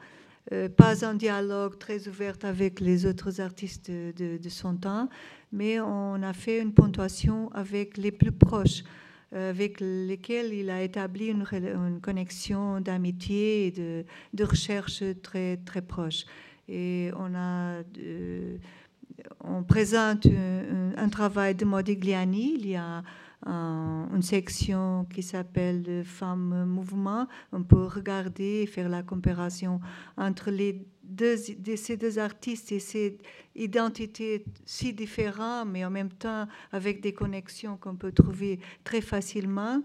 euh, 0.51 0.69
pas 0.69 1.05
un 1.05 1.15
dialogue 1.15 1.79
très 1.79 2.09
ouvert 2.09 2.35
avec 2.43 2.81
les 2.81 3.07
autres 3.07 3.41
artistes 3.41 3.91
de, 3.91 4.49
son 4.49 4.77
temps, 4.77 5.09
mais 5.53 5.79
on 5.79 6.21
a 6.23 6.33
fait 6.33 6.61
une 6.61 6.75
ponctuation 6.75 7.49
avec 7.53 7.97
les 7.97 8.11
plus 8.11 8.33
proches, 8.33 8.83
euh, 9.35 9.51
avec 9.51 9.79
lesquels 9.81 10.53
il 10.53 10.69
a 10.69 10.83
établi 10.83 11.29
une, 11.29 12.01
connexion 12.01 12.81
d'amitié 12.81 13.69
et 13.69 13.71
de, 13.71 14.45
recherche 14.45 15.05
très, 15.23 15.59
très 15.59 15.83
proche. 15.83 16.25
Et 16.69 17.11
on 17.17 17.35
a. 17.35 17.83
Euh, 17.99 18.57
on 19.45 19.63
présente 19.63 20.27
un, 20.27 20.93
un, 20.97 21.09
travail 21.09 21.55
de 21.55 21.65
Modigliani. 21.65 22.57
Il 22.59 22.67
y 22.67 22.77
a 22.77 23.05
une 23.47 24.23
section 24.23 25.07
qui 25.13 25.23
s'appelle 25.23 26.03
Femmes 26.05 26.65
Mouvement. 26.67 27.27
On 27.53 27.63
peut 27.63 27.87
regarder 27.87 28.63
et 28.63 28.67
faire 28.67 28.89
la 28.89 29.03
comparaison 29.03 29.81
entre 30.17 30.51
ces 31.77 31.97
deux 31.97 32.19
artistes 32.19 32.73
et 32.73 32.79
ces 32.79 33.19
identités 33.55 34.45
si 34.65 34.93
différentes, 34.93 35.69
mais 35.69 35.85
en 35.85 35.91
même 35.91 36.11
temps 36.11 36.47
avec 36.71 37.01
des 37.01 37.13
connexions 37.13 37.77
qu'on 37.77 37.97
peut 37.97 38.13
trouver 38.13 38.61
très 38.85 39.01
facilement. 39.01 39.83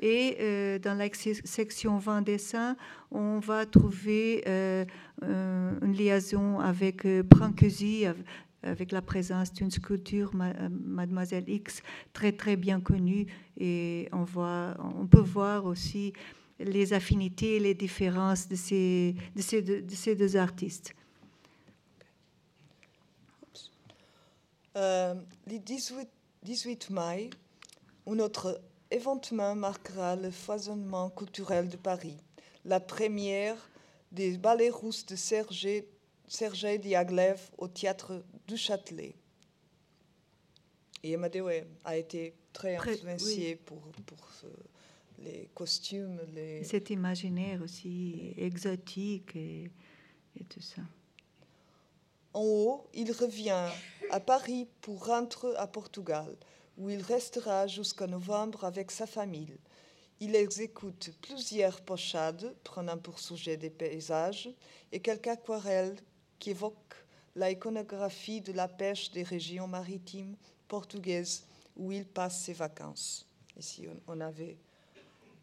Et 0.00 0.36
euh, 0.40 0.78
dans 0.78 0.96
la 0.96 1.08
section 1.12 1.98
20 1.98 2.22
dessins, 2.22 2.76
on 3.10 3.40
va 3.40 3.66
trouver 3.66 4.44
euh, 4.46 4.84
une 5.22 5.92
liaison 5.92 6.60
avec 6.60 7.04
euh, 7.04 7.24
Brancusi, 7.24 8.04
avec 8.62 8.92
la 8.92 9.02
présence 9.02 9.52
d'une 9.52 9.70
sculpture 9.70 10.32
euh, 10.34 10.68
Mademoiselle 10.70 11.48
X 11.48 11.82
très 12.12 12.32
très 12.32 12.56
bien 12.56 12.80
connue. 12.80 13.26
Et 13.56 14.08
on, 14.12 14.24
voit, 14.24 14.76
on 14.98 15.06
peut 15.06 15.20
voir 15.20 15.64
aussi 15.64 16.12
les 16.58 16.92
affinités, 16.92 17.60
les 17.60 17.74
différences 17.74 18.48
de 18.48 18.56
ces, 18.56 19.14
de 19.36 19.42
ces, 19.42 20.14
deux, 20.14 20.36
artistes. 20.36 20.94
Euh, 24.76 25.14
le 25.46 25.58
18, 25.58 26.08
18 26.42 26.90
mai, 26.90 27.30
un 28.06 28.18
autre 28.18 28.60
événement 28.90 29.54
marquera 29.54 30.16
le 30.16 30.30
foisonnement 30.30 31.10
culturel 31.10 31.68
de 31.68 31.76
Paris, 31.76 32.16
la 32.64 32.80
première 32.80 33.56
des 34.10 34.36
ballets 34.36 34.70
russes 34.70 35.04
de 35.06 35.16
Serge 35.16 35.68
Sergei 36.28 36.78
Diaghilev 36.78 37.50
au 37.56 37.68
théâtre 37.68 38.22
du 38.46 38.56
Châtelet. 38.56 39.14
Et 41.02 41.14
Amadeo 41.14 41.48
a 41.84 41.96
été 41.96 42.34
très 42.52 42.76
influencé 42.76 43.56
pour, 43.56 43.80
pour 44.06 44.28
les 45.18 45.48
costumes. 45.54 46.20
Les... 46.34 46.62
Cet 46.64 46.90
imaginaire 46.90 47.62
aussi 47.62 48.34
exotique 48.36 49.34
et, 49.36 49.70
et, 50.38 50.44
tout 50.44 50.60
ça. 50.60 50.82
En 52.34 52.42
haut, 52.42 52.86
il 52.92 53.10
revient 53.12 53.68
à 54.10 54.20
Paris 54.20 54.68
pour 54.80 55.06
rentrer 55.06 55.56
à 55.56 55.66
Portugal, 55.66 56.36
où 56.76 56.90
il 56.90 57.00
restera 57.00 57.66
jusqu'en 57.66 58.08
novembre 58.08 58.64
avec 58.64 58.90
sa 58.90 59.06
famille. 59.06 59.56
Il 60.20 60.34
exécute 60.34 61.12
plusieurs 61.22 61.80
pochades 61.80 62.54
prenant 62.64 62.98
pour 62.98 63.20
sujet 63.20 63.56
des 63.56 63.70
paysages 63.70 64.50
et 64.90 65.00
quelques 65.00 65.28
aquarelles 65.28 65.96
qui 66.38 66.50
évoque 66.50 66.94
la 67.36 67.50
iconographie 67.50 68.40
de 68.40 68.52
la 68.52 68.68
pêche 68.68 69.10
des 69.12 69.22
régions 69.22 69.68
maritimes 69.68 70.36
portugaises 70.66 71.44
où 71.76 71.92
il 71.92 72.04
passe 72.04 72.42
ses 72.42 72.52
vacances. 72.52 73.26
Ici, 73.56 73.86
on 74.06 74.20
avait 74.20 74.56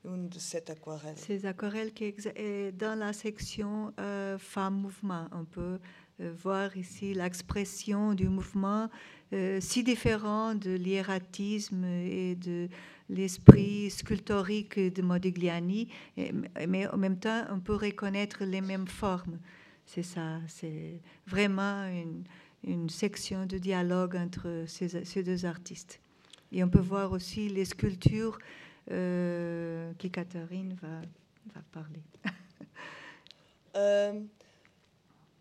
une 0.05 0.29
de 0.29 0.39
ces 0.39 0.63
aquarelles. 0.69 1.17
Ces 1.17 1.45
aquarelles 1.45 1.93
qui 1.93 2.13
sont 2.19 2.31
dans 2.77 2.97
la 2.97 3.13
section 3.13 3.93
euh, 3.99 4.37
Femmes 4.37 4.75
Mouvement. 4.75 5.27
On 5.31 5.45
peut 5.45 5.79
euh, 6.21 6.33
voir 6.41 6.75
ici 6.77 7.13
l'expression 7.13 8.13
du 8.13 8.29
mouvement 8.29 8.89
euh, 9.33 9.59
si 9.59 9.83
différent 9.83 10.55
de 10.55 10.71
l'hiératisme 10.71 11.83
et 11.83 12.35
de 12.35 12.69
l'esprit 13.09 13.89
sculptorique 13.89 14.79
de 14.79 15.01
Modigliani, 15.01 15.89
mais 16.67 16.87
en 16.87 16.97
même 16.97 17.19
temps, 17.19 17.45
on 17.51 17.59
peut 17.59 17.75
reconnaître 17.75 18.43
les 18.43 18.61
mêmes 18.61 18.87
formes. 18.87 19.37
C'est 19.85 20.03
ça, 20.03 20.39
c'est 20.47 20.99
vraiment 21.27 21.85
une, 22.63 22.89
section 22.89 23.45
de 23.45 23.59
dialogue 23.59 24.15
entre 24.15 24.65
ces, 24.67 25.23
deux 25.23 25.45
artistes. 25.45 25.99
Et 26.51 26.63
on 26.63 26.69
peut 26.69 26.79
voir 26.79 27.11
aussi 27.11 27.47
les 27.47 27.65
sculptures 27.65 28.39
euh, 28.91 29.93
qui 29.99 30.09
Catherine 30.09 30.75
va, 30.81 31.01
va 31.53 31.61
parler. 31.71 32.01
euh, 33.75 34.19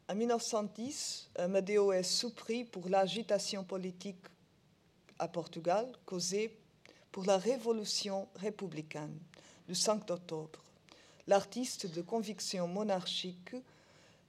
en 0.07 0.15
1910, 0.15 1.31
Amadeo 1.37 1.93
est 1.93 2.03
surpris 2.03 2.65
pour 2.65 2.89
l'agitation 2.91 3.65
politique 3.65 4.27
à 5.19 5.29
Portugal 5.29 5.91
causée 6.05 6.55
pour 7.11 7.25
la 7.25 7.39
révolution 7.39 8.29
républicaine 8.37 9.19
du 9.67 9.75
5 9.75 10.11
octobre. 10.11 10.63
L'artiste 11.27 11.95
de 11.95 12.03
conviction 12.03 12.69
monarchique 12.69 13.55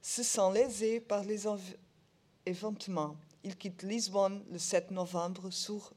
se 0.06 0.22
sent 0.22 0.52
lésé 0.54 1.00
par 1.00 1.24
les 1.24 1.42
événements. 2.46 3.16
Il 3.42 3.56
quitte 3.56 3.82
Lisbonne 3.82 4.44
le 4.52 4.58
7 4.58 4.92
novembre 4.92 5.50
sur 5.50 5.92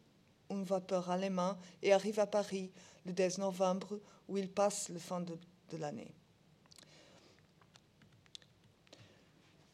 un 0.49 0.63
vapeur 0.63 1.11
allemand 1.11 1.55
et 1.83 1.93
arrive 1.93 2.19
à 2.19 2.25
Paris 2.25 2.71
le 3.05 3.13
10 3.13 3.37
novembre 3.37 3.99
où 4.27 4.37
il 4.37 4.49
passe 4.49 4.89
le 4.89 4.97
fin 4.97 5.21
de, 5.21 5.37
l'année. 5.77 6.11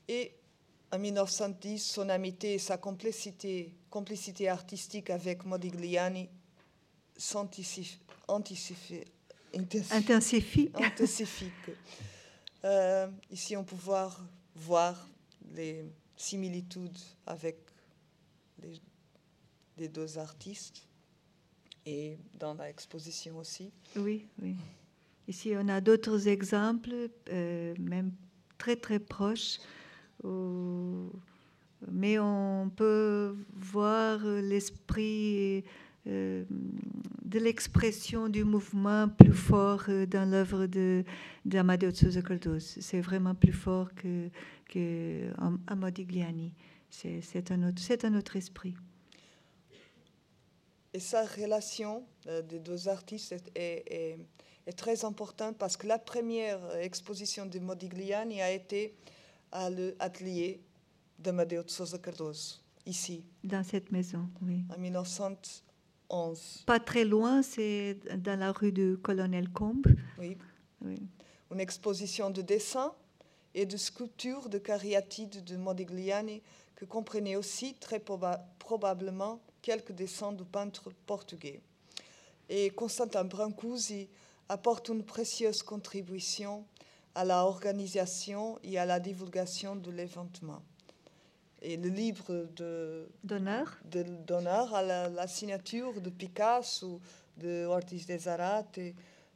Et 0.10 0.34
en 0.92 1.00
1910, 1.00 1.80
son 1.80 2.10
amitié 2.10 2.56
et 2.56 2.60
sa 2.60 2.78
complicité, 2.78 3.74
complicité 3.90 4.50
artistique 4.50 5.12
avec 5.12 5.46
Modigliani 5.46 6.28
s'intensifie. 7.16 8.00
Intensifie. 8.28 9.06
intensifie. 10.76 11.52
Euh, 12.66 13.08
ici, 13.30 13.56
on 13.56 13.64
peut 13.64 13.76
voir, 14.56 15.08
les 15.54 15.86
similitudes 16.18 16.98
avec 17.28 17.58
les, 19.78 19.88
deux 19.88 20.18
artistes 20.18 20.88
et 21.86 22.18
dans 22.40 22.56
l'exposition 22.56 23.38
aussi. 23.38 23.72
Oui, 23.96 24.28
oui. 24.42 24.56
Ici, 25.28 25.54
on 25.56 25.68
a 25.68 25.80
d'autres 25.82 26.28
exemples, 26.28 27.10
euh, 27.30 27.76
même 27.78 28.12
très 28.58 28.76
très 28.76 29.00
proches, 29.00 29.60
mais 30.24 32.18
on 32.18 32.72
peut 32.76 33.36
voir 33.54 34.26
l'esprit 34.26 35.64
euh, 36.08 36.46
de 37.24 37.40
l'expression 37.40 38.30
du 38.30 38.44
mouvement 38.44 39.10
plus 39.10 39.34
fort 39.34 39.84
euh, 39.90 40.06
dans 40.06 40.30
l'œuvre 40.30 40.68
de 40.68 41.04
d'Amadeo 41.46 41.92
de 41.92 41.96
Sousa 41.96 42.22
Cardoso. 42.22 42.78
C'est 42.82 43.02
vraiment 43.02 43.34
plus 43.36 43.54
fort 43.54 43.94
que, 43.96 44.30
que 44.70 45.32
Amodigliani. 45.68 46.54
C'est 46.90 47.52
un, 47.52 47.62
un 47.64 48.14
autre 48.18 48.36
esprit. 48.36 48.76
Et 50.94 51.00
sa 51.00 51.26
relation 51.26 52.06
euh, 52.28 52.42
des 52.42 52.60
deux 52.60 52.88
artistes 52.88 53.32
est, 53.34 53.52
est- 53.56 53.84
est- 53.94 54.20
est 54.68 54.74
très 54.74 55.04
importante 55.06 55.58
parce 55.58 55.78
que 55.78 55.86
la 55.88 56.00
première 56.00 56.60
exposition 56.78 57.46
de 57.46 57.60
Modigliani 57.60 58.42
a 58.42 58.52
été 58.52 58.96
à 59.52 59.70
l'atelier 59.70 60.62
d'Amadeo 61.20 61.64
de 61.64 61.70
Sousa 61.70 61.98
Cardoso, 62.00 62.56
ici, 62.86 63.24
Dans 63.44 63.64
cette 63.64 63.92
maison, 63.92 64.28
oui. 64.42 64.64
en 64.76 64.80
1911. 66.12 66.64
Pas 66.66 66.80
très 66.80 67.06
loin, 67.06 67.42
c'est 67.42 67.98
dans 68.18 68.40
la 68.40 68.52
rue 68.52 68.72
du 68.72 68.98
Colonel 68.98 69.50
Combe. 69.50 69.88
Oui. 70.20 70.38
Oui. 70.82 71.02
Une 71.52 71.60
exposition 71.60 72.30
de 72.30 72.42
dessins 72.42 72.94
et 73.54 73.66
de 73.66 73.78
sculptures 73.78 74.50
de 74.50 74.58
cariatides 74.58 75.44
de 75.44 75.56
Modigliani 75.58 76.42
que 76.76 76.86
comprenait 76.86 77.36
aussi 77.36 77.76
très 77.76 78.00
proba- 78.00 78.42
probablement 78.60 79.40
quelques 79.62 79.94
dessins 79.94 80.34
du 80.34 80.44
peintre 80.44 80.92
portugais. 81.06 81.62
Et 82.50 82.70
Constantin 82.72 83.24
Brancusi 83.24 84.10
apporte 84.50 84.90
une 84.90 85.04
précieuse 85.04 85.64
contribution 85.64 86.66
à 87.16 87.24
la 87.24 87.46
organisation 87.46 88.60
et 88.64 88.78
à 88.78 88.86
la 88.86 89.00
divulgation 89.00 89.76
de 89.76 89.90
l'événement. 89.90 90.62
Et 91.68 91.78
le 91.78 91.90
livre 91.90 92.48
de, 92.56 93.08
D'honneur. 93.24 93.78
de 93.90 94.04
d'honneur 94.28 94.74
à 94.76 94.84
la, 94.84 95.10
la 95.10 95.28
signature 95.28 96.00
de 96.00 96.12
Picasso, 96.12 97.02
de 97.38 97.66
Ortiz 97.66 98.06
de 98.06 98.18
Zarate, 98.18 98.80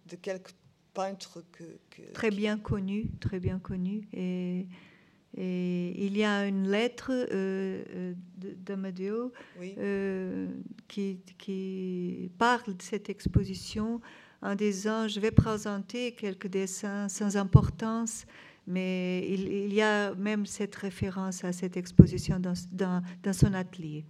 de 0.05 0.15
quelques 0.15 0.53
peintres 0.93 1.43
que, 1.51 1.63
que- 1.89 2.11
très 2.13 2.29
bien 2.29 2.57
connu, 2.59 3.09
très 3.19 3.39
bien 3.39 3.57
connu. 3.57 4.07
Et, 4.13 4.67
et 5.35 6.05
il 6.05 6.15
y 6.17 6.23
a 6.23 6.45
une 6.47 6.69
lettre 6.69 7.09
euh, 7.11 7.83
euh, 7.95 8.13
de- 8.37 8.53
d'Amadeo 8.53 9.31
oui, 9.59 9.73
euh, 9.79 10.47
qui, 10.87 11.19
qui 11.37 12.29
parle 12.37 12.75
de 12.77 12.81
cette 12.81 13.09
exposition 13.09 14.01
en 14.41 14.53
disant 14.55 15.07
je 15.07 15.19
vais 15.19 15.31
présenter 15.31 16.11
quelques 16.13 16.47
dessins 16.47 17.09
sans 17.09 17.37
importance, 17.37 18.25
mais 18.69 19.25
il, 19.27 19.47
il 19.51 19.73
y 19.73 19.81
a 19.81 20.13
même 20.15 20.45
cette 20.45 20.75
référence 20.75 21.43
à 21.43 21.51
cette 21.51 21.75
exposition 21.75 22.39
dans, 22.39 22.53
dans, 22.71 23.01
dans 23.23 23.33
son 23.33 23.53
atelier. 23.53 24.05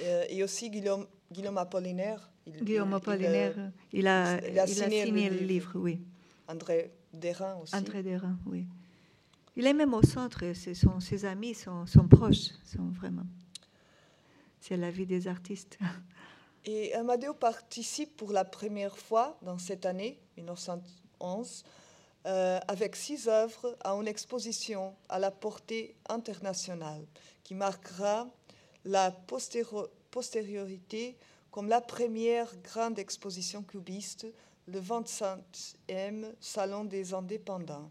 Euh, 0.00 0.24
et 0.28 0.42
aussi 0.42 0.70
Guillaume, 0.70 1.06
Guillaume 1.30 1.58
Apollinaire. 1.58 2.30
il- 2.46 2.64
Guillaume 2.64 2.88
il- 2.88 2.92
il, 2.92 2.96
Apollinaire, 2.96 3.54
euh, 3.58 3.68
il 3.92 4.06
a, 4.08 4.40
il 4.42 4.68
signé 4.68 5.30
le 5.30 5.40
le 5.40 5.46
livre. 5.46 5.72
oui. 5.76 6.00
André 6.48 6.90
Derain 7.12 7.56
aussi. 7.62 7.74
André 7.76 8.02
Derain, 8.02 8.38
oui. 8.46 8.66
Il 9.54 9.66
est 9.66 9.72
même 9.74 9.94
au 9.94 10.02
centre, 10.02 10.44
son- 10.74 11.00
ses 11.00 11.24
amis 11.24 11.54
sont, 11.54 11.86
sont 11.86 12.06
proches, 12.08 12.50
sont 12.64 12.88
vraiment. 12.90 13.26
C'est 14.60 14.76
la 14.76 14.90
vie 14.90 15.06
des 15.06 15.28
artistes. 15.28 15.78
Et 16.64 16.92
Amadeo 16.94 17.32
participe 17.32 18.16
pour 18.16 18.32
la 18.32 18.44
première 18.44 18.98
fois 18.98 19.38
dans 19.42 19.56
cette 19.58 19.86
année, 19.86 20.18
1911, 20.36 21.64
euh, 22.26 22.58
avec 22.66 22.96
six 22.96 23.28
œuvres 23.28 23.76
à 23.84 23.92
une 23.92 24.08
exposition 24.08 24.96
à 25.08 25.20
la 25.20 25.30
portée 25.30 25.94
internationale 26.08 27.06
qui 27.44 27.54
marquera 27.54 28.28
la 28.84 29.12
postériorité 30.10 31.16
comme 31.52 31.68
la 31.68 31.80
première 31.80 32.54
grande 32.62 32.98
exposition 32.98 33.62
cubiste, 33.62 34.26
le 34.66 34.80
25e 34.80 36.34
Salon 36.40 36.84
des 36.84 37.14
indépendants. 37.14 37.90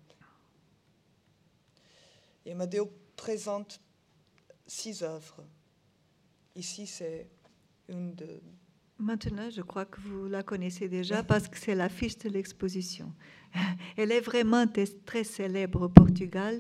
Et 2.46 2.52
Amadeo 2.52 2.92
présente 3.16 3.80
six 4.68 5.02
œuvres. 5.02 5.46
Ici, 6.56 6.86
c'est 6.86 7.28
une 7.88 8.14
de, 8.16 8.42
Maintenant, 8.98 9.50
je 9.50 9.62
crois 9.62 9.84
que 9.84 10.00
vous 10.00 10.28
la 10.28 10.42
connaissez 10.42 10.88
déjà 10.88 11.22
parce 11.22 11.50
que 11.50 11.58
c'est 11.58 11.76
l'affiche 11.76 12.18
de 12.20 12.30
l'exposition. 12.30 13.14
Elle 13.98 14.12
est 14.12 14.20
vraiment 14.22 14.66
très 15.06 15.24
célèbre 15.24 15.84
au 15.84 15.90
Portugal 15.90 16.60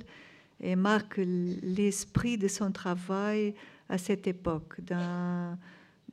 et 0.61 0.75
marque 0.75 1.17
l'esprit 1.21 2.37
de 2.37 2.47
son 2.47 2.71
travail 2.71 3.53
à 3.89 3.97
cette 3.97 4.25
époque, 4.27 4.79
dans, 4.81 5.57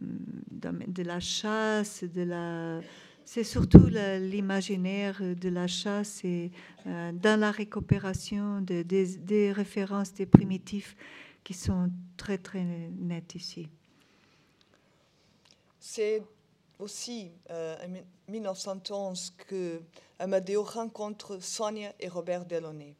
de 0.00 1.02
la 1.02 1.20
chasse. 1.20 2.04
C'est 3.24 3.44
surtout 3.44 3.86
l'imaginaire 3.86 5.22
de 5.22 5.48
la 5.48 5.66
chasse 5.68 6.24
et 6.24 6.50
euh, 6.86 7.12
dans 7.12 7.38
la 7.38 7.52
récupération 7.52 8.60
de- 8.60 8.82
des, 8.82 9.52
références 9.52 10.12
des 10.12 10.26
primitifs 10.26 10.96
qui 11.44 11.54
sont 11.54 11.88
très 12.16 12.38
très 12.38 12.64
nettes 12.98 13.34
ici. 13.36 13.68
Aussi 16.82 17.30
euh, 17.50 17.76
en 17.84 17.88
mi- 17.88 18.04
1911 18.28 19.30
que 19.46 19.80
Amadeo 20.18 20.62
rencontre 20.62 21.38
Sonia 21.38 21.94
et 22.00 22.08
Robert 22.08 22.44
Delaunay. 22.44 22.94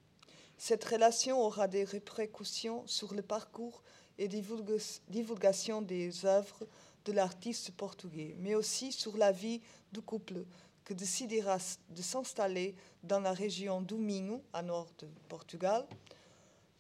Cette 0.57 0.85
relation 0.85 1.41
aura 1.41 1.67
des 1.69 1.85
répercussions 1.85 2.87
sur 2.87 3.13
le 3.15 3.23
parcours 3.23 3.83
et 4.19 4.29
divulga- 4.29 5.01
divulgation 5.09 5.83
des 5.83 6.25
œuvres 6.25 6.67
de 7.05 7.13
l'artiste 7.13 7.73
portugais, 7.73 8.37
mais 8.39 8.55
aussi 8.55 8.93
sur 8.93 9.17
la 9.17 9.33
vie 9.33 9.61
du 9.93 10.01
couple 10.01 10.45
que 10.85 10.95
décidera 10.95 11.59
de 11.91 12.03
s'installer 12.03 12.75
dans 13.03 13.21
la 13.21 13.33
région 13.33 13.81
do 13.81 13.97
Minho, 13.97 14.43
à 14.53 14.63
nord 14.63 14.89
de 14.99 15.09
Portugal, 15.29 15.87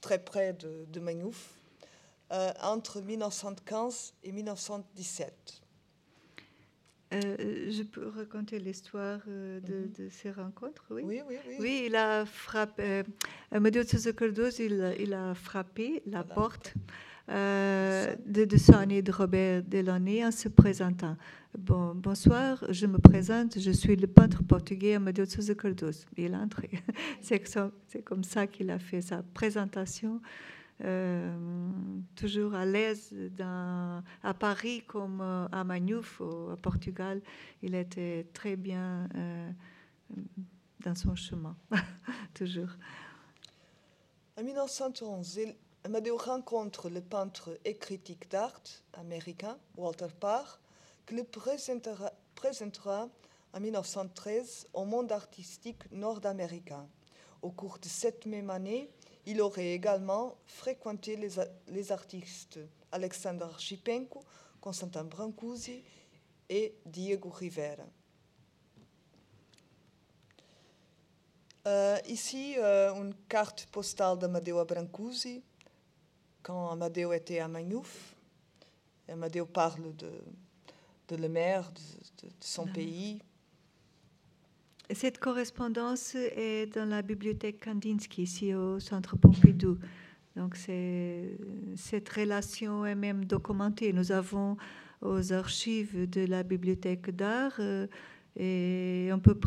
très 0.00 0.22
près 0.22 0.52
de, 0.52 0.84
de 0.88 1.02
euh, 2.32 2.52
entre 2.62 3.00
1915 3.00 4.14
et 4.22 4.32
1917. 4.32 5.60
Euh, 7.12 7.70
je 7.70 7.82
peux 7.82 8.08
raconter 8.08 8.58
l'histoire 8.58 9.20
euh, 9.28 9.60
de, 9.60 10.02
de 10.02 10.08
ces 10.08 10.30
rencontres, 10.30 10.84
oui? 10.90 11.02
Oui, 11.04 11.20
oui, 11.28 11.36
oui. 11.46 11.54
Oui, 11.60 11.82
il 11.86 11.96
a 11.96 12.24
frappé. 12.24 12.82
Euh, 12.82 13.02
il, 14.58 14.80
a- 14.82 14.96
il 14.96 15.12
a 15.14 15.34
frappé 15.34 16.02
la 16.06 16.20
Voilà. 16.22 16.34
porte 16.34 16.74
euh, 17.28 18.16
de, 18.26 18.44
de 18.44 18.56
Sonia 18.56 18.96
et 18.98 19.02
de 19.02 19.12
Robert 19.12 19.62
Delaunay 19.62 20.24
en 20.24 20.30
se 20.30 20.48
présentant. 20.48 21.16
Bon, 21.58 21.94
bonsoir, 21.94 22.64
je 22.70 22.86
me 22.86 22.98
présente, 22.98 23.58
je 23.58 23.70
suis 23.70 23.94
le 23.96 24.06
peintre 24.06 24.42
portugais 24.42 24.94
Amadeo 24.94 25.24
de 25.26 25.30
Sousa. 25.30 25.52
Il 26.16 26.32
est 26.32 26.34
entré. 26.36 26.70
C'est 27.20 28.02
comme 28.02 28.24
ça 28.24 28.46
qu'il 28.46 28.70
a 28.70 28.78
fait 28.78 29.02
sa 29.02 29.22
présentation. 29.34 30.20
Euh, 30.84 31.70
toujours 32.16 32.54
à 32.54 32.64
l'aise 32.64 33.14
à 34.22 34.34
Paris 34.34 34.82
comme 34.86 35.20
euh, 35.20 35.46
à 35.52 35.64
Manhouf, 35.64 36.20
au- 36.20 36.56
Portugal. 36.56 37.20
Il 37.62 37.74
était 37.74 38.26
très 38.32 38.56
bien 38.56 39.08
euh, 39.14 39.50
dans 40.80 40.94
son 40.94 41.14
chemin, 41.14 41.56
toujours. 42.34 42.70
En 44.38 44.42
1911, 44.42 45.36
il- 45.36 45.54
Amadeo 45.84 46.16
rencontre 46.16 46.88
le 46.88 47.00
peintre 47.00 47.58
et 47.64 47.76
critique 47.76 48.30
d'art 48.30 48.60
américain 48.94 49.58
Walter 49.76 50.06
Parr, 50.20 50.60
qui 51.06 51.16
le 51.16 51.24
présentera 52.34 53.08
en 53.52 53.60
1913 53.60 54.68
au 54.74 54.84
monde 54.84 55.10
artistique 55.12 55.90
nord-américain. 55.90 56.86
Au 57.42 57.50
cours 57.50 57.78
de 57.80 57.86
cette 57.86 58.26
même 58.26 58.48
année, 58.50 58.88
il 59.26 59.40
aurait 59.40 59.72
également 59.72 60.36
fréquenté 60.46 61.16
les, 61.16 61.92
artistes 61.92 62.58
Alexander 62.90 63.48
Shipenko, 63.58 64.20
Constantin 64.60 65.04
Brancusi 65.04 65.82
et 66.48 66.74
Diego 66.84 67.30
Rivera. 67.30 67.84
Euh, 71.66 71.98
ici, 72.08 72.56
euh, 72.58 72.92
une 72.94 73.14
carte 73.28 73.66
postale 73.66 74.18
d'Amadeo 74.18 74.64
Brancusi, 74.64 75.42
quand 76.42 76.70
Amadeo 76.70 77.12
était 77.12 77.38
à 77.38 77.46
Manhouf. 77.46 78.14
Amadeo 79.08 79.46
parle 79.46 79.94
de, 79.94 80.10
de 81.08 81.16
la 81.16 81.28
mer, 81.28 81.70
de, 81.70 82.26
de 82.26 82.32
son 82.40 82.66
pays. 82.66 83.22
Cette 84.94 85.18
correspondance 85.18 86.14
est 86.14 86.74
dans 86.74 86.84
la 86.84 87.02
bibliothèque 87.02 87.64
Kandinsky, 87.64 88.22
ici 88.22 88.54
au 88.54 88.78
Centre 88.78 89.16
Pompidou. 89.16 89.78
Donc 90.36 90.56
cette 90.56 92.08
relation 92.08 92.84
est 92.84 92.94
même 92.94 93.24
documentée. 93.24 93.92
Nous 93.92 94.12
avons 94.12 94.56
aux 95.00 95.32
archives 95.32 96.08
de 96.08 96.26
la 96.26 96.42
bibliothèque 96.42 97.10
d'art 97.14 97.54
euh, 97.58 97.86
et 98.36 99.10
on 99.12 99.18
peut 99.18 99.38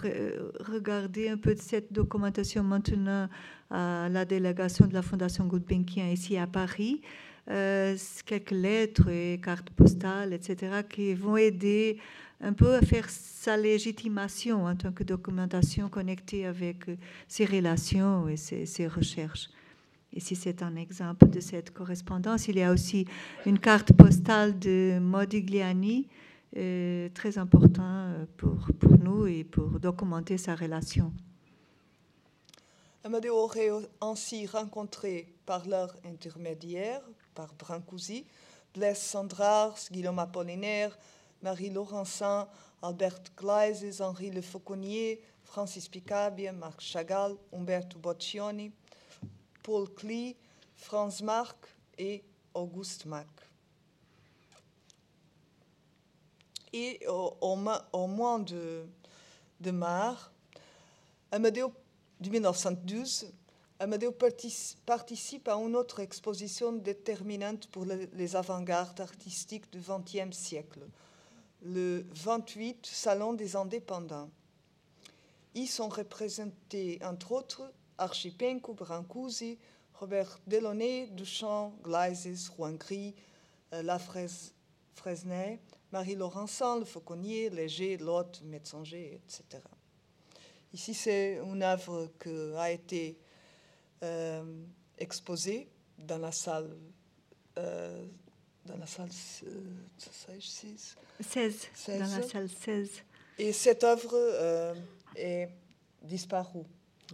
regarder 0.60 1.30
un 1.30 1.38
peu 1.38 1.56
de 1.56 1.62
cette 1.62 1.94
documentation 1.94 2.64
maintenant 2.64 3.30
à 3.70 4.10
la 4.10 4.26
délégation 4.26 4.86
de 4.88 4.94
la 4.94 5.02
Fondation 5.02 5.46
Gulbenkian 5.46 6.08
ici 6.08 6.38
à 6.38 6.48
Paris. 6.48 7.02
Euh, 7.50 7.96
quelques 8.26 8.52
lettres 8.52 9.08
et 9.10 9.40
cartes 9.42 9.70
postales, 9.70 10.34
etc., 10.34 10.82
qui 10.90 11.14
vont 11.14 11.38
aider 11.38 12.00
un 12.42 12.54
peu 12.54 12.76
à 12.76 12.82
faire 12.82 13.10
sa 13.10 13.58
légitimation 13.58 14.66
en 14.66 14.76
tant 14.76 14.92
que 14.92 15.04
documentation 15.04 15.90
connectée 15.90 16.46
avec 16.46 16.86
ses 17.28 17.46
relations 17.46 18.28
et 18.28 18.38
ses, 18.38 18.88
recherches. 18.88 19.50
Ici, 20.14 20.36
c'est 20.36 20.64
un 20.64 20.76
exemple 20.76 21.30
de 21.30 21.40
cette 21.40 21.72
correspondance. 21.72 22.48
Il 22.48 22.58
y 22.58 22.64
a 22.64 22.72
aussi 22.72 23.06
une 23.46 23.60
carte 23.60 23.94
postale 23.94 24.58
de 24.60 24.98
Modigliani, 25.00 26.08
euh, 26.58 27.10
très 27.14 27.38
important 27.38 27.84
euh, 27.84 28.26
pour, 28.38 28.68
pour 28.80 28.98
nous 28.98 29.28
et 29.28 29.44
pour 29.44 29.80
documenter 29.80 30.38
sa 30.38 30.56
relation. 30.56 31.12
Amadeo 33.04 33.36
aurait 33.36 33.70
ainsi 34.02 34.48
rencontré 34.48 35.28
par 35.46 35.68
leur 35.68 35.94
intermédiaire, 36.06 37.02
par 37.36 37.54
Brancusi, 37.54 38.26
Blaise 38.74 38.98
Sandrars, 38.98 39.76
Guillaume 39.92 40.18
Apollinaire, 40.18 40.98
Marie 41.46 41.70
Laurencin, 41.70 42.48
Albert 42.82 43.22
Gleises, 43.38 44.02
Henri 44.02 44.32
Le 44.32 44.42
Fauconnier, 44.42 45.22
Francis 45.44 45.88
Picabia, 45.88 46.52
Marc 46.52 46.82
Chagall, 46.82 47.38
Umberto 47.54 48.00
Boccioni, 48.00 48.72
Paul 49.62 49.88
Klee, 49.94 50.36
Franz 50.76 51.24
Marc 51.24 51.56
et 52.00 52.24
Auguste 52.52 53.06
Mack. 53.06 53.28
Et 56.74 57.06
au, 57.08 57.56
moins 58.08 58.40
de, 58.40 58.88
de 59.60 59.70
Mar, 59.70 60.32
Amadeo 61.32 61.72
de 62.20 62.30
1912, 62.32 63.28
Amadeo 63.78 64.12
participe 64.84 65.48
à 65.48 65.54
une 65.58 65.76
autre 65.76 66.00
exposition 66.00 66.74
déterminante 66.74 67.68
pour 67.68 67.86
les 67.86 68.36
avant-gardes 68.36 69.00
artistiques 69.00 69.72
du 69.72 69.80
XXe 69.80 70.36
siècle, 70.36 70.80
le 71.66 72.06
28 72.12 72.86
Salon 72.86 73.34
des 73.34 73.56
indépendants. 73.56 74.30
Y 75.56 75.66
sont 75.68 75.90
représentés, 75.90 77.00
entre 77.04 77.32
autres, 77.32 77.74
Archipenko, 77.98 78.74
Brancusi, 78.74 79.58
Robert 79.96 80.40
Delaunay, 80.46 81.08
Duchamp, 81.08 81.74
Gleises, 81.84 82.52
Juan 82.56 82.78
Gris, 82.78 83.16
Fresnay, 84.94 85.60
Marie 85.92 86.16
Laurencin, 86.16 86.80
Le 86.80 86.86
Fauconnier, 86.86 87.50
Léger, 87.50 87.98
Lotte, 87.98 88.42
Metzinger, 88.44 89.20
etc. 89.24 89.64
Ici, 90.74 90.94
c'est 90.94 91.38
une 91.38 91.64
œuvre 91.64 92.12
qui 92.22 92.54
a 92.58 92.70
été 92.70 93.18
euh, 94.04 94.44
exposée 94.98 95.70
dans 95.98 96.18
la 96.18 96.32
salle 96.32 96.76
euh, 97.58 98.06
dans 98.66 98.78
la 98.78 98.86
salle 98.86 99.12
16. 99.12 100.96
16, 101.20 101.70
dans 101.88 102.00
la 102.00 102.22
salle 102.22 102.50
16. 102.50 102.90
Et 103.38 103.52
cette 103.54 103.84
œuvre 103.84 104.12
euh, 104.14 104.74
est 105.16 105.50
disparue. 106.04 106.66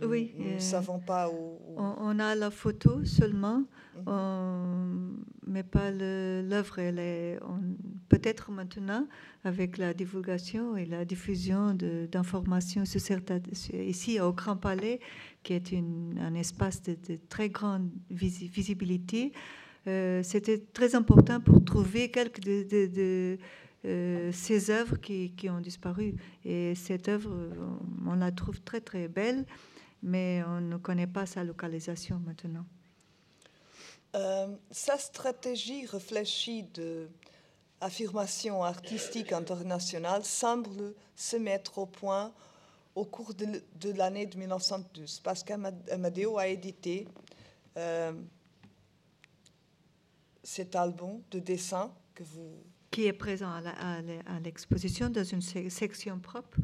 Oui. 0.02 0.34
Nous 0.38 0.54
ne 0.54 0.60
savons 0.60 1.00
pas 1.00 1.30
où. 1.30 1.60
On, 1.76 2.18
a 2.20 2.34
la 2.34 2.50
photo 2.50 3.04
seulement, 3.04 3.66
mhm. 4.06 5.26
mais 5.46 5.64
pas 5.64 5.92
l'œuvre. 5.92 6.78
Peut-être 8.08 8.52
maintenant 8.52 9.08
avec 9.44 9.78
la 9.78 9.94
divulgation 9.94 10.78
et 10.78 10.86
la 10.86 11.04
diffusion 11.04 11.76
d'informations 12.10 12.84
ici 13.74 14.20
au 14.22 14.32
Grand 14.32 14.56
Palais, 14.56 15.02
qui 15.44 15.54
est 15.54 15.74
une, 15.74 16.18
un 16.20 16.36
espace 16.36 16.82
de, 16.84 16.96
de 17.10 17.20
très 17.28 17.50
grande 17.50 17.90
visibilité. 18.10 19.34
Euh, 19.88 20.22
c'était 20.24 20.60
très 20.60 20.96
important 20.96 21.40
pour 21.42 21.64
trouver 21.64 22.12
quelques 22.12 22.40
de, 22.40 23.38
euh, 23.86 24.32
ces 24.32 24.70
œuvres 24.70 24.98
qui, 24.98 25.34
ont 25.50 25.60
disparu. 25.60 26.16
Et 26.46 26.76
cette 26.76 27.08
œuvre, 27.08 27.32
on, 28.06 28.16
la 28.16 28.32
trouve 28.32 28.62
très 28.62 28.82
très 28.82 29.08
belle, 29.08 29.46
mais 30.04 30.44
on 30.48 30.62
ne 30.62 30.78
connaît 30.78 31.08
pas 31.08 31.26
sa 31.26 31.44
localisation 31.44 32.22
maintenant. 32.26 32.66
Euh, 34.16 34.56
sa 34.70 34.98
stratégie 34.98 35.86
réfléchie 35.86 36.66
d'affirmation 37.82 38.64
artistique 38.64 39.32
internationale 39.32 40.24
semble 40.26 40.94
se 41.16 41.38
mettre 41.38 41.80
au 41.80 41.86
point 41.86 42.32
au 42.94 43.06
cours 43.06 43.34
de, 43.34 43.64
de 43.80 43.92
l'année 43.94 44.28
1912, 44.28 45.22
parce 45.22 45.44
qu'Amadeo 45.44 46.38
a 46.38 46.48
édité 46.48 47.08
cet 50.52 50.76
album 50.76 51.22
de 51.32 51.40
dessin 51.40 51.94
que 52.14 52.24
vous... 52.24 52.52
Qui 52.92 53.06
est 53.06 53.14
présent 53.14 53.50
à 53.50 54.40
l'exposition 54.44 55.10
dans 55.10 55.24
une 55.24 55.42
section 55.42 56.20
propre. 56.20 56.58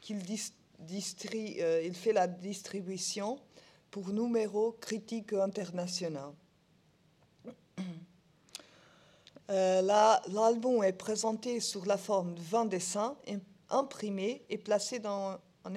Qu'il 0.00 0.22
euh, 0.22 1.82
il 1.84 1.94
fait 1.94 2.14
la 2.14 2.28
distribution 2.28 3.38
pour 3.90 4.08
numéro 4.08 4.72
critique 4.72 5.34
international. 5.34 6.32
Euh, 9.48 9.80
L'album 9.80 10.82
est 10.82 10.92
présenté 10.92 11.60
sous 11.60 11.84
la 11.84 11.96
forme 11.96 12.34
de 12.34 12.40
20 12.40 12.64
dessins 12.64 13.16
imprimés 13.70 14.44
et 14.50 14.58
placés 14.58 14.98
dans 14.98 15.38
un 15.64 15.72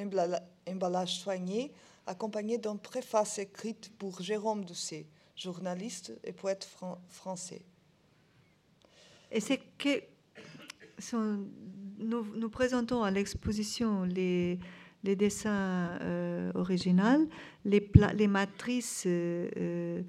emballage 0.68 1.20
soigné, 1.20 1.72
accompagné 2.08 2.58
d'une 2.58 2.80
préface 2.80 3.38
écrite 3.38 3.96
pour 4.00 4.24
Jérôme 4.24 4.66
Doucet 4.66 5.06
journaliste 5.40 6.14
et 6.24 6.34
poète 6.34 6.68
français. 7.08 7.62
Et 9.32 9.40
c'est 9.40 9.60
que 9.78 10.02
nous, 12.00 12.50
présentons 12.50 13.04
à 13.04 13.12
l'exposition 13.12 14.04
les, 14.04 14.60
dessins 15.04 15.98
euh, 16.02 16.52
originaux, 16.56 17.28
les, 17.66 18.28
matrices 18.28 19.04
euh, 19.06 20.02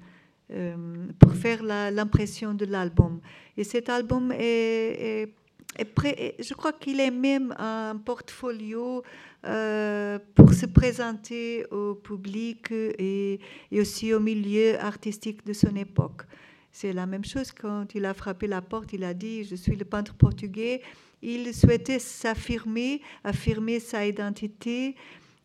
euh, 0.51 1.07
pour 1.19 1.33
faire 1.33 1.63
l'impression 1.63 2.53
de 2.53 2.65
l'album. 2.65 3.21
Et 3.57 3.63
cet 3.63 3.89
album 3.89 4.33
est 4.37 5.33
je 5.77 6.53
crois 6.53 6.73
qu'il 6.73 6.99
est 6.99 7.11
même 7.11 7.55
un 7.57 7.95
portfolio 7.97 9.03
euh, 9.45 10.19
pour 10.35 10.53
se 10.53 10.65
présenter 10.65 11.65
au 11.71 11.95
public 11.95 12.71
et, 12.71 13.39
aussi 13.71 14.13
au 14.13 14.19
milieu 14.19 14.79
artistique 14.79 15.45
de 15.45 15.53
son 15.53 15.75
époque. 15.75 16.23
C'est 16.71 16.93
la 16.93 17.05
même 17.05 17.25
chose 17.25 17.51
quand 17.51 17.95
il 17.95 18.05
a 18.05 18.13
frappé 18.13 18.47
la 18.47 18.61
porte, 18.61 18.93
il 18.93 19.03
a 19.03 19.13
dit 19.13 19.43
Je 19.43 19.55
suis 19.55 19.75
le 19.75 19.85
peintre 19.85 20.13
portugais. 20.13 20.81
Il 21.23 21.53
souhaitait 21.53 21.99
s'affirmer, 21.99 23.01
affirmer 23.23 23.79
sa 23.79 24.05
identité 24.05 24.95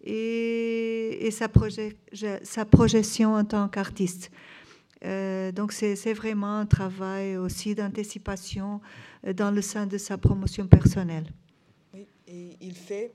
et, 0.04 1.28
sa, 1.30 1.48
projection 2.64 3.34
en 3.34 3.44
tant 3.44 3.68
qu'artiste. 3.68 4.30
Euh, 5.04 5.52
donc 5.52 5.72
c'est 5.72 6.14
vraiment 6.14 6.58
un 6.58 6.66
travail 6.66 7.36
aussi 7.36 7.74
d'anticipation 7.74 8.80
dans 9.34 9.50
le 9.50 9.62
sein 9.62 9.86
de 9.86 9.98
sa 9.98 10.18
promotion 10.18 10.66
personnelle. 10.66 11.26
Oui, 11.94 12.06
et 12.26 12.56
il 12.60 12.74
fait 12.74 13.12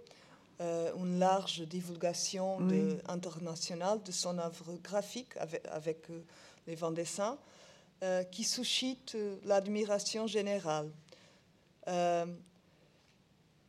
euh, 0.59 0.91
une 0.95 1.20
large 1.20 1.62
divulgation 1.62 2.59
internationale 3.07 4.01
de 4.03 4.12
son 4.12 4.38
œuvre 4.38 4.78
graphique 4.84 5.34
avec, 5.70 6.07
les 6.68 6.76
vents 6.76 6.91
dessins 6.91 7.38
qui 8.32 8.43
suscite 8.43 9.16
l'admiration 9.45 10.26
générale. 10.28 10.89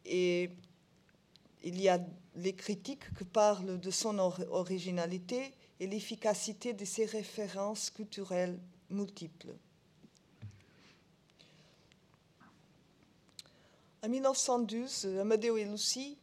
et 0.05 0.51
il 1.65 1.81
y 1.81 1.89
a 1.89 2.01
les 2.37 2.55
critiques 2.55 3.13
qui 3.17 3.25
parlent 3.25 3.79
de 3.79 3.91
son 3.91 4.19
originalité 4.19 5.53
et 5.81 5.87
l'efficacité 5.87 6.73
de 6.73 6.85
ses 6.85 7.05
références 7.05 7.91
culturelles 7.91 8.59
multiples. 8.91 9.55
En 14.05 14.09
1912, 14.09 15.17
Amadeo 15.21 15.57
et 15.57 15.65
Lucie 15.65 16.19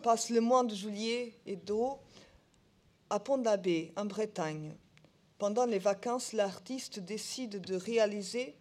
passent 0.00 0.30
le 0.30 0.40
mois 0.40 0.62
de 0.62 0.72
juillet 0.72 1.34
et 1.44 1.56
d'août 1.56 1.98
à 3.10 3.18
Pont-l'Abbé, 3.18 3.92
en 3.96 4.04
Bretagne. 4.04 4.76
Pendant 5.38 5.66
les 5.66 5.80
vacances, 5.80 6.32
l'artiste 6.32 7.00
décide 7.00 7.60
de 7.60 7.74
réaliser 7.74 8.54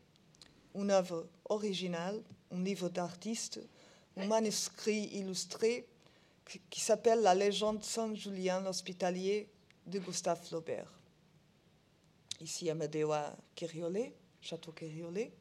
une 0.74 0.90
œuvre 0.90 1.28
originale, 1.46 2.24
un 2.50 2.64
livre 2.64 2.90
d'artiste, 2.90 3.60
un 4.18 4.26
manuscrit 4.26 5.10
illustré 5.14 5.88
qui 6.72 6.80
s'appelle 6.82 7.22
La 7.22 7.36
légende 7.36 7.84
Saint-Julien 7.84 8.62
l'Hospitalier 8.62 9.48
de 9.86 10.00
Gustave 10.00 10.44
Flaubert. 10.44 10.92
Ici 12.42 12.68
à 12.70 12.74
Medewa 12.74 13.36
Kériolet, 13.56 14.16
Château 14.44 14.74
Kériolet. 14.74 15.32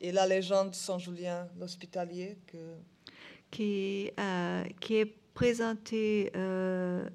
Et 0.00 0.12
la 0.12 0.26
légende 0.26 0.74
Saint-Julien 0.74 1.46
l'Hospitalier 1.60 2.38
que... 2.46 2.56
qui, 3.50 4.10
euh, 4.18 4.64
qui 4.80 4.94
est 4.96 5.14
présentée 5.34 6.32
euh, 6.34 7.06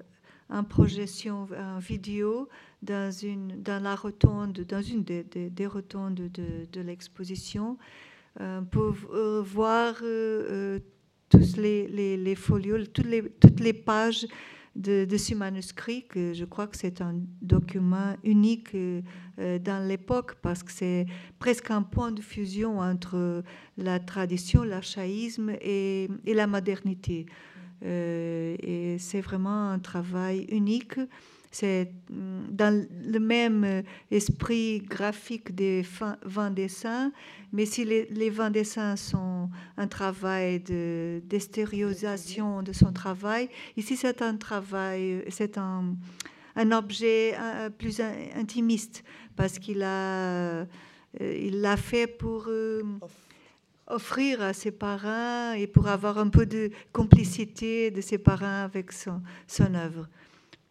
en 0.48 0.62
projection, 0.62 1.48
en 1.58 1.80
vidéo 1.80 2.48
dans, 2.80 3.10
une, 3.10 3.60
dans 3.60 3.82
la 3.82 3.96
rotonde, 3.96 4.60
dans 4.60 4.82
une 4.82 5.02
des, 5.02 5.24
des, 5.24 5.50
des 5.50 5.66
rotondes 5.66 6.14
de, 6.14 6.66
de 6.70 6.80
l'exposition 6.80 7.76
euh, 8.40 8.60
pour 8.60 8.94
voir 9.42 9.96
tous 11.28 11.56
les, 11.56 11.88
les, 11.88 12.16
les, 12.16 12.34
folios, 12.36 12.86
toutes 12.86 13.06
les, 13.06 13.28
toutes 13.30 13.58
les 13.58 13.72
pages 13.72 14.28
de, 14.76 15.16
ce 15.16 15.34
manuscrit, 15.34 16.04
que 16.04 16.32
je 16.32 16.44
crois 16.44 16.66
que 16.66 16.76
c'est 16.76 17.00
un 17.00 17.14
document 17.42 18.16
unique 18.24 18.76
dans 19.38 19.86
l'époque, 19.86 20.36
parce 20.42 20.62
que 20.62 20.72
c'est 20.72 21.06
presque 21.38 21.70
un 21.70 21.82
point 21.82 22.12
de 22.12 22.20
fusion 22.20 22.80
entre 22.80 23.42
la 23.76 24.00
tradition, 24.00 24.62
l'archaïsme 24.62 25.50
et, 25.60 26.08
et, 26.24 26.34
la 26.34 26.46
modernité. 26.46 27.26
Euh, 27.84 28.56
et 28.60 28.98
c'est 28.98 29.20
vraiment 29.20 29.70
un 29.70 29.78
travail 29.78 30.46
unique 30.50 30.98
c'est 31.54 31.90
mm, 32.10 32.48
dans 32.50 32.86
le 33.06 33.20
même 33.20 33.84
esprit 34.10 34.80
graphique 34.80 35.54
des 35.54 35.86
20 36.24 36.50
dessins, 36.50 37.12
mais 37.52 37.64
si 37.64 37.84
les, 37.84 38.06
les 38.10 38.30
20 38.30 38.50
dessins 38.50 38.96
sont 38.96 39.48
un 39.76 39.86
travail 39.86 40.58
d'extériorisation 40.60 42.62
de, 42.62 42.66
de, 42.66 42.72
son 42.72 42.92
travail, 42.92 43.48
ici 43.76 43.96
c'est 43.96 44.20
un 44.20 44.36
travail, 44.36 45.22
c'est 45.28 45.56
un, 45.56 45.94
un, 46.56 46.72
objet 46.72 47.36
plus 47.78 48.00
intimiste, 48.34 49.04
parce 49.36 49.60
qu'il 49.60 49.82
a, 49.82 50.66
euh, 51.20 51.20
il 51.20 51.60
l'a 51.60 51.76
fait 51.76 52.08
pour 52.08 52.46
euh, 52.48 52.82
offrir 53.86 54.42
à 54.42 54.52
ses 54.52 54.72
parents 54.72 55.52
et 55.52 55.68
pour 55.68 55.86
avoir 55.86 56.18
un 56.18 56.28
peu 56.28 56.46
de 56.46 56.70
complicité 56.92 57.92
de 57.92 58.00
ses 58.00 58.18
parents 58.18 58.64
avec 58.64 58.90
son, 58.90 59.22
son 59.46 59.72
œuvre. 59.74 60.08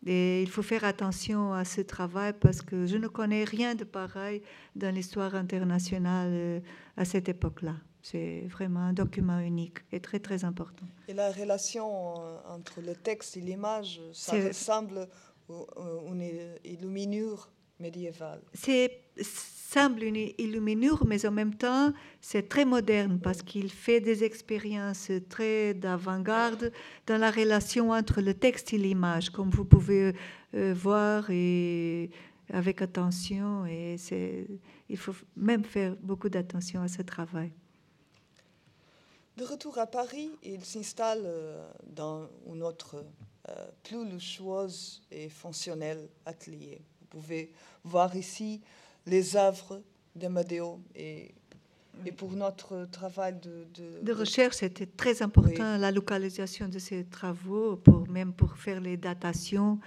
Et 0.05 0.41
il 0.41 0.49
faut 0.49 0.63
faire 0.63 0.83
attention 0.83 1.53
à 1.53 1.63
ce 1.63 1.81
travail 1.81 2.33
parce 2.33 2.61
que 2.61 2.85
je 2.85 2.97
ne 2.97 3.07
connais 3.07 3.45
rien 3.45 3.73
de 3.75 3.85
pareil 3.85 4.41
dans 4.75 4.93
l'histoire 4.93 5.33
internationale 5.35 6.29
euh, 6.31 6.59
à 6.97 7.05
cette 7.05 7.29
époque-là. 7.29 7.75
C'est 8.01 8.41
vraiment 8.49 8.81
un 8.81 8.93
document 8.93 9.39
unique 9.39 9.77
et 9.93 10.01
très 10.01 10.19
très 10.19 10.43
important. 10.43 10.85
Et 11.07 11.13
la 11.13 11.31
relation 11.31 12.15
euh, 12.21 12.37
entre 12.49 12.81
le 12.81 12.95
texte 12.95 13.37
et 13.37 13.41
l'image, 13.41 14.01
ça 14.11 14.33
ressemble 14.35 15.07
à 15.49 15.53
une 16.11 16.21
illuminure 16.65 17.49
médiévale. 17.79 18.41
C'est 18.53 18.99
semble 19.73 20.03
une 20.03 20.31
illuminure, 20.37 21.03
mais 21.05 21.25
en 21.25 21.31
même 21.31 21.55
temps, 21.55 21.93
c'est 22.21 22.47
très 22.47 22.63
moderne 22.63 23.19
parce 23.19 23.41
qu'il 23.41 23.71
fait 23.71 23.99
des 23.99 24.23
expériences 24.23 25.09
très 25.29 25.73
d'avant-garde 25.73 26.71
dans 27.07 27.17
la 27.17 27.31
relation 27.31 27.89
entre 27.89 28.21
le 28.21 28.35
texte 28.35 28.73
et 28.73 28.77
l'image, 28.77 29.31
comme 29.31 29.49
vous 29.49 29.65
pouvez 29.65 30.13
euh, 30.53 30.73
voir 30.75 31.29
et 31.31 32.11
avec 32.51 32.83
attention. 32.83 33.65
Et 33.65 33.95
il 34.89 34.97
faut 34.97 35.15
même 35.35 35.63
faire 35.63 35.95
beaucoup 36.01 36.29
d'attention 36.29 36.81
à 36.83 36.87
ce 36.87 37.01
travail. 37.01 37.51
De 39.35 39.45
retour 39.45 39.79
à 39.79 39.87
Paris, 39.87 40.29
il 40.43 40.63
s'installe 40.63 41.23
euh, 41.25 41.67
dans 41.87 42.29
un 42.47 42.61
autre, 42.61 43.03
euh, 43.49 43.67
plus 43.81 44.07
luxueuse 44.07 45.01
et 45.09 45.27
fonctionnel 45.29 46.07
atelier. 46.23 46.83
Vous 47.13 47.19
pouvez 47.21 47.51
voir 47.83 48.15
ici 48.15 48.61
les 49.05 49.35
œuvres 49.35 49.81
d'Amadeo. 50.15 50.81
Et, 50.95 51.33
et 52.05 52.11
pour 52.11 52.31
notre 52.31 52.85
travail 52.85 53.35
de, 53.39 53.67
de, 53.75 54.01
de 54.01 54.13
recherche, 54.13 54.57
c'était 54.57 54.87
très 54.87 55.21
important 55.21 55.73
oui. 55.75 55.79
la 55.79 55.91
localisation 55.91 56.67
de 56.67 56.79
ces 56.79 57.05
travaux, 57.05 57.75
pour, 57.77 58.09
même 58.09 58.33
pour 58.33 58.57
faire 58.57 58.81
les 58.81 58.97
datations. 58.97 59.79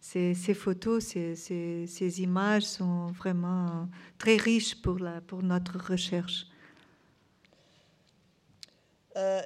Ces, 0.00 0.34
ces 0.34 0.54
photos, 0.54 1.04
ces, 1.04 1.36
ces, 1.36 1.86
ces, 1.86 2.22
images 2.22 2.64
sont 2.64 3.08
vraiment 3.08 3.88
très 4.18 4.36
riches 4.36 4.80
pour, 4.80 4.98
la, 4.98 5.20
pour 5.20 5.42
notre 5.42 5.78
recherche. 5.78 6.46
Euh, 9.16 9.42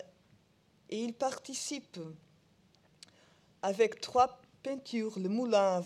et 0.88 1.02
il 1.02 1.12
participe 1.12 1.98
avec 3.60 4.00
trois 4.00 4.40
peintures, 4.62 5.18
le 5.18 5.28
moulin 5.28 5.80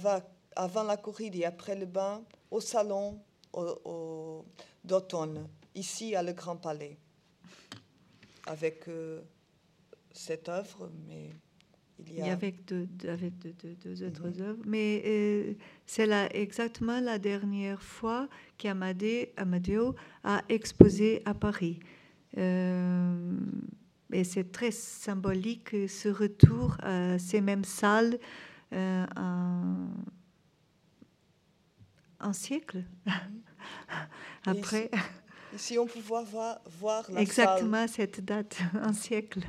avant 0.56 0.82
la 0.84 0.96
corride 0.96 1.36
et 1.36 1.44
après 1.44 1.76
le 1.76 1.86
bain, 1.86 2.22
au 2.50 2.60
salon 2.60 3.20
d'automne, 4.84 5.48
ici 5.74 6.14
à 6.14 6.22
Le 6.22 6.32
Grand 6.32 6.56
Palais, 6.56 6.96
avec 8.46 8.88
euh, 8.88 9.20
cette 10.12 10.48
œuvre, 10.48 10.90
mais 11.06 11.30
il 12.06 12.14
y 12.14 12.22
a... 12.22 12.26
Et 12.26 12.30
avec 12.30 12.64
deux, 12.64 12.88
avec 13.08 13.38
deux, 13.38 13.54
deux, 13.62 13.74
deux 13.74 14.06
autres 14.06 14.40
œuvres. 14.40 14.62
Mais 14.64 15.02
euh, 15.04 15.54
c'est 15.86 16.08
exactement 16.32 17.00
la 17.00 17.18
dernière 17.18 17.82
fois 17.82 18.28
qu'Amadeo 18.56 19.94
a 20.24 20.42
exposé 20.48 21.22
à 21.24 21.34
Paris. 21.34 21.80
Euh, 22.38 23.36
et 24.12 24.24
c'est 24.24 24.50
très 24.50 24.70
symbolique 24.70 25.88
ce 25.88 26.08
retour 26.08 26.76
à 26.80 27.18
ces 27.18 27.40
mêmes 27.40 27.64
salles 27.64 28.18
euh, 28.72 29.06
un 32.20 32.32
siècle 32.32 32.84
après. 34.44 34.90
Ici, 35.52 35.54
ici, 35.54 35.78
on 35.78 35.86
peut 35.86 36.00
voir, 36.00 36.24
voir 36.78 37.10
la 37.10 37.20
Exactement 37.20 37.86
salle. 37.86 37.88
cette 37.88 38.24
date, 38.24 38.58
un 38.74 38.92
siècle. 38.92 39.40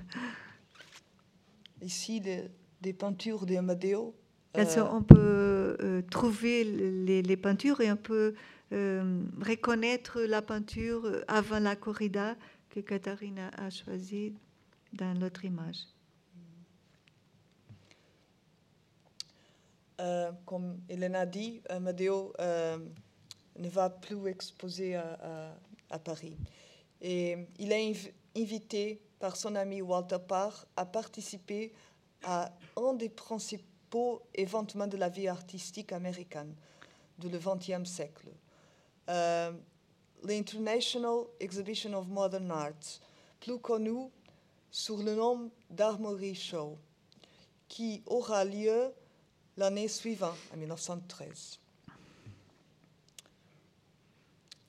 Ici, 1.82 2.20
les, 2.20 2.50
des 2.82 2.94
peintures 2.94 3.46
d'Amadeo. 3.46 4.16
Euh, 4.58 4.66
on 4.92 5.02
peut 5.02 5.78
euh, 5.82 6.02
trouver 6.10 6.66
les, 6.66 7.22
les, 7.22 7.38
peintures 7.38 7.80
et 7.80 7.90
on 7.90 7.96
peut 7.96 8.34
euh, 8.74 9.24
reconnaître 9.42 10.20
la 10.22 10.42
peinture 10.42 11.10
avant 11.30 11.60
la 11.60 11.78
corrida 11.78 12.36
que 12.70 12.82
Katharina 12.82 13.50
a 13.58 13.70
choisie 13.70 14.34
dans 14.92 15.18
l'autre 15.18 15.46
image. 15.46 15.86
Euh, 20.02 20.32
comme 20.46 20.82
Hélène 20.90 21.16
a 21.16 21.26
dit, 21.26 21.62
Amadeo 21.70 22.34
euh, 22.40 22.78
ne 23.58 23.70
va 23.70 23.90
plus 23.90 24.28
exposer 24.28 24.96
à, 24.96 26.00
Paris. 26.04 26.38
Il 27.02 27.72
est 27.72 27.90
inv 27.90 28.12
invité 28.36 29.02
par 29.20 29.36
son 29.36 29.56
ami 29.56 29.82
Walter 29.82 30.18
Parr 30.26 30.66
à 30.78 30.86
participer 30.86 31.74
à 32.24 32.52
un 32.78 32.94
des 32.94 33.10
principaux 33.10 34.22
événements 34.34 34.88
de 34.88 34.98
la 34.98 35.10
vie 35.10 35.28
artistique 35.28 35.92
américaine 35.92 36.56
du 37.18 37.28
XXe 37.28 37.88
siècle, 37.88 38.30
euh, 39.10 39.52
l'International 40.24 41.26
Exhibition 41.40 41.94
of 41.94 42.08
Modern 42.08 42.50
Arts, 42.52 43.00
plus 43.40 43.60
connu 43.60 44.10
sous 44.72 44.98
le 44.98 45.16
nom 45.16 45.52
d'Armory 45.70 46.36
Show, 46.36 46.78
qui 47.68 48.02
aura 48.08 48.46
lieu 48.46 48.94
l'année 49.62 49.88
suivante, 49.88 50.38
en 50.54 50.58
1913. 50.58 51.60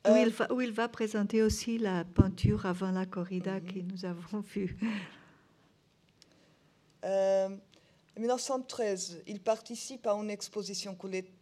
Où, 0.04 0.08
euh, 0.08 0.20
il 0.20 0.30
va, 0.30 0.52
où, 0.52 0.60
il 0.60 0.72
va, 0.72 0.88
présenter 0.88 1.42
aussi 1.42 1.78
la 1.78 2.04
peinture 2.04 2.66
avant 2.66 2.90
la 2.90 3.06
corrida 3.06 3.54
mm 3.58 3.64
-hmm. 3.64 3.72
que 3.72 3.78
nous 3.92 4.04
avons 4.04 4.40
vue. 4.54 4.76
Euh, 7.04 7.48
en 8.16 8.20
1913, 8.20 9.22
il 9.26 9.40
participe 9.40 10.06
à 10.06 10.12
une 10.12 10.30
exposition 10.30 10.92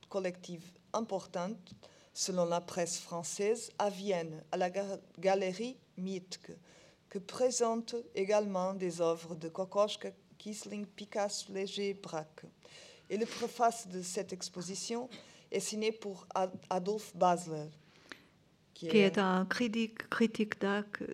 collective 0.09 0.65
importante, 0.93 1.75
selon 2.15 2.47
la 2.47 2.61
presse 2.61 2.99
française, 2.99 3.71
à 3.79 3.91
Vienne, 3.91 4.43
à 4.53 4.57
la 4.57 4.71
galerie 5.19 5.77
Mietke, 5.97 6.53
que 7.09 7.19
présente 7.19 7.95
également 8.15 8.71
des 8.75 9.01
œuvres 9.01 9.35
de 9.35 9.49
Kokoschka, 9.49 10.11
Kiesling, 10.39 10.87
Picasso, 10.87 11.53
Léger 11.53 11.95
Braque. 11.95 12.47
Et 13.11 13.17
le 13.17 13.27
préface 13.27 13.89
de 13.89 14.03
cette 14.03 14.33
exposition 14.33 15.09
est 15.51 15.61
signé 15.61 15.91
pour 15.91 16.27
Adolphe 16.71 17.15
Basler. 17.17 17.67
Qui, 18.73 18.89
qui 18.89 18.99
est, 18.99 19.17
est, 19.17 19.19
un 19.19 19.45
critique, 19.45 20.09
critique 20.09 20.55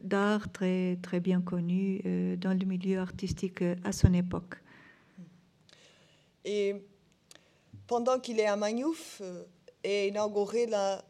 d'art 0.02 0.52
très, 0.52 0.98
très 1.02 1.18
bien 1.20 1.40
connu 1.40 2.00
euh, 2.04 2.36
dans 2.36 2.56
le 2.56 2.64
milieu 2.64 3.00
artistique 3.00 3.62
euh, 3.62 3.74
à 3.82 3.90
son 3.92 4.12
époque. 4.12 4.54
Et 6.44 6.76
pendant 7.88 8.20
qu'il 8.20 8.38
est 8.38 8.46
à 8.46 8.56
Magnouf, 8.56 9.20
euh, 9.22 9.42
est 9.82 10.08
inaugurée 10.08 10.66
la 10.66 11.02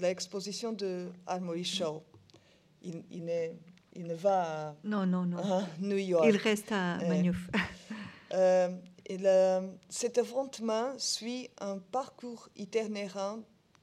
l'exposition 0.00 0.72
de 0.72 1.08
Armory 1.26 1.64
Show. 1.64 2.02
Il, 2.82 3.02
il, 3.10 3.24
ne, 3.24 3.48
il 3.94 4.06
ne 4.06 4.14
va 4.14 4.68
à, 4.68 4.74
Non, 4.84 5.04
non, 5.06 5.24
non. 5.24 5.38
à 5.38 5.66
New 5.80 5.96
York. 5.96 6.24
Il 6.28 6.36
reste 6.36 6.72
à 6.72 6.98
Euh, 6.98 7.08
Maniouf. 7.08 7.50
Euh, 8.32 8.68
et 9.08 9.16
le- 9.18 9.70
cet 9.88 10.18
événement 10.18 10.98
suit 10.98 11.48
un 11.60 11.78
parcours 11.78 12.48
itinérant 12.56 13.40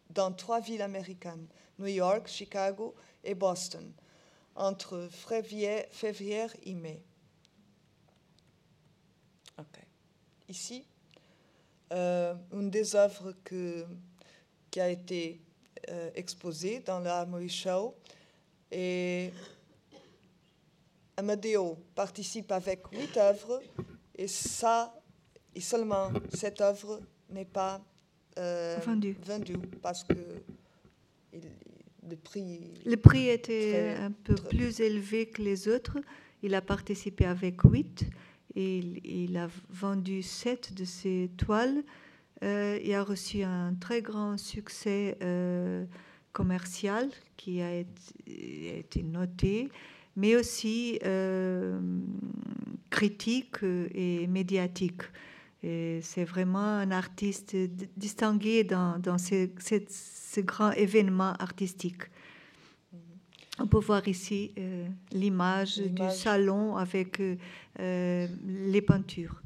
dans 0.10 0.32
trois 0.32 0.60
villes 0.60 0.82
américaines, 0.84 1.48
New 1.80 1.88
York, 1.88 2.28
Chicago 2.28 2.94
et 3.24 3.34
Boston, 3.36 3.92
entre 4.56 5.08
février, 5.12 5.86
février 5.92 6.46
et 6.64 6.74
mai. 6.74 7.02
Ici, 10.48 10.86
euh, 11.92 12.36
une 12.54 12.70
des 12.70 12.96
œuvres 12.96 13.34
que- 13.44 13.84
qui 14.70 14.80
a 14.80 14.90
été 14.90 15.42
euh, 15.90 16.12
exposée 16.16 16.80
dans 16.82 17.00
le 17.00 17.10
Armory 17.10 17.50
Show 17.50 17.96
et 18.72 19.32
Amadeo 21.18 21.78
participe 21.96 22.52
avec 22.52 22.86
huit 22.92 23.18
œuvres 23.18 23.62
et 24.16 24.28
ça, 24.28 24.94
et 25.56 25.62
seulement 25.62 26.12
cette 26.34 26.62
œuvre 26.62 27.02
n'est 27.32 27.46
pas 27.46 27.82
euh, 28.38 28.78
Vendue. 28.86 29.16
vendue 29.26 29.58
parce 29.82 30.04
que 30.04 30.14
il- 31.34 31.42
le 32.10 32.16
prix. 32.18 32.60
Le 32.86 32.98
prix 32.98 33.30
était 33.30 33.72
Très- 33.72 33.96
un 34.04 34.12
peu 34.12 34.36
très- 34.36 34.50
plus 34.50 34.80
élevé 34.80 35.28
que 35.28 35.42
les 35.42 35.68
autres. 35.68 35.98
Il 36.44 36.54
a 36.54 36.62
participé 36.62 37.26
avec 37.26 37.62
huit 37.62 38.06
et 38.56 38.78
il, 38.78 39.06
il 39.06 39.38
a 39.38 39.48
vendu 39.70 40.22
sept 40.22 40.74
de 40.74 40.86
ses 40.86 41.32
toiles. 41.38 41.84
Euh, 42.44 42.78
il 42.84 42.94
a 42.94 43.04
reçu 43.04 43.42
un 43.42 43.74
très 43.80 44.02
grand 44.04 44.38
succès 44.38 45.18
euh, 45.24 45.86
commercial 46.34 47.10
qui 47.38 47.62
a 47.62 47.74
été, 47.74 48.72
a 48.72 48.78
été 48.78 49.02
noté, 49.02 49.70
mais 50.16 50.36
aussi 50.36 51.00
euh, 51.06 51.80
critique 52.92 53.56
et 53.94 54.28
médiatique. 54.28 55.02
Et 55.68 56.00
C'est 56.04 56.26
vraiment 56.26 56.60
un 56.84 56.92
artiste 56.92 57.56
distingué 57.98 58.64
dans, 58.64 59.00
dans 59.00 59.18
ce, 59.18 59.50
ce- 59.60 59.84
ce 59.90 60.42
grand 60.42 60.72
événement 60.74 61.34
artistique. 61.40 62.04
On 63.58 63.66
peut 63.68 63.80
voir 63.80 64.08
ici 64.08 64.54
euh, 64.60 64.88
l'image 65.12 65.78
du 65.78 66.10
salon 66.12 66.76
avec 66.78 67.20
euh, 67.20 67.36
euh, 67.80 68.28
les 68.46 68.82
peintures. 68.82 69.42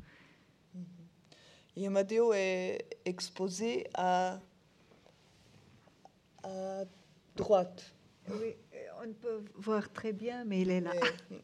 Et 1.78 1.88
Amadeo 1.88 2.34
est 2.34 2.80
exposé 3.06 3.88
à, 3.94 4.40
à 6.44 6.84
droite. 7.38 7.94
Oui, 8.30 8.56
on 9.02 9.14
peut 9.14 9.42
voir 9.56 9.90
très 9.94 10.12
bien, 10.12 10.44
mais 10.44 10.62
il 10.62 10.72
est 10.72 10.82
là. 10.82 10.92
Mais- 11.30 11.38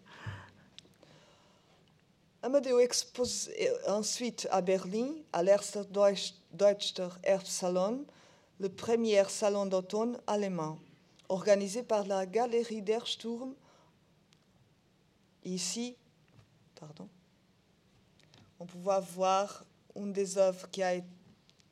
Amadeo 2.45 2.79
expose 2.79 3.49
euh, 3.59 3.75
ensuite 3.87 4.47
à 4.51 4.61
Berlin, 4.61 5.15
à 5.33 5.41
l'Erster 5.41 5.81
Herbstsalon, 7.23 8.05
le 8.59 8.69
premier 8.69 9.23
salon 9.29 9.65
d'automne 9.65 10.19
allemand, 10.27 10.77
organisé 11.27 11.81
par 11.81 12.05
la 12.05 12.27
Galerie 12.27 12.83
der 12.83 13.07
Sturm. 13.07 13.55
Ici, 15.43 15.95
pardon, 16.79 17.09
on 18.59 18.67
pouvait 18.67 19.01
voir 19.15 19.65
une 19.95 20.13
des 20.13 20.37
œuvres 20.37 20.69
qui 20.69 20.83
a 20.83 20.93
été 20.93 21.07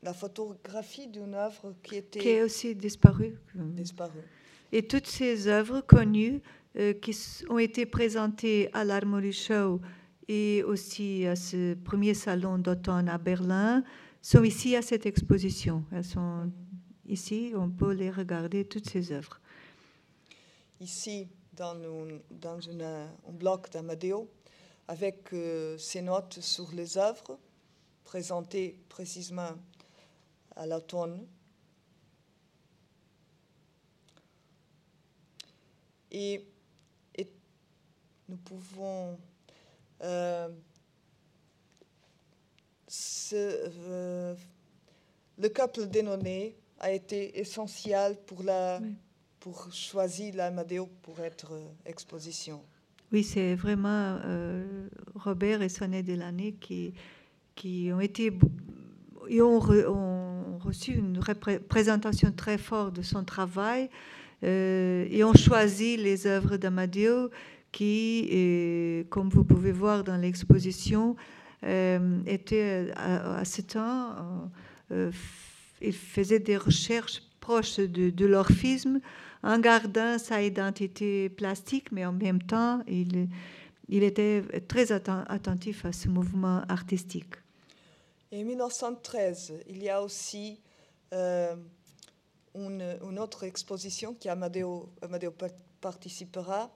la 0.02 0.14
photographie 0.14 1.08
d'une 1.08 1.36
œuvre 1.36 1.76
qui 1.84 1.98
était 1.98 2.20
qui 2.20 2.30
est 2.30 2.42
aussi 2.42 2.74
disparu. 2.74 3.38
disparue. 3.54 4.24
Et 4.72 4.88
toutes 4.88 5.08
ces 5.08 5.48
œuvres 5.48 5.82
connues 5.82 6.42
euh, 6.78 6.94
qui 6.94 7.16
ont 7.48 7.60
été 7.60 7.86
présentées 7.86 8.72
à 8.74 8.84
l'Armory 8.84 9.34
Show 9.34 9.80
et 10.28 10.64
aussi 10.64 11.26
à 11.26 11.36
ce 11.36 11.74
premier 11.74 12.14
salon 12.14 12.58
d'automne 12.58 13.10
à 13.10 13.18
Berlin 13.18 13.84
sont 14.22 14.44
ici 14.44 14.76
à 14.76 14.82
cette 14.82 15.06
exposition. 15.06 15.84
Elles 15.92 16.06
sont 16.06 16.52
ici, 17.06 17.54
on 17.56 17.70
peut 17.70 17.94
les 17.94 18.10
regarder, 18.10 18.66
toutes 18.66 18.90
ces 18.90 19.12
œuvres. 19.12 19.40
ici 20.80 21.28
dans, 21.54 21.76
un, 21.76 23.32
bloc 23.32 23.70
d'Amadeo 23.72 24.30
avec 24.88 25.32
euh, 25.34 25.78
ses 25.78 26.02
notes 26.02 26.40
sur 26.40 26.72
les 26.72 26.98
œuvres 26.98 27.38
présentées 28.04 28.80
précisément 28.90 29.52
à 30.56 30.66
l'automne. 30.66 31.26
Et 36.12 36.46
nous 38.30 38.38
pouvons... 38.38 39.18
euh, 40.04 40.50
ce, 42.88 43.36
euh, 43.36 44.36
le 45.40 45.50
couple 45.50 45.88
dénommé 45.88 46.56
a 46.80 46.92
été 46.92 47.40
essentiel 47.40 48.18
pour 48.26 48.44
la, 48.44 48.80
Oui. 48.82 48.96
pour 49.40 49.72
choisir 49.74 50.36
l'Amadeo 50.36 50.88
pour 51.02 51.20
être 51.20 51.54
euh, 51.54 51.66
exposition. 51.86 52.62
Oui, 53.12 53.24
c'est 53.24 53.56
vraiment 53.56 54.18
euh, 54.26 54.88
Robert 55.16 55.62
et 55.62 55.70
son 55.70 55.92
aide 55.94 56.08
de 56.08 56.16
l'année 56.16 56.54
qui, 56.60 56.94
qui 57.56 57.90
ont 57.94 58.00
été 58.00 58.32
et 59.30 59.42
ont, 59.42 59.60
re- 59.60 59.88
ont 59.88 60.58
reçu 60.58 60.94
une 60.96 61.20
représentation 61.20 62.32
très 62.32 62.58
forte 62.58 62.96
de 62.96 63.02
son 63.02 63.24
travail 63.24 63.90
euh, 64.44 65.08
et 65.10 65.24
ont 65.24 65.34
choisi 65.34 65.96
les 65.96 66.28
œuvres 66.28 66.58
d'Amadeo 66.58 67.30
qui, 67.74 68.30
euh, 68.32 69.04
comme 69.10 69.30
vous 69.30 69.44
pouvez 69.44 69.74
voir 69.74 70.06
dans 70.06 70.16
l'exposition, 70.16 71.18
euh, 71.66 72.22
étaient 72.26 72.92
à, 72.96 73.40
à 73.40 73.46
ce 73.46 73.62
temps, 73.62 74.12
euh, 74.92 75.10
euh, 75.10 75.12
ils 75.82 75.94
faisaient 75.94 76.40
des 76.40 76.56
recherches 76.56 77.22
proches 77.42 77.78
de, 77.80 78.10
de 78.10 78.26
l'orphisme 78.26 79.02
en 79.44 79.60
gardant 79.60 80.18
sa 80.18 80.42
identité 80.42 81.30
plastique, 81.30 81.92
mais 81.92 82.06
en 82.06 82.14
même 82.14 82.42
temps, 82.42 82.82
il, 82.88 83.28
était 83.90 84.42
très 84.68 84.86
atten- 84.86 85.26
attentif 85.28 85.84
à 85.84 85.92
ce 85.92 86.08
mouvement 86.08 86.62
artistique. 86.70 87.34
En 88.34 88.38
1913, 88.44 89.54
il 89.68 89.84
y 89.84 89.90
a 89.90 90.02
aussi 90.02 90.60
euh, 91.14 91.56
une, 92.56 93.20
autre 93.20 93.44
exposition 93.44 94.14
qui 94.14 94.30
Amadeo, 94.30 94.90
Amadeo 95.02 95.32
par- 95.32 95.50
participera, 95.82 96.72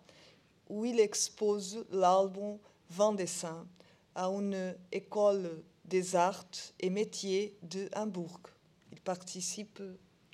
où 0.69 0.85
il 0.85 0.99
expose 0.99 1.85
l'album 1.91 2.57
Vent 2.89 3.11
dessin 3.13 3.67
à 4.15 4.27
une 4.27 4.73
école 4.93 5.61
des 5.83 6.15
arts 6.15 6.45
et 6.79 6.89
métiers 6.89 7.57
de 7.63 7.89
Hambourg. 7.95 8.39
Il 8.93 9.01
participe 9.01 9.81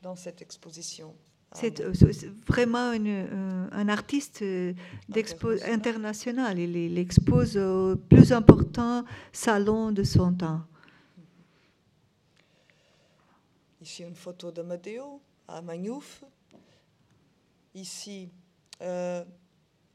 dans 0.03 0.15
cette 0.15 0.41
exposition. 0.43 1.15
C'est 1.55 1.79
euh, 1.81 1.91
vraiment 2.47 2.93
une- 2.93 3.07
euh, 3.07 3.67
un 3.71 3.89
artiste 3.89 4.41
euh, 4.43 4.73
international. 5.65 6.59
Il, 6.59 6.75
il 6.75 6.97
expose 6.99 7.57
au 7.57 7.95
plus 7.95 8.31
important 8.31 9.03
salon 9.31 9.91
de 9.91 10.03
son 10.03 10.33
temps. 10.33 10.61
Ici 13.81 14.03
une 14.03 14.15
photo 14.15 14.51
d'Amadeo 14.51 15.21
à 15.47 15.61
Magnouf. 15.61 16.23
Ici 17.75 18.29
euh, 18.81 19.23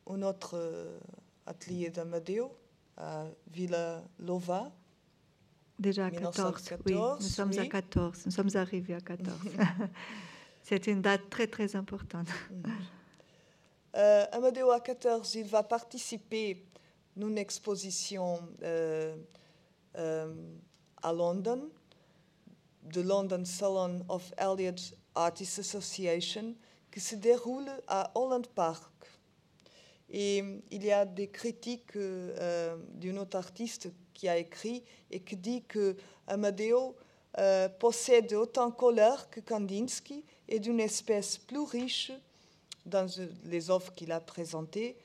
un 0.08 0.22
autre 0.22 0.52
euh, 0.54 0.98
atelier 1.46 1.90
d'Amadeo 1.90 2.50
à 2.96 3.26
Villa 3.50 4.02
Lova. 4.18 4.70
Déjà 5.78 6.06
à 6.06 6.10
14, 6.10 6.70
oui. 6.86 6.94
Nous 6.94 7.18
1914, 7.18 7.28
sommes 7.28 7.52
à 7.58 7.62
oui. 7.62 7.68
14. 7.68 8.26
Nous 8.26 8.32
sommes 8.32 8.56
arrivés 8.56 8.94
à 8.94 9.00
14. 9.00 9.36
C'est 10.62 10.86
une 10.86 11.00
date 11.00 11.30
très, 11.30 11.46
très 11.46 11.76
importante. 11.76 12.28
Euh, 13.96 14.26
Amadeo 14.32 14.70
à 14.70 14.80
14, 14.80 15.34
il 15.36 15.46
va 15.46 15.62
participer 15.62 16.66
à 17.16 17.24
une 17.24 17.38
exposition 17.38 18.38
euh, 18.62 19.16
euh, 19.96 20.34
à 21.02 21.12
London, 21.12 21.70
de 22.82 23.00
London 23.00 23.44
Salon 23.44 24.04
of 24.08 24.32
Elliot 24.36 24.74
Artists 25.14 25.60
Association, 25.60 26.54
qui 26.90 27.00
se 27.00 27.14
déroule 27.14 27.70
à 27.86 28.10
Holland 28.14 28.46
Park. 28.48 28.97
Et 30.10 30.42
il 30.70 30.84
y 30.84 30.92
a 30.92 31.04
des 31.04 31.28
critiques 31.28 31.96
euh, 31.96 32.76
d'un 32.94 33.16
autre 33.18 33.36
artiste 33.36 33.90
qui 34.14 34.28
a 34.28 34.38
écrit 34.38 34.82
et 35.10 35.20
qui 35.20 35.36
dit 35.36 35.62
que 35.64 35.96
Amadeo 36.26 36.96
euh, 37.38 37.68
possède 37.68 38.32
autant 38.32 38.68
de 38.68 38.74
couleurs 38.74 39.28
que 39.30 39.40
Kandinsky 39.40 40.24
et 40.48 40.60
d'une 40.60 40.80
espèce 40.80 41.36
plus 41.36 41.60
riche 41.60 42.12
dans 42.86 43.06
euh, 43.18 43.26
les 43.44 43.70
offres 43.70 43.92
qu'il 43.92 44.12
a 44.12 44.20
présentées. 44.20 44.96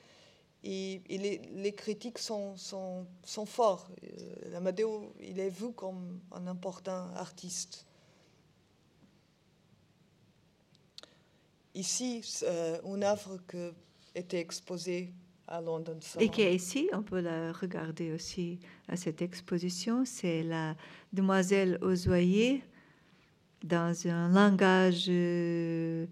Et, 0.66 1.02
les, 1.08 1.74
critiques 1.74 2.18
sont, 2.18 2.56
sont, 2.56 3.06
sont 3.22 3.44
forts. 3.44 3.86
Euh, 4.02 4.56
Amadeo, 4.56 5.12
il 5.20 5.38
est 5.38 5.50
vu 5.50 5.72
comme 5.72 6.20
un 6.32 6.46
important 6.46 7.10
artiste. 7.14 7.84
ici, 11.74 12.22
euh, 12.44 12.80
une 12.84 13.04
œuvre 13.04 13.38
qui 13.48 13.72
était 14.14 14.40
exposée 14.40 15.12
à 15.46 15.60
London. 15.60 15.98
Et 16.20 16.28
qui 16.28 16.42
est 16.42 16.54
ici, 16.54 16.88
on 16.92 17.02
peut 17.02 17.20
la 17.20 17.52
regarder 17.52 18.12
aussi 18.12 18.58
à 18.88 18.96
cette 18.96 19.20
exposition, 19.22 20.04
c'est 20.04 20.42
la 20.42 20.74
demoiselle 21.12 21.78
Ozoyer 21.82 22.62
dans 23.62 23.94
un 24.06 24.28
langage 24.30 25.06
euh, 25.08 26.06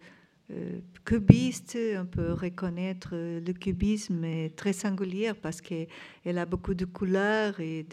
euh, 0.51 0.81
cubiste. 1.05 1.79
On 1.99 2.07
peut 2.07 2.33
reconnaître 2.33 3.11
le 3.13 3.53
cubisme 3.53 4.25
est 4.25 4.57
très 4.57 4.73
singulier 4.73 5.33
parce 5.35 5.61
qu'elle 5.61 6.39
a 6.39 6.47
beaucoup 6.47 6.75
de 6.75 6.85
couleurs 6.85 7.61
et 7.61 7.87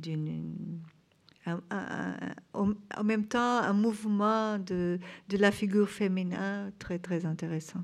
d'une 0.00 0.54
en 2.54 3.04
même 3.04 3.26
temps 3.26 3.58
un 3.58 3.72
mouvement 3.72 4.58
de, 4.58 5.00
de, 5.28 5.36
la 5.38 5.50
figure 5.50 5.88
féminin 5.88 6.70
très 6.78 7.00
très 7.00 7.26
intéressant. 7.26 7.82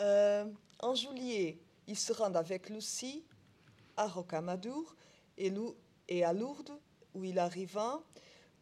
Euh, 0.00 0.46
en 0.78 0.94
juillet, 0.94 1.58
il 1.86 1.98
se 1.98 2.12
rend 2.12 2.34
avec 2.34 2.70
Lucie 2.70 3.22
à 3.96 4.06
Rocamadour 4.06 4.96
et, 5.36 6.24
à 6.24 6.32
Lourdes, 6.32 6.72
où 7.14 7.24
il 7.24 7.38
arriva, 7.38 8.00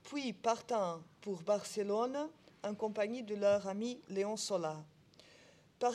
puis 0.02 0.32
partant 0.32 1.02
pour 1.20 1.42
Barcelone 1.42 2.28
en 2.64 2.74
compagnie 2.74 3.22
de 3.22 3.36
leur 3.36 3.68
ami 3.68 4.00
Léon 4.08 4.36
Sola. 4.36 4.84
Par 5.78 5.94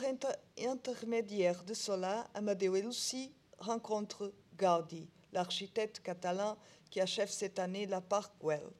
intermédiaire 0.58 1.62
de 1.64 1.74
Sola, 1.74 2.26
Amadeo 2.32 2.76
et 2.76 2.82
Lucie 2.82 3.30
rencontrent 3.58 4.32
Gaudi, 4.56 5.10
l'architecte 5.32 6.00
catalan 6.00 6.56
qui 6.88 7.02
achève 7.02 7.28
cette 7.28 7.58
année 7.58 7.86
la 7.86 8.00
Parc 8.00 8.32
Güell. 8.40 8.70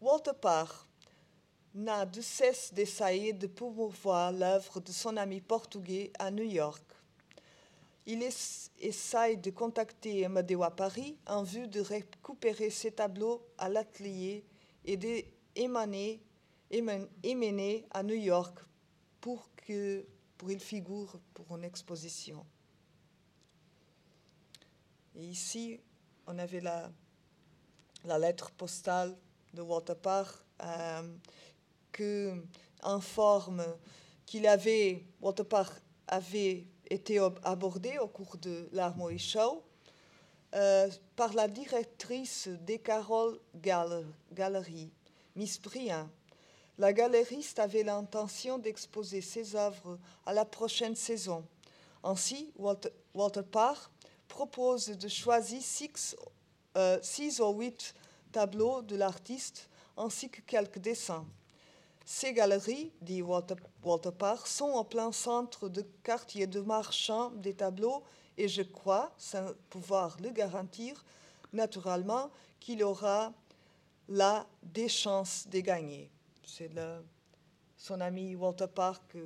Walter 0.00 0.32
Parr 0.40 0.88
n'a 1.74 2.06
de 2.06 2.20
cesse 2.20 2.72
d'essayer 2.72 3.32
de 3.32 3.46
promouvoir 3.46 4.32
l'œuvre 4.32 4.80
de 4.80 4.92
son 4.92 5.16
ami 5.16 5.40
portugais 5.40 6.12
à 6.18 6.30
New 6.30 6.44
York. 6.44 6.82
Il 8.06 8.22
essaye 8.22 9.38
de 9.38 9.50
contacter 9.50 10.24
Amadeo 10.24 10.62
à 10.62 10.70
Paris 10.70 11.16
en 11.26 11.42
vue 11.42 11.66
de 11.66 11.80
récupérer 11.80 12.70
ses 12.70 12.92
tableaux 12.92 13.44
à 13.58 13.68
l'atelier 13.68 14.44
et 14.84 14.96
d'émaner 14.96 16.20
à 17.90 18.02
New 18.02 18.14
York 18.14 18.58
pour 19.20 19.48
que 19.56 20.06
pour 20.36 20.50
figure 20.60 21.18
pour 21.32 21.56
une 21.56 21.64
exposition. 21.64 22.44
Et 25.16 25.24
ici, 25.24 25.80
on 26.26 26.38
avait 26.38 26.60
la, 26.60 26.90
la 28.04 28.18
lettre 28.18 28.50
postale 28.50 29.16
de 29.54 29.62
Walter 29.62 29.94
Parr 29.94 30.44
euh, 30.62 31.02
que 31.94 32.34
informe 32.82 33.64
qu'il 34.26 34.46
avait, 34.46 35.04
Walter 35.22 35.44
Parr 35.44 35.72
avait 36.08 36.66
été 36.90 37.18
abordé 37.44 37.98
au 37.98 38.08
cours 38.08 38.36
de 38.36 38.68
l'Armory 38.72 39.18
Show 39.18 39.62
euh, 40.54 40.90
par 41.16 41.32
la 41.32 41.48
directrice 41.48 42.48
des 42.48 42.78
Carol 42.78 43.38
Gallery, 43.56 44.90
Miss 45.34 45.60
Brian, 45.60 46.08
la 46.76 46.92
galeriste 46.92 47.60
avait 47.60 47.84
l'intention 47.84 48.58
d'exposer 48.58 49.20
ses 49.20 49.54
œuvres 49.54 49.98
à 50.26 50.32
la 50.32 50.44
prochaine 50.44 50.96
saison. 50.96 51.46
Ainsi, 52.02 52.52
Walter, 52.56 53.42
Parr 53.50 53.90
propose 54.26 54.88
de 54.88 55.08
choisir 55.08 55.62
euh, 56.76 56.98
six 57.02 57.40
ou 57.40 57.52
huit 57.52 57.94
tableaux 58.32 58.82
de 58.82 58.96
l'artiste 58.96 59.68
ainsi 59.96 60.28
que 60.28 60.40
quelques 60.40 60.80
dessins. 60.80 61.24
Ces 62.04 62.32
galeries, 62.32 62.92
dit 63.00 63.22
Walter, 63.22 63.54
Walter 63.82 64.10
Parr, 64.16 64.46
sont 64.46 64.70
en 64.70 64.84
plein 64.84 65.12
centre 65.12 65.68
du 65.68 65.80
quartier 66.02 66.46
de 66.46 66.60
marchands 66.60 67.30
des 67.30 67.54
tableaux 67.54 68.02
et 68.36 68.48
je 68.48 68.62
crois, 68.62 69.12
sans 69.16 69.52
pouvoir 69.70 70.16
le 70.20 70.30
garantir, 70.30 71.04
naturellement, 71.52 72.30
qu'il 72.60 72.82
aura 72.82 73.32
là 74.08 74.46
des 74.62 74.88
chances 74.88 75.46
de 75.48 75.60
gagner 75.60 76.10
c'est 76.46 76.70
son 77.76 78.00
ami 78.00 78.34
Walter 78.36 78.66
Park 78.72 79.16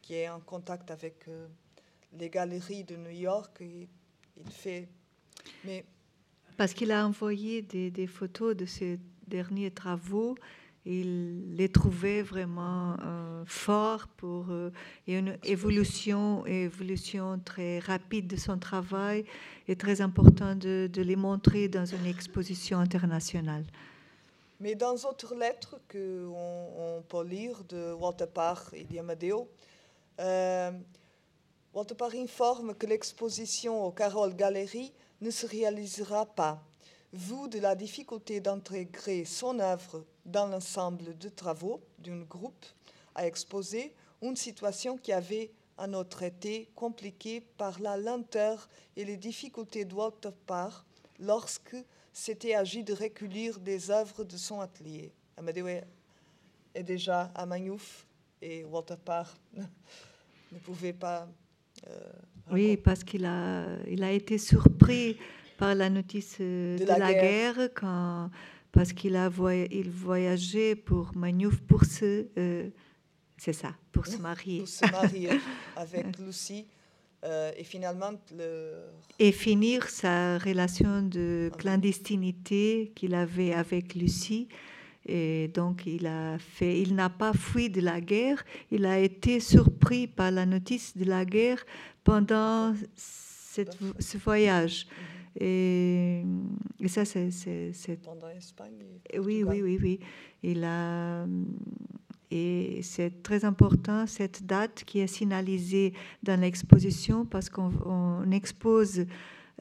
qui 0.00 0.14
est 0.14 0.28
en 0.28 0.40
contact 0.40 0.90
avec 0.90 1.28
euh, 1.28 1.46
les 2.18 2.30
galeries 2.30 2.84
de 2.84 2.96
New 2.96 3.10
York. 3.10 3.60
Et 3.60 3.88
il 4.36 4.50
fait. 4.50 4.88
Mais 5.64 5.84
parce 6.56 6.74
qu'il 6.74 6.90
a 6.92 7.06
envoyé 7.06 7.62
des, 7.62 8.06
photos 8.06 8.56
de 8.56 8.66
ses 8.66 8.98
derniers 9.26 9.70
travaux. 9.70 10.36
Il 10.86 11.56
les 11.56 11.68
trouvait 11.68 12.22
vraiment 12.22 12.96
euh, 13.04 13.44
forts 13.46 14.08
pour 14.16 14.46
une 15.06 15.38
évolution, 15.44 16.46
évolution 16.46 17.38
très 17.44 17.80
rapide 17.80 18.26
de 18.26 18.36
son 18.36 18.58
travail 18.58 19.24
et 19.68 19.76
très 19.76 20.00
important 20.00 20.54
de, 20.54 20.90
les 20.96 21.16
montrer 21.16 21.68
dans 21.68 21.84
une 21.84 22.06
exposition 22.06 22.78
internationale. 22.78 23.64
Mais 24.58 24.74
dans 24.74 24.94
d'autres 24.94 25.34
lettres 25.34 25.80
qu'on 25.90 26.68
on 26.78 27.02
peut 27.02 27.24
lire 27.24 27.62
de 27.68 27.92
Walter 27.92 28.26
Parr 28.26 28.70
et 28.72 28.84
d'Amadeo, 28.84 29.48
euh, 30.20 30.70
Walter 31.72 31.94
Parr 31.94 32.14
informe 32.14 32.74
que 32.74 32.86
l'exposition 32.86 33.84
au 33.84 33.90
Carole 33.90 34.34
Gallery 34.34 34.92
ne 35.20 35.30
se 35.30 35.46
réalisera 35.46 36.26
pas, 36.26 36.62
vu 37.12 37.48
de 37.48 37.58
la 37.58 37.74
difficulté 37.74 38.40
d'intégrer 38.40 39.24
son 39.24 39.58
œuvre 39.60 40.04
dans 40.30 40.46
l'ensemble 40.46 41.16
de 41.18 41.28
travaux 41.28 41.80
d'un 41.98 42.20
groupe 42.22 42.64
à 43.14 43.26
exposer, 43.26 43.92
une 44.22 44.36
situation 44.36 44.96
qui 44.96 45.12
avait 45.12 45.50
à 45.76 45.86
notre 45.86 46.22
été 46.22 46.68
compliquée 46.74 47.40
par 47.56 47.80
la 47.80 47.96
lenteur 47.96 48.68
et 48.96 49.04
les 49.04 49.16
difficultés 49.16 49.84
de 49.84 49.94
Walter 49.94 50.30
Parr 50.46 50.84
lorsque 51.18 51.76
s'était 52.12 52.54
agi 52.54 52.84
de 52.84 52.92
recueillir 52.92 53.58
des 53.58 53.90
œuvres 53.90 54.24
de 54.24 54.36
son 54.36 54.60
atelier. 54.60 55.12
Amadeo 55.36 55.66
est 55.66 56.82
déjà 56.82 57.30
à 57.34 57.46
Magnouf 57.46 58.06
et 58.42 58.64
Walter 58.64 58.96
Parr 59.02 59.34
ne 60.52 60.58
pouvait 60.58 60.92
pas. 60.92 61.28
Euh, 61.88 62.12
oui, 62.50 62.76
parce 62.76 63.04
qu'il 63.04 63.24
a, 63.24 63.64
il 63.88 64.02
a 64.02 64.12
été 64.12 64.36
surpris 64.38 65.16
par 65.56 65.74
la 65.74 65.88
notice 65.88 66.36
euh, 66.40 66.76
de, 66.78 66.84
la, 66.84 67.12
guerre. 67.12 67.70
quand, 67.74 68.30
parce 68.72 68.92
qu'il 68.92 69.16
a 69.16 69.30
il 69.70 69.90
voyageait 69.90 70.74
pour 70.74 71.12
Magnouf 71.14 71.60
pour 71.60 71.84
se. 71.84 72.26
Euh, 72.38 72.68
c'est 73.36 73.52
ça, 73.52 73.74
pour 73.92 74.06
se 74.06 74.18
marier. 74.18 74.58
Pour 74.58 74.68
se 74.68 74.90
marier 74.90 75.30
avec 75.76 76.18
Lucie. 76.18 76.66
Euh, 77.22 77.52
et 77.58 77.64
finalement 77.64 78.12
le... 78.34 78.72
et 79.18 79.30
finir 79.30 79.90
sa 79.90 80.38
relation 80.38 81.02
de 81.02 81.50
clandestinité 81.58 82.92
qu'il 82.94 83.14
avait 83.14 83.52
avec 83.52 83.94
Lucie. 83.94 84.48
Et 85.06 85.48
donc 85.48 85.84
il 85.86 86.06
a 86.06 86.38
fait, 86.38 86.80
il 86.80 86.94
n'a 86.94 87.10
pas 87.10 87.32
fui 87.32 87.68
de 87.68 87.80
la 87.80 88.00
guerre. 88.00 88.42
Il 88.70 88.86
a 88.86 88.98
été 88.98 89.40
surpris 89.40 90.06
par 90.06 90.30
la 90.30 90.46
notice 90.46 90.96
de 90.96 91.04
la 91.04 91.24
guerre 91.24 91.64
pendant 92.04 92.74
cette, 92.94 93.76
ce 93.98 94.16
voyage. 94.16 94.86
Mhm. 94.86 95.19
Et, 95.38 96.22
et, 96.80 96.88
ça, 96.88 97.04
c'est, 97.04 98.00
pendant 98.02 98.28
l'Espagne. 98.28 98.72
Oui, 99.18 99.44
oui, 99.44 99.62
oui, 99.62 99.78
oui. 99.80 100.00
Il 100.42 100.64
a 100.64 101.26
et 102.30 102.80
c'est 102.82 103.22
très 103.22 103.44
important 103.44 104.06
cette 104.06 104.46
date 104.46 104.84
qui 104.86 105.00
est 105.00 105.08
signalisée 105.08 105.92
dans 106.22 106.40
l'exposition 106.40 107.24
parce 107.24 107.50
qu'on 107.50 108.30
expose 108.30 109.04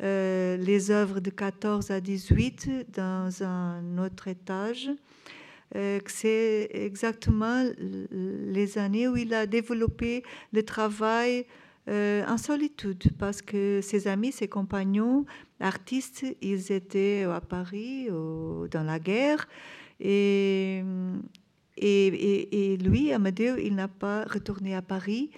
euh, 0.02 0.56
les 0.58 0.92
œuvres 0.92 1.20
de 1.20 1.32
14 1.32 1.90
à 1.90 2.00
18 2.00 2.94
dans 2.96 3.44
un 3.44 3.98
autre 3.98 4.28
étage. 4.28 4.90
Euh, 5.76 6.00
c'est 6.06 6.70
exactement 6.74 7.64
les 7.80 8.78
années 8.78 9.08
où 9.08 9.18
il 9.18 9.34
a 9.34 9.46
développé 9.46 10.24
le 10.54 10.64
travail 10.64 11.46
euh, 11.90 12.26
en 12.28 12.38
solitude 12.38 13.12
parce 13.18 13.42
que 13.42 13.82
ses 13.82 14.08
amis, 14.08 14.32
ses 14.32 14.48
compagnons, 14.48 15.26
artistes, 15.60 16.26
ils 16.42 16.72
étaient 16.72 17.24
à 17.24 17.42
Paris 17.42 18.08
dans 18.10 18.84
la 18.84 19.00
guerre 19.00 19.48
et 20.00 20.84
et, 21.82 22.78
lui, 22.78 23.14
Amadeo, 23.14 23.56
il 23.58 23.76
n'a 23.76 23.88
pas 23.88 24.26
retourné 24.26 24.76
à 24.76 24.82
Paris, 24.82 25.32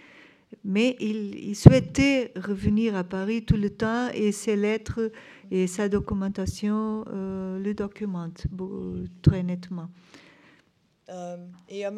mais 0.64 0.96
il, 1.00 1.56
souhaitait 1.56 2.34
revenir 2.36 2.96
à 2.96 3.04
Paris 3.04 3.46
tout 3.46 3.58
le 3.58 3.70
temps 3.70 4.10
et 4.14 4.32
ses 4.32 4.56
lettres 4.56 5.12
et 5.50 5.68
sa 5.68 5.88
documentation 5.88 7.06
euh, 7.08 7.60
le 7.60 7.74
documentent 7.74 8.48
très 9.22 9.44
nettement. 9.44 9.90
Euh, 11.10 11.38
et 11.70 11.86
à 11.86 11.92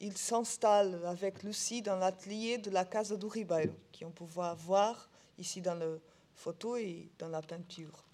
il 0.00 0.16
s'installe 0.16 1.04
avec 1.06 1.42
Lucie 1.42 1.82
dans 1.82 1.96
l'atelier 1.96 2.58
de 2.58 2.70
la 2.70 2.84
Casa 2.84 3.16
do 3.16 3.28
Ribeiro, 3.28 3.74
qu'on 3.98 4.10
peut 4.10 4.24
voir 4.24 5.08
ici 5.38 5.60
dans 5.60 5.74
la 5.74 5.86
photo 6.34 6.76
et 6.76 7.10
dans 7.18 7.28
la 7.28 7.42
peinture. 7.42 8.04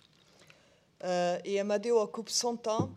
Euh, 1.03 1.39
et 1.45 1.61
Amadeo 1.61 2.01
occupe 2.01 2.31
son 2.31 2.57
temps 2.57 2.91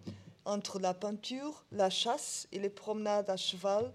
entre 0.45 0.79
la 0.79 0.93
peinture, 0.93 1.65
la 1.71 1.89
chasse 1.89 2.47
et 2.51 2.59
les 2.59 2.69
promenades 2.69 3.29
à 3.29 3.35
cheval 3.35 3.91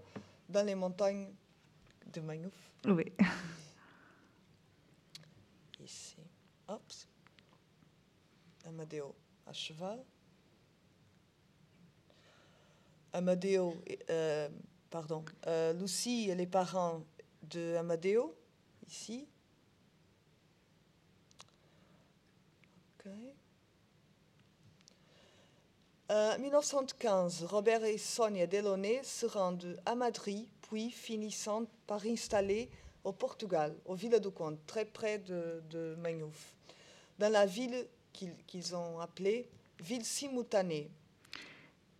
dans 0.49 0.63
les 0.65 0.75
montagnes 0.75 1.33
de 2.13 2.21
Magnouf. 2.21 2.53
Oui. 2.85 3.11
Ici. 5.83 6.17
Hop. 6.67 6.83
Amadeo 8.65 9.15
à 9.47 9.53
cheval. 9.53 10.03
Amadeo, 13.11 13.75
euh, 14.09 14.49
pardon, 14.93 15.25
euh, 15.47 15.73
Lucie 15.73 16.29
et 16.29 16.35
les 16.35 16.45
parents 16.45 17.03
de 17.49 17.75
Amadeo, 17.77 18.35
ici. 18.87 19.27
Ok. 22.99 23.11
Euh, 26.11 26.37
1915, 26.37 27.45
Robert 27.45 27.83
et 27.83 27.97
Sonia 27.97 28.45
Delaunay 28.45 29.01
se 29.03 29.25
rendent 29.25 29.81
à 29.87 29.95
Madrid, 29.95 30.47
puis 30.61 30.91
finissant 30.91 31.65
par 31.87 32.05
installer 32.05 32.69
au 33.03 33.13
Portugal, 33.13 33.75
au 33.85 33.95
Villa 33.95 34.19
do 34.19 34.29
Conde, 34.29 34.59
très 34.67 34.85
près 34.85 35.17
de, 35.17 35.63
de 35.71 35.95
Magnouf, 36.03 36.53
dans 37.17 37.31
la 37.31 37.47
ville 37.47 37.87
qu'ils 38.11 38.75
ont 38.75 38.99
appelée 38.99 39.49
ville 39.79 40.05
simultanée. 40.05 40.91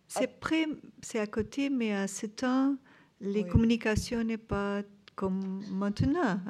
C'est 0.06 0.28
près, 0.28 0.66
c'est 1.02 1.18
à 1.18 1.26
côté, 1.26 1.70
mais 1.70 1.92
à 1.92 2.06
ce 2.06 2.26
temps, 2.26 2.76
les 3.24 3.42
Oui. 3.42 3.48
communications 3.48 4.22
n'est 4.22 4.36
pas 4.38 4.82
comme 5.16 5.62
maintenant, 5.70 6.40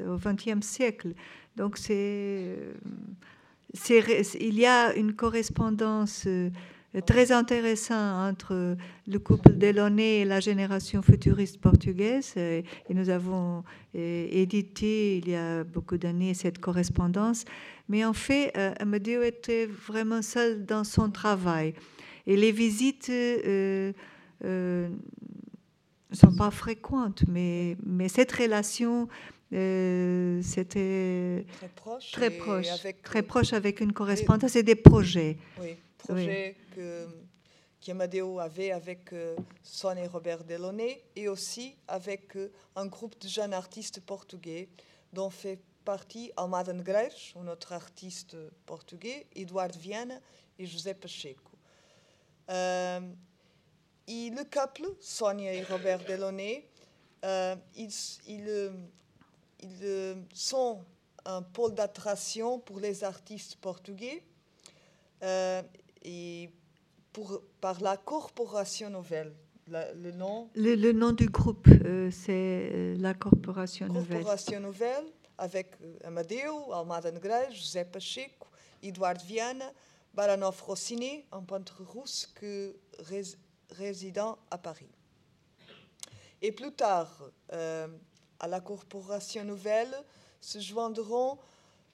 au 0.00 0.16
XXe 0.16 0.66
siècle. 0.66 1.14
Donc 1.56 1.78
c'est, 1.78 2.56
il 4.40 4.58
y 4.58 4.66
a 4.66 4.94
une 4.96 5.12
correspondance 5.14 6.24
euh, 6.26 6.50
très 7.06 7.30
intéressante 7.30 8.34
entre 8.34 8.76
le 9.06 9.18
couple 9.20 9.52
Delaunay 9.52 10.20
et 10.20 10.24
la 10.24 10.40
génération 10.40 11.02
futuriste 11.02 11.60
portugaise. 11.60 12.36
Et, 12.36 12.64
nous 12.90 13.08
avons 13.10 13.62
euh, 13.94 14.26
édité 14.30 15.18
il 15.18 15.28
y 15.28 15.36
a 15.36 15.62
beaucoup 15.62 15.96
d'années 15.98 16.34
cette 16.34 16.58
correspondance. 16.58 17.44
Mais 17.88 18.04
en 18.04 18.12
fait, 18.12 18.52
euh, 18.56 18.72
Amadeo 18.80 19.22
était 19.22 19.66
vraiment 19.66 20.22
seul 20.22 20.64
dans 20.66 20.84
son 20.84 21.10
travail. 21.10 21.74
Et 22.26 22.36
les 22.36 22.52
visites 22.52 23.08
euh, 23.10 23.92
euh, 24.44 24.88
ne 26.10 26.16
sont 26.16 26.34
pas 26.34 26.50
fréquentes, 26.50 27.24
mais, 27.28 27.76
mais 27.84 28.08
cette 28.08 28.32
relation, 28.32 29.08
euh, 29.52 30.40
c'était 30.42 31.44
Très 31.56 31.68
proche. 31.68 32.10
très 32.12 32.30
proche, 32.30 32.68
avec, 32.68 33.02
très 33.02 33.20
euh, 33.20 33.26
proche 33.26 33.52
avec 33.52 33.80
une 33.80 33.92
correspondance 33.92 34.56
et 34.56 34.62
des 34.62 34.76
projets. 34.76 35.38
Oui, 35.60 35.76
projet 35.98 36.56
que 36.74 37.06
qu'Amadeo 37.80 38.38
avait 38.38 38.72
avec 38.72 39.12
euh, 39.12 39.36
et 39.96 40.06
Robert 40.06 40.44
Delaunay 40.44 41.02
et 41.16 41.28
aussi 41.28 41.76
avec 41.88 42.36
euh, 42.36 42.52
un 42.76 42.86
groupe 42.86 43.18
de 43.20 43.26
jeunes 43.26 43.54
artistes 43.54 44.00
portugais 44.00 44.68
dont 45.12 45.30
fait 45.30 45.58
partie 45.84 46.30
Almada 46.36 46.72
Negreiros, 46.72 47.38
un 47.40 47.48
autre 47.48 47.72
artiste 47.72 48.36
portugais, 48.66 49.26
Eduardo 49.34 49.78
Viana 49.78 50.20
et 50.58 50.66
José 50.66 50.92
Pacheco. 50.94 51.50
Et 54.12 54.30
le 54.30 54.42
couple, 54.42 54.88
Sonia 54.98 55.52
et 55.54 55.62
Robert 55.62 56.00
Delaunay, 56.04 56.66
euh, 57.24 57.54
ils, 57.76 57.92
ils, 58.26 58.44
euh, 58.48 58.70
ils, 59.62 59.78
euh, 59.84 60.14
sont 60.34 60.84
un 61.24 61.42
pôle 61.42 61.74
d'attraction 61.74 62.58
pour 62.58 62.80
les 62.80 63.04
artistes 63.04 63.54
portugais 63.56 64.24
euh, 65.22 65.62
et 66.02 66.50
pour, 67.12 67.40
par 67.60 67.80
la 67.80 67.96
Corporation 67.96 68.90
Nouvelle. 68.90 69.32
La- 69.68 69.92
le 69.92 70.10
nom? 70.10 70.50
Le, 70.56 70.74
le 70.74 70.90
nom 70.92 71.12
du 71.12 71.28
groupe, 71.28 71.68
euh, 71.84 72.10
c'est 72.10 72.96
la 72.98 73.14
Corporation 73.14 73.86
Nouvelle. 73.86 74.24
Corporation 74.24 74.58
Nouvelle 74.58 75.04
avec 75.38 75.76
Amadeo, 76.02 76.72
Almada 76.72 77.12
Negreiros, 77.12 77.52
José 77.52 77.84
Pacheco, 77.84 78.48
Eduardo 78.82 79.22
Viana, 79.24 79.70
Baranov 80.12 80.60
Rossini, 80.62 81.24
un 81.30 81.42
peintre 81.42 81.84
russe 81.84 82.28
que 82.34 82.74
résidant 83.72 84.38
à 84.50 84.58
Paris. 84.58 84.90
Et 86.42 86.52
plus 86.52 86.72
tard, 86.72 87.30
euh, 87.52 87.88
à 88.38 88.48
la 88.48 88.60
Corporation 88.60 89.44
Nouvelle 89.44 89.94
se 90.40 90.58
joindront 90.58 91.38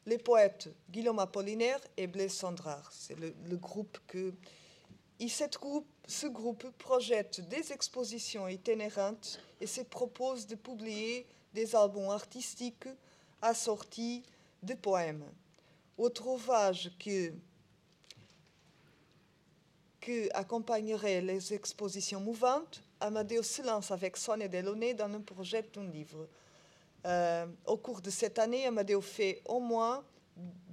les 0.07 0.19
poètes 0.19 0.69
Guillaume 0.89 1.19
Apollinaire 1.19 1.81
et 1.97 2.07
Blaise 2.07 2.33
Sandrard. 2.33 2.93
C'est 2.93 3.19
le, 3.19 3.35
le 3.45 3.57
groupe 3.57 3.99
que. 4.07 4.33
Et 5.19 5.29
cette 5.29 5.59
groupe, 5.59 5.89
ce 6.07 6.27
groupe 6.27 6.71
projette 6.79 7.41
des 7.49 7.73
expositions 7.73 8.47
itinérantes 8.47 9.41
et 9.61 9.67
se 9.67 9.81
propose 9.81 10.47
de 10.47 10.55
publier 10.55 11.27
des 11.55 11.75
albums 11.75 12.11
artistiques 12.11 12.89
assortis 13.41 14.23
de 14.63 14.75
poèmes. 14.75 15.25
Autre 15.97 16.27
ouvrage 16.27 16.91
que, 16.99 17.33
accompagnerait 20.35 21.21
les 21.21 21.53
expositions 21.55 22.21
mouvantes, 22.21 22.83
Amadeo 23.01 23.43
se 23.43 23.63
lance 23.63 23.91
avec 23.91 24.17
Sonia 24.17 24.49
Delaunay 24.49 24.95
dans 24.95 25.13
un 25.13 25.21
projet 25.21 25.63
d'un 25.75 25.85
livre. 25.91 26.27
Euh, 27.05 27.47
au 27.67 27.77
cours 27.77 28.01
de 28.01 28.11
cette 28.11 28.39
année, 28.39 28.67
Amadeo 28.67 29.01
fait 29.01 29.43
au 29.47 29.61
moins 29.61 30.03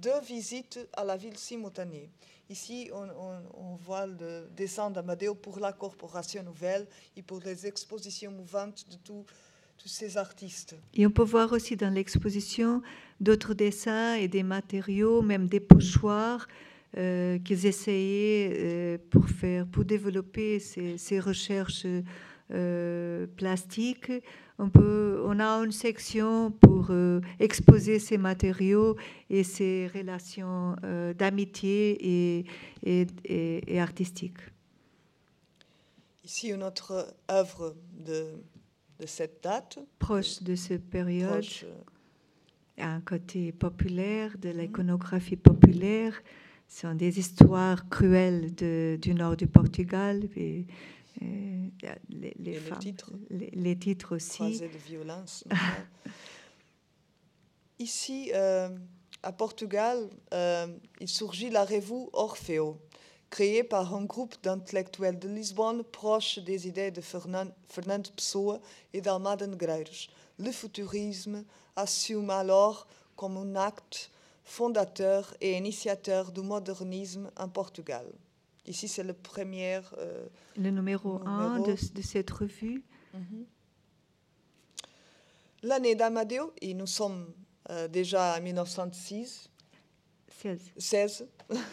deux 0.00 0.20
visites 0.26 0.78
à 0.94 1.04
la 1.04 1.16
ville 1.16 1.36
simultanée. 1.36 2.10
Ici, 2.50 2.90
on, 2.92 3.08
on- 3.56 3.76
voit 3.76 4.06
le 4.06 4.48
dessin 4.56 4.90
d'Amadeo 4.90 5.34
pour 5.34 5.58
la 5.58 5.72
Corporation 5.72 6.42
Nouvelle 6.42 6.86
et 7.16 7.22
pour 7.22 7.40
les 7.40 7.66
expositions 7.66 8.30
mouvantes 8.30 8.84
de 8.90 8.96
tous 8.96 9.24
ces 9.86 10.16
artistes. 10.16 10.74
Et 10.94 11.06
on 11.06 11.10
peut 11.10 11.22
voir 11.24 11.52
aussi 11.52 11.76
dans 11.76 11.92
l'exposition 11.92 12.80
d'autres 13.20 13.54
dessins 13.54 14.14
et 14.14 14.28
des 14.28 14.42
matériaux, 14.42 15.20
même 15.22 15.46
des 15.48 15.60
pochoirs 15.60 16.46
euh, 16.96 17.38
qu'ils 17.38 17.66
essayaient 17.66 18.52
euh, 18.54 18.98
pour 19.10 19.28
faire, 19.28 19.66
pour 19.66 19.84
développer 19.84 20.58
ces, 20.60 20.96
ces 20.98 21.18
recherches 21.20 21.86
euh, 22.50 23.26
plastiques. 23.36 24.12
On, 24.58 24.70
peut, 24.70 25.20
on 25.24 25.40
a 25.40 25.48
une 25.64 25.72
section 25.72 26.52
pour 26.52 26.92
exposer 27.40 27.98
ces 27.98 28.18
matériaux 28.18 28.96
et 29.28 29.42
ces 29.42 29.90
relations 29.92 30.76
d'amitié 31.18 32.38
et, 32.38 32.44
et, 32.84 33.06
et- 33.24 33.74
et 33.74 33.80
artistiques. 33.80 34.38
Ici, 36.24 36.48
une 36.50 36.62
autre 36.62 37.14
œuvre 37.30 37.74
de, 37.98 38.26
de 39.00 39.06
cette 39.06 39.42
date. 39.42 39.78
Proche 39.98 40.42
de 40.42 40.54
cette 40.54 40.88
période. 40.88 41.30
proche, 41.30 41.64
un 42.78 43.00
côté 43.00 43.52
populaire, 43.52 44.38
de 44.38 44.50
l'iconographie 44.50 45.36
populaire. 45.36 46.14
Ce 46.74 46.80
sont 46.80 46.94
des 46.96 47.20
histoires 47.20 47.88
cruelles 47.88 48.52
de- 48.56 48.98
du 49.00 49.14
nord 49.14 49.36
du 49.36 49.46
Portugal. 49.46 50.28
Et, 50.34 50.66
et 51.20 51.70
les, 52.08 52.34
Et 52.56 52.60
titres 52.80 53.12
les, 53.30 53.50
les 53.52 53.78
titres 53.78 54.16
aussi. 54.16 54.58
de 54.58 54.66
violence. 54.88 55.44
Ici, 57.78 58.32
euh, 58.34 58.68
à 59.22 59.30
Portugal, 59.32 60.10
euh, 60.32 60.66
il 61.00 61.06
surgit 61.08 61.48
la 61.48 61.64
revue 61.64 62.08
Orfeo, 62.12 62.76
créée 63.30 63.62
par 63.62 63.94
un 63.94 64.04
groupe 64.04 64.34
d'intellectuels 64.42 65.20
de 65.20 65.28
Lisbonne 65.28 65.84
proches 65.84 66.40
des 66.40 66.66
idées 66.66 66.90
de 66.90 67.00
Fernan- 67.00 67.52
Fernando 67.68 68.10
Pessoa 68.16 68.58
et 68.92 69.00
d'Almada 69.00 69.46
Negreiros. 69.46 70.08
Le 70.40 70.50
futurisme 70.50 71.44
assume 71.76 72.30
alors 72.30 72.88
comme 73.14 73.36
un 73.36 73.54
acte 73.54 74.10
fondateur 74.44 75.34
et 75.40 75.56
initiateur 75.56 76.30
du 76.30 76.40
modernisme 76.42 77.30
en 77.36 77.48
Portugal. 77.48 78.06
Ici, 78.66 78.88
c'est 78.88 79.02
le 79.02 79.12
premier 79.12 79.80
euh, 79.98 80.26
Le 80.56 80.70
numéro 80.70 81.20
1 81.26 81.60
de, 81.60 81.76
cette 82.02 82.30
revue. 82.30 82.82
L'année 85.62 85.94
d'Amadeo, 85.94 86.52
et 86.60 86.74
nous 86.74 86.86
sommes 86.86 87.32
euh, 87.70 87.88
déjà 87.88 88.36
en 88.38 88.42
1906, 88.42 89.48
16. 90.42 90.60
16, 90.76 91.26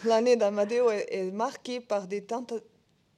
l'année 0.04 0.36
d'Amadeo 0.36 0.90
est, 0.90 1.06
est 1.10 1.30
marquée 1.30 1.80
par 1.80 2.06
des 2.06 2.22
tenta- 2.22 2.62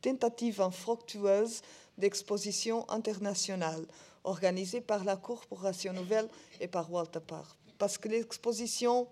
tentatives 0.00 0.60
infructueuses 0.60 1.62
d'exposition 1.96 2.88
internationale 2.90 3.86
organisées 4.24 4.80
par 4.80 5.04
la 5.04 5.16
Corporation 5.16 5.92
Nouvelle 5.92 6.28
et 6.60 6.66
par 6.66 6.90
Walter 6.90 7.20
Parr. 7.20 7.56
Parce 7.78 7.98
que 7.98 8.08
l'exposition 8.08 9.06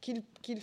qu'ils 0.00 0.22
qu'ils 0.42 0.60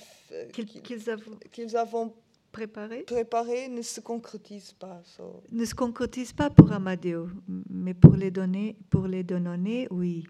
Qu'ils 0.54 0.66
qu'ils- 0.82 1.10
avons 1.10 1.38
qu'ils 1.52 1.76
avons 1.78 2.14
préparé 2.52 3.04
préparée 3.04 3.68
ne 3.68 3.82
se 3.82 4.00
concrétise 4.00 4.74
pas. 4.74 5.02
So, 5.04 5.44
ne 5.52 5.66
se 5.66 5.76
concrétise 5.76 6.32
pas 6.34 6.50
pour 6.50 6.72
Amadeo, 6.72 7.28
mais 7.70 7.94
pour 7.94 8.16
les 8.16 8.32
données, 8.32 8.78
pour 8.90 9.08
les 9.08 9.24
Delaunay, 9.24 9.88
oui. 9.92 10.26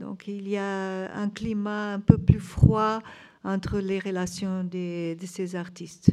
Donc 0.00 0.26
il 0.28 0.48
y 0.48 0.56
a 0.56 1.12
un 1.14 1.28
climat 1.30 1.94
un 1.94 2.00
peu 2.00 2.18
plus 2.18 2.40
froid 2.40 3.00
entre 3.44 3.78
les 3.78 3.98
relations 4.00 4.64
de 4.64 5.16
ces 5.26 5.54
artistes. 5.54 6.10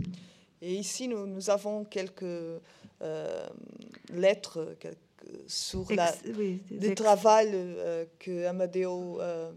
Et 0.62 0.74
ici, 0.76 1.08
nous, 1.08 1.26
nous 1.28 1.50
avons 1.50 1.84
quelques 1.86 2.24
euh, 3.02 3.48
lettres 4.14 4.76
sur 5.48 5.86
le 5.92 6.94
travail 6.94 7.50
euh, 7.54 8.06
que 8.20 8.46
Amadeo 8.46 9.20
euh, 9.22 9.52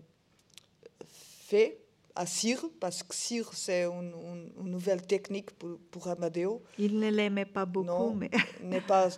fait 1.08 1.78
à 2.14 2.26
Cire, 2.26 2.64
parce 2.80 3.02
que 3.02 3.14
Cire, 3.14 3.50
c'est 3.52 3.84
une, 3.84 4.50
nouvelle 4.64 5.02
technique 5.02 5.52
pour, 5.52 5.78
pour 5.90 6.08
Amadeo. 6.08 6.62
Il 6.78 6.98
ne 6.98 7.10
l'aimait 7.10 7.44
pas 7.44 7.64
beaucoup, 7.64 8.14
mais... 8.14 8.30
n'est 8.62 8.80
pas 8.80 9.08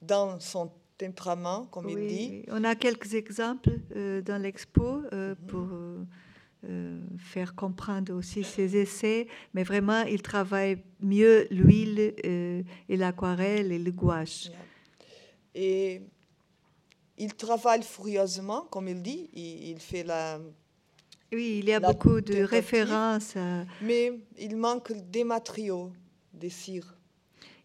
dans 0.00 0.38
son 0.40 0.70
tempérament, 0.96 1.66
comme 1.66 1.88
il 1.88 2.06
dit. 2.06 2.44
On 2.48 2.64
a 2.64 2.74
quelques 2.74 3.14
exemples 3.14 3.70
dans 4.24 4.40
l'expo 4.40 5.02
mhm. 5.12 5.36
pour 5.46 5.68
euh, 6.64 6.98
faire 7.18 7.54
comprendre 7.54 8.12
aussi 8.12 8.42
ses 8.42 8.76
essais, 8.76 9.28
mais 9.54 9.62
vraiment, 9.62 10.02
il 10.02 10.20
travaille 10.22 10.82
mieux 10.98 11.46
l'huile 11.52 12.16
euh, 12.26 12.64
et 12.88 12.96
l'aquarelle 12.96 13.70
et 13.70 13.78
le 13.78 13.92
gouache. 13.92 14.50
Et 15.54 16.02
il 17.16 17.32
travaille 17.34 17.84
furieusement, 17.84 18.62
comme 18.72 18.88
il 18.88 19.00
dit, 19.00 19.30
il, 19.34 19.78
fait 19.78 20.02
la... 20.02 20.40
Oui, 21.32 21.58
il 21.62 21.68
y 21.68 21.72
a 21.72 21.80
beaucoup 21.80 22.20
de 22.20 22.42
références. 22.42 23.34
Mais 23.82 24.12
il 24.38 24.56
manque 24.56 24.92
des 25.10 25.24
matériaux, 25.24 25.92
des 26.32 26.50
cires 26.50 26.98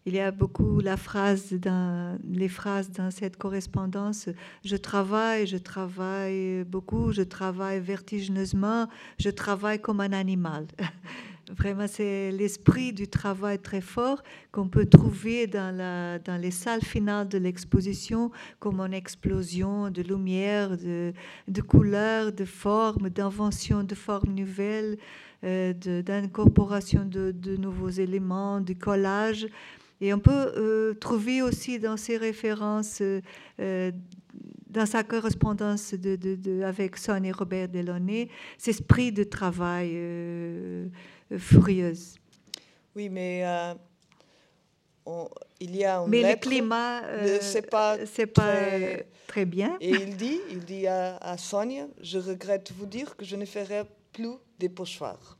il 0.06 0.14
y 0.14 0.20
a 0.20 0.30
beaucoup 0.30 0.80
la 0.80 0.96
phrase 0.96 1.52
dans, 1.54 2.18
les 2.30 2.48
phrases 2.48 2.90
dans 2.90 3.10
cette 3.10 3.36
correspondance. 3.36 4.28
Je 4.64 4.76
travaille, 4.76 5.46
je 5.46 5.56
travaille 5.56 6.64
beaucoup, 6.64 7.12
je 7.12 7.22
travaille 7.22 7.80
vertigineusement, 7.80 8.88
je 9.18 9.30
travaille 9.30 9.80
comme 9.80 10.00
un 10.00 10.12
animal. 10.12 10.66
Vraiment, 11.50 11.86
c'est 11.86 12.30
l'esprit 12.30 12.94
du 12.94 13.06
travail 13.06 13.58
très 13.58 13.82
fort 13.82 14.22
qu'on 14.50 14.68
peut 14.68 14.86
trouver 14.86 15.46
dans, 15.46 16.18
les 16.40 16.50
salles 16.50 16.82
finales 16.82 17.28
de 17.28 17.36
l'exposition 17.36 18.30
comme 18.60 18.80
une 18.80 18.94
explosion 18.94 19.90
de 19.90 20.00
lumière, 20.00 20.76
de, 20.78 21.12
couleurs, 21.60 22.32
de 22.32 22.46
formes, 22.46 23.10
d'invention 23.10 23.84
de 23.84 23.94
formes 23.94 24.32
nouvelles, 24.32 24.96
euh, 25.44 25.74
d'incorporation 25.74 27.04
de, 27.04 27.56
nouveaux 27.56 27.90
éléments, 27.90 28.62
de 28.62 28.72
collage. 28.72 29.46
Et 30.00 30.14
on 30.14 30.18
peut 30.18 30.30
euh, 30.56 30.94
trouver 30.94 31.42
aussi 31.42 31.78
dans 31.78 31.96
ses 31.98 32.16
références, 32.16 33.02
euh, 33.02 33.90
dans 34.74 34.86
sa 34.86 35.02
correspondance 35.04 35.94
de, 35.94 36.62
avec 36.62 36.96
Son 36.96 37.22
et 37.24 37.32
Robert 37.32 37.68
Delaunay, 37.68 38.28
cet 38.58 38.74
esprit 38.74 39.12
de 39.12 39.24
travail 39.24 39.96
furieuse. 41.38 42.16
Oui, 42.94 43.08
mais 43.08 43.44
il 45.60 45.76
y 45.76 45.84
a 45.84 46.00
un 46.00 46.06
Mais 46.06 46.22
le 46.22 46.36
climat, 46.36 47.02
c'est 47.40 47.70
pas, 47.70 48.04
c'est 48.06 48.26
pas 48.26 48.52
très, 49.26 49.44
bien. 49.44 49.76
Et 49.80 49.90
il 49.90 50.16
dit, 50.16 50.40
il 50.50 50.64
dit 50.64 50.86
à, 50.86 51.16
à 51.18 51.36
Sonia, 51.38 51.86
je 52.00 52.18
regrette 52.18 52.72
vous 52.72 52.86
dire 52.86 53.16
que 53.16 53.24
je 53.24 53.36
ne 53.36 53.44
ferai 53.44 53.84
plus 54.12 54.36
des 54.58 54.68
pochoirs. 54.68 55.38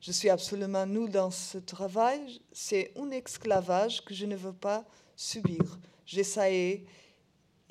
Je 0.00 0.12
suis 0.12 0.28
absolument 0.28 0.84
nulle 0.84 1.10
dans 1.10 1.30
ce 1.30 1.56
travail. 1.56 2.38
C'est 2.52 2.92
un 2.96 3.10
esclavage 3.10 4.04
que 4.04 4.12
je 4.12 4.26
ne 4.26 4.36
veux 4.36 4.52
pas 4.52 4.84
subir. 5.16 5.78
J'essaie 6.04 6.84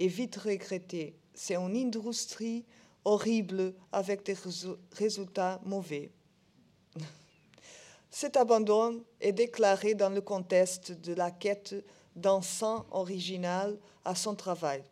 vite 0.08 0.36
regretter. 0.38 1.16
C'est 1.34 1.56
une 1.56 1.76
industrie 1.76 2.66
horrible 3.06 3.74
avec 3.92 4.24
des 4.26 4.36
résultats 4.92 5.60
mauvais. 5.66 6.12
Cet 8.10 8.38
abandon 8.38 9.04
est 9.20 9.32
déclaré 9.32 9.96
dans 9.96 10.10
le 10.10 10.22
contexte 10.22 10.92
de 10.92 11.14
la 11.14 11.32
quête 11.32 11.76
d'un 12.16 12.42
sang 12.42 12.86
original 12.92 13.78
à 14.06 14.16
son 14.16 14.36
travail, 14.36 14.84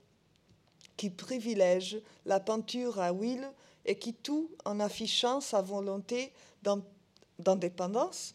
qui 0.97 1.09
privilège 1.09 2.01
la 2.25 2.39
peinture 2.39 2.99
à 2.99 3.11
huile 3.11 3.51
et 3.85 3.95
qui 3.95 4.13
tout 4.13 4.49
en 4.65 4.79
affichant 4.79 5.41
sa 5.41 5.61
volonté 5.61 6.33
d'indépendance 7.39 8.33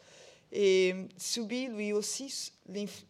et 0.53 0.95
subit 1.17 1.67
lui 1.67 1.93
aussi 1.93 2.53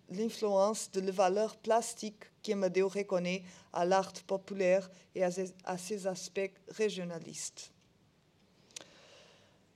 l'influence 0.08 0.90
de 0.90 1.00
la 1.00 1.12
valeur 1.12 1.56
plastique 1.56 2.24
qu'Amadeo 2.46 2.88
reconnaît 2.88 3.42
à 3.72 3.84
l'art 3.84 4.12
populaire 4.26 4.88
et 5.14 5.24
à 5.24 5.78
ses 5.78 6.06
aspects 6.06 6.52
régionalistes. 6.68 7.72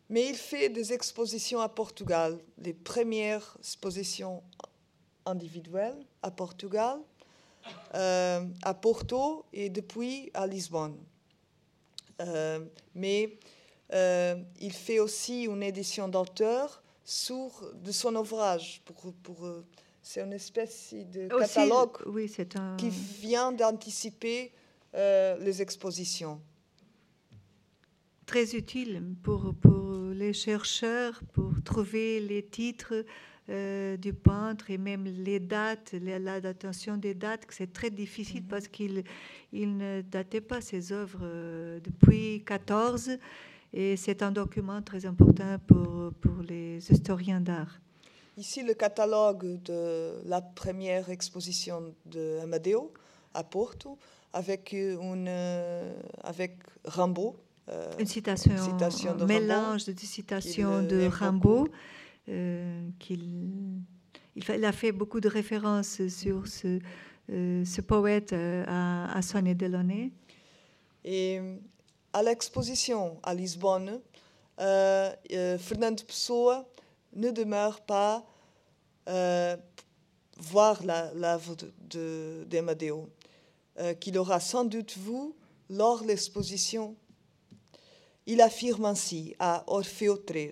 Mais 0.08 0.28
il 0.28 0.36
fait 0.36 0.68
des 0.68 0.92
expositions 0.92 1.60
à 1.60 1.68
Portugal, 1.68 2.38
les 2.58 2.74
premières 2.74 3.56
expositions 3.60 4.42
individuelles 5.26 6.04
à 6.22 6.30
Portugal, 6.30 6.98
euh, 7.94 8.44
à 8.62 8.74
Porto 8.74 9.44
et 9.52 9.68
depuis 9.68 10.30
à 10.34 10.46
Lisbonne. 10.46 10.98
Euh, 12.20 12.64
mais 12.94 13.38
euh, 13.92 14.36
il 14.60 14.72
fait 14.72 14.98
aussi 14.98 15.44
une 15.44 15.62
édition 15.62 16.08
d'auteur 16.08 16.82
sur 17.04 17.50
de 17.74 17.92
son 17.92 18.14
ouvrage. 18.16 18.82
Pour, 18.84 19.12
pour 19.22 19.48
c'est 20.03 20.22
une 20.22 20.32
espèce 20.32 20.94
de 20.94 21.28
catalogue 21.28 21.98
oui, 22.07 22.30
un... 22.57 22.76
qui 22.76 22.88
vient 22.88 23.52
d'anticiper 23.52 24.52
euh, 24.94 25.36
les 25.39 25.62
expositions. 25.62 26.40
Très 28.27 28.55
utile 28.55 29.02
pour, 29.22 29.55
pour 29.55 29.93
les 30.14 30.32
chercheurs, 30.32 31.20
pour 31.32 31.52
trouver 31.64 32.20
les 32.20 32.44
titres 32.44 33.05
du 33.97 34.12
peintre 34.12 34.70
et 34.70 34.78
même 34.78 35.06
les 35.06 35.40
dates, 35.40 35.93
la, 36.01 36.40
datation 36.40 36.97
des 36.97 37.14
dates, 37.14 37.47
c'est 37.51 37.72
très 37.72 37.90
difficile 37.90 38.43
mhm. 38.43 38.48
parce 38.48 38.68
qu'il 38.68 39.02
il 39.52 39.77
ne 39.77 40.02
datait 40.02 40.40
pas 40.40 40.60
ses 40.60 40.93
œuvres 40.93 41.18
depuis 41.81 42.44
14 42.44 43.18
et 43.72 43.97
c'est 43.97 44.22
un 44.22 44.31
document 44.31 44.81
très 44.82 45.05
important 45.05 45.59
pour, 45.66 46.12
pour 46.20 46.43
les 46.43 46.78
historiens 46.93 47.40
d'art. 47.40 47.81
Ici, 48.40 48.62
le 48.62 48.72
catalogue 48.72 49.62
de 49.64 50.22
la 50.24 50.40
première 50.40 51.10
exposition 51.10 51.94
de 52.06 52.38
Amadeo 52.42 52.90
à 53.34 53.44
Porto, 53.44 53.98
avec, 54.32 54.72
une, 54.72 55.28
avec 56.24 56.56
Rimbaud. 56.86 57.36
Euh, 57.68 57.92
une 57.98 58.06
citation, 58.06 58.54
un 58.54 59.26
mélange 59.26 59.84
de 59.84 59.92
citations 59.98 60.82
de 60.82 61.06
Rimbaud. 61.06 61.68
Euh, 62.30 62.88
qu'il, 62.98 63.82
il 64.34 64.64
a 64.64 64.72
fait 64.72 64.92
beaucoup 64.92 65.20
de 65.20 65.28
références 65.28 66.06
sur 66.08 66.46
ce, 66.46 66.78
euh, 67.30 67.62
ce 67.66 67.80
poète 67.82 68.32
à, 68.32 69.12
à 69.12 69.20
Sonia 69.20 69.52
Delaunay. 69.52 70.12
Et 71.04 71.40
à 72.14 72.22
l'exposition 72.22 73.18
à 73.22 73.34
Lisbonne, 73.34 74.00
euh, 74.60 75.12
euh, 75.30 75.58
Fernando 75.58 76.02
Pessoa 76.04 76.66
ne 77.14 77.30
demeure 77.30 77.82
pas 77.82 78.24
euh, 79.11 79.57
voir 80.39 80.82
l'œuvre 81.15 81.57
d'Amadeo, 82.47 83.09
de, 83.77 83.93
qu'il 83.95 84.16
aura 84.16 84.41
sans 84.41 84.65
doute 84.65 84.97
vu 84.97 85.35
lors 85.69 86.03
de 86.03 86.09
l'exposition. 86.09 86.97
Il 88.27 88.41
affirme 88.41 88.87
ainsi 88.87 89.35
à 89.39 89.65
Orfeo 89.66 90.16
3. 90.16 90.51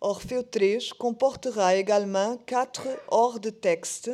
Orfeo 0.00 0.42
3 0.42 0.96
comportera 0.98 1.74
également 1.74 2.36
quatre 2.36 2.86
hors 3.08 3.40
de 3.40 3.50
texte 3.50 4.10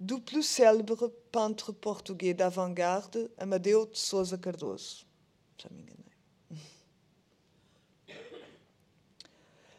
du 0.00 0.20
plus 0.20 0.42
célèbre 0.42 1.12
peintre 1.32 1.72
portugais 1.72 2.34
d'avant-garde, 2.34 3.30
Amadeu 3.38 3.86
de 3.86 3.94
Souza 3.94 4.36
Cardoso. 4.36 5.04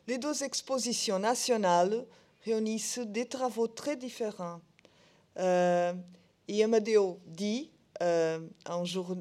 Les 0.08 0.18
deux 0.20 0.44
expositions 0.44 1.18
nationales 1.20 2.06
réunissent 2.44 3.00
des 3.00 3.26
travaux 3.26 3.68
très 3.68 3.96
différents. 3.96 4.62
Euh, 5.38 5.94
dit, 7.28 7.72
euh, 8.02 8.40
un 8.66 8.86
jour, 8.86 9.16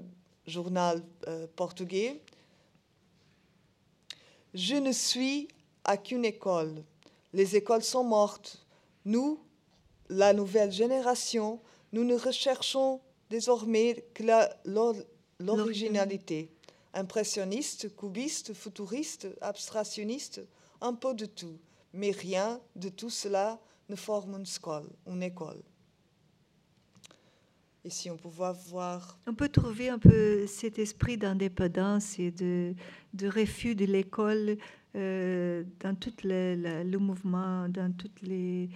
journal 0.46 1.02
euh, 1.26 1.46
portugais, 1.56 2.20
Je 4.52 4.76
ne 4.76 4.92
suis 4.92 5.48
à 5.84 5.96
qu'une 5.96 6.24
école. 6.24 6.84
Les 7.32 7.56
écoles 7.56 7.82
sont 7.82 8.04
mortes. 8.04 8.64
Nous, 9.04 9.40
la 10.08 10.32
nouvelle 10.32 10.70
génération, 10.70 11.60
nous 11.92 12.04
ne 12.04 12.14
recherchons 12.14 13.00
désormais 13.30 14.04
que 14.14 14.22
l'originalité. 15.40 16.50
Impressionniste, 16.92 17.96
cubiste, 17.96 18.54
futuriste, 18.54 19.26
abstractionniste, 19.40 20.42
un 20.84 20.94
peu 20.94 21.14
de 21.14 21.26
tout. 21.26 21.58
Mais 21.92 22.10
rien 22.10 22.60
de 22.76 22.88
tout 22.88 23.10
cela 23.10 23.58
ne 23.88 23.96
forme 23.96 24.34
une 24.34 24.42
école. 24.42 24.88
Une 25.06 25.22
école. 25.22 25.62
Ici, 27.84 28.10
on 28.10 28.16
peut 28.16 28.28
voir. 28.28 29.18
On 29.26 29.34
peut 29.34 29.48
trouver 29.48 29.88
un 29.90 29.98
peu 29.98 30.46
cet 30.46 30.78
esprit 30.78 31.16
d'indépendance 31.18 32.18
et 32.18 32.30
de, 32.30 32.74
refus 33.22 33.74
de 33.74 33.84
l'école 33.84 34.56
euh, 34.96 35.64
dans 35.80 35.94
tout 35.94 36.14
le, 36.24 36.96
mouvement, 36.96 37.68
dans 37.68 37.92
toutes 37.92 38.22
les, 38.22 38.70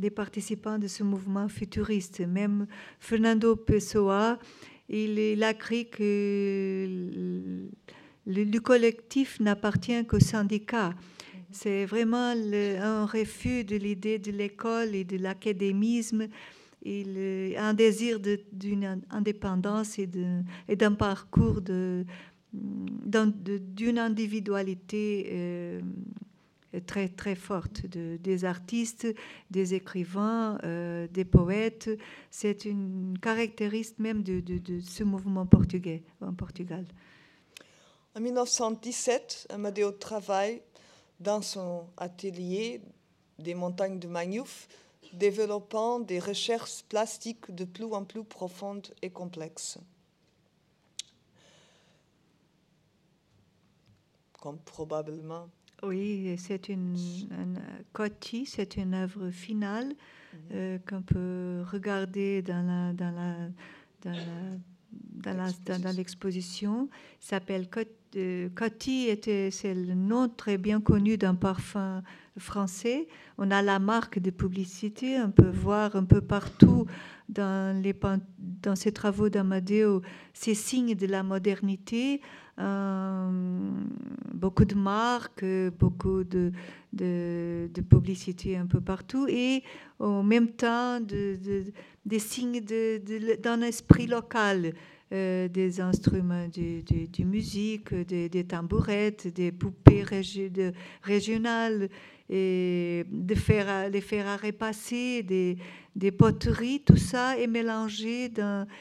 les 0.00 0.10
participants 0.10 0.78
de 0.78 0.88
ce 0.88 1.02
mouvement 1.02 1.48
futuriste. 1.48 2.20
Même 2.20 2.66
Fernando 2.98 3.56
Pessoa, 3.56 4.38
il, 4.88 5.18
il 5.18 5.44
a 5.44 5.50
écrit 5.50 5.90
que 5.90 7.68
le, 8.28 8.44
le 8.44 8.60
collectif 8.60 9.40
n'appartient 9.40 10.06
qu'au 10.06 10.20
syndicat. 10.20 10.94
C'est 11.50 11.86
vraiment 11.86 12.34
un 12.36 13.06
refus 13.06 13.64
de 13.64 13.74
l'idée 13.74 14.18
de 14.18 14.30
l'école 14.30 14.94
et 14.94 15.02
de 15.04 15.16
l'académisme 15.16 16.28
un 16.86 17.74
désir 17.74 18.20
d'une 18.52 19.02
indépendance 19.10 19.98
et 19.98 20.06
d'un 20.76 20.92
parcours 20.94 21.60
d'une 21.60 22.06
individualité 23.98 25.28
euh, 25.32 25.80
très 26.86 27.08
très 27.08 27.34
forte 27.34 27.86
de, 27.86 28.18
des 28.22 28.44
artistes, 28.44 29.06
des 29.50 29.74
écrivains, 29.74 30.58
euh, 30.64 31.08
des 31.08 31.24
poètes. 31.24 31.90
C'est 32.30 32.64
une 32.64 33.18
caractéristique 33.20 33.98
même 33.98 34.22
de, 34.22 34.42
ce 34.80 35.02
mouvement 35.04 35.46
portugais 35.46 36.04
en 36.20 36.32
Portugal. 36.32 36.84
En 38.18 38.20
1917, 38.20 39.46
Amadeo 39.50 39.92
travaille 39.92 40.60
dans 41.20 41.40
son 41.40 41.86
atelier 41.96 42.80
des 43.38 43.54
montagnes 43.54 44.00
de 44.00 44.08
Magnouf 44.08 44.66
développant 45.12 46.00
des 46.00 46.18
recherches 46.18 46.82
plastiques 46.88 47.54
de 47.54 47.64
plus 47.64 47.84
en 47.84 48.02
plus 48.02 48.24
profondes 48.24 48.88
et 49.02 49.10
complexes. 49.10 49.78
Comme 54.40 54.58
probablement. 54.58 55.48
Oui, 55.84 56.34
c'est 56.38 56.70
une, 56.70 56.96
une 57.30 57.60
c'est 58.46 58.76
une 58.78 58.94
œuvre 58.94 59.30
finale 59.30 59.86
mhm. 59.86 60.40
euh, 60.54 60.78
qu'on 60.88 61.02
peut 61.02 61.62
regarder 61.70 62.42
dans 62.42 62.66
la, 62.66 62.92
dans 62.94 63.12
la, 63.12 63.36
dans 64.02 64.10
la 64.10 64.58
dans 65.22 65.96
l'exposition 65.96 66.88
s'appelle 67.20 67.68
Coty. 68.54 69.08
était 69.08 69.50
c'est 69.50 69.74
le 69.74 69.94
nom 69.94 70.28
très 70.28 70.58
bien 70.58 70.80
connu 70.80 71.16
d'un 71.16 71.34
parfum 71.34 72.02
français. 72.38 73.08
On 73.36 73.50
a 73.50 73.62
la 73.62 73.78
marque 73.78 74.18
de 74.18 74.30
publicité, 74.30 75.20
on 75.20 75.30
peut 75.30 75.50
voir 75.50 75.96
un 75.96 76.04
peu 76.04 76.20
partout 76.20 76.86
dans, 77.28 77.80
les, 77.82 77.94
dans 78.38 78.76
ces 78.76 78.92
travaux 78.92 79.28
d'Amadeo 79.28 80.02
ces 80.32 80.54
signes 80.54 80.94
de 80.94 81.06
la 81.06 81.22
modernité. 81.22 82.20
Euh, 82.58 83.70
beaucoup 84.34 84.64
de 84.64 84.74
marques, 84.74 85.44
beaucoup 85.78 86.24
de, 86.24 86.50
de, 86.92 87.80
publicité 87.88 88.56
un 88.56 88.66
peu 88.66 88.80
partout 88.80 89.26
et 89.28 89.62
en 90.00 90.24
même 90.24 90.48
temps 90.48 91.00
de, 91.00 91.38
des 92.04 92.18
signes 92.18 92.60
d'un 92.60 93.62
esprit 93.62 94.06
local. 94.08 94.72
Euh, 95.10 95.48
des 95.48 95.80
instruments 95.80 96.48
de, 96.48 97.24
musique, 97.24 97.94
des, 97.94 98.44
tambourettes, 98.44 99.26
des 99.32 99.52
poupées 99.52 100.04
régionales, 101.02 101.88
et 102.28 103.06
de 103.10 103.34
faire, 103.34 103.88
les 103.88 104.02
faire 104.02 104.26
à 104.26 104.36
repasser, 104.36 105.22
des, 105.22 106.10
poteries, 106.10 106.82
tout 106.84 106.98
ça 106.98 107.38
est 107.38 107.46
mélangé 107.46 108.30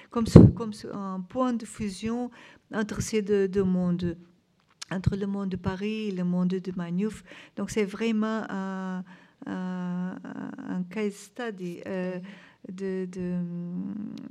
comme, 0.10 0.26
comme 0.54 0.74
un 0.92 1.22
point 1.22 1.54
de 1.54 1.64
fusion 1.64 2.30
entre 2.74 3.02
ces 3.02 3.22
deux, 3.22 3.64
mondes, 3.64 4.18
entre 4.92 5.16
le 5.16 5.28
monde 5.28 5.48
de 5.48 5.56
Paris 5.56 6.10
et 6.10 6.12
le 6.12 6.26
monde 6.26 6.50
de 6.50 6.72
Maniouf. 6.76 7.24
Donc 7.56 7.70
c'est 7.70 7.86
vraiment 7.86 8.44
un, 8.50 9.06
un, 9.46 10.84
case 10.90 11.14
study. 11.14 11.80
Euh, 11.88 12.20
de, 12.72 13.08
de, 13.12 13.40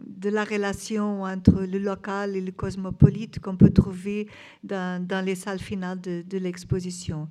de, 0.06 0.28
la 0.30 0.44
relation 0.44 1.22
entre 1.22 1.62
le 1.62 1.78
local 1.78 2.36
et 2.36 2.40
le 2.40 2.52
cosmopolite 2.52 3.40
qu'on 3.40 3.56
peut 3.56 3.70
trouver 3.70 4.28
dans, 4.62 5.04
dans 5.04 5.24
les 5.24 5.34
salles 5.34 5.60
finales 5.60 6.00
de, 6.00 6.22
de 6.22 6.38
l'exposition. 6.38 7.28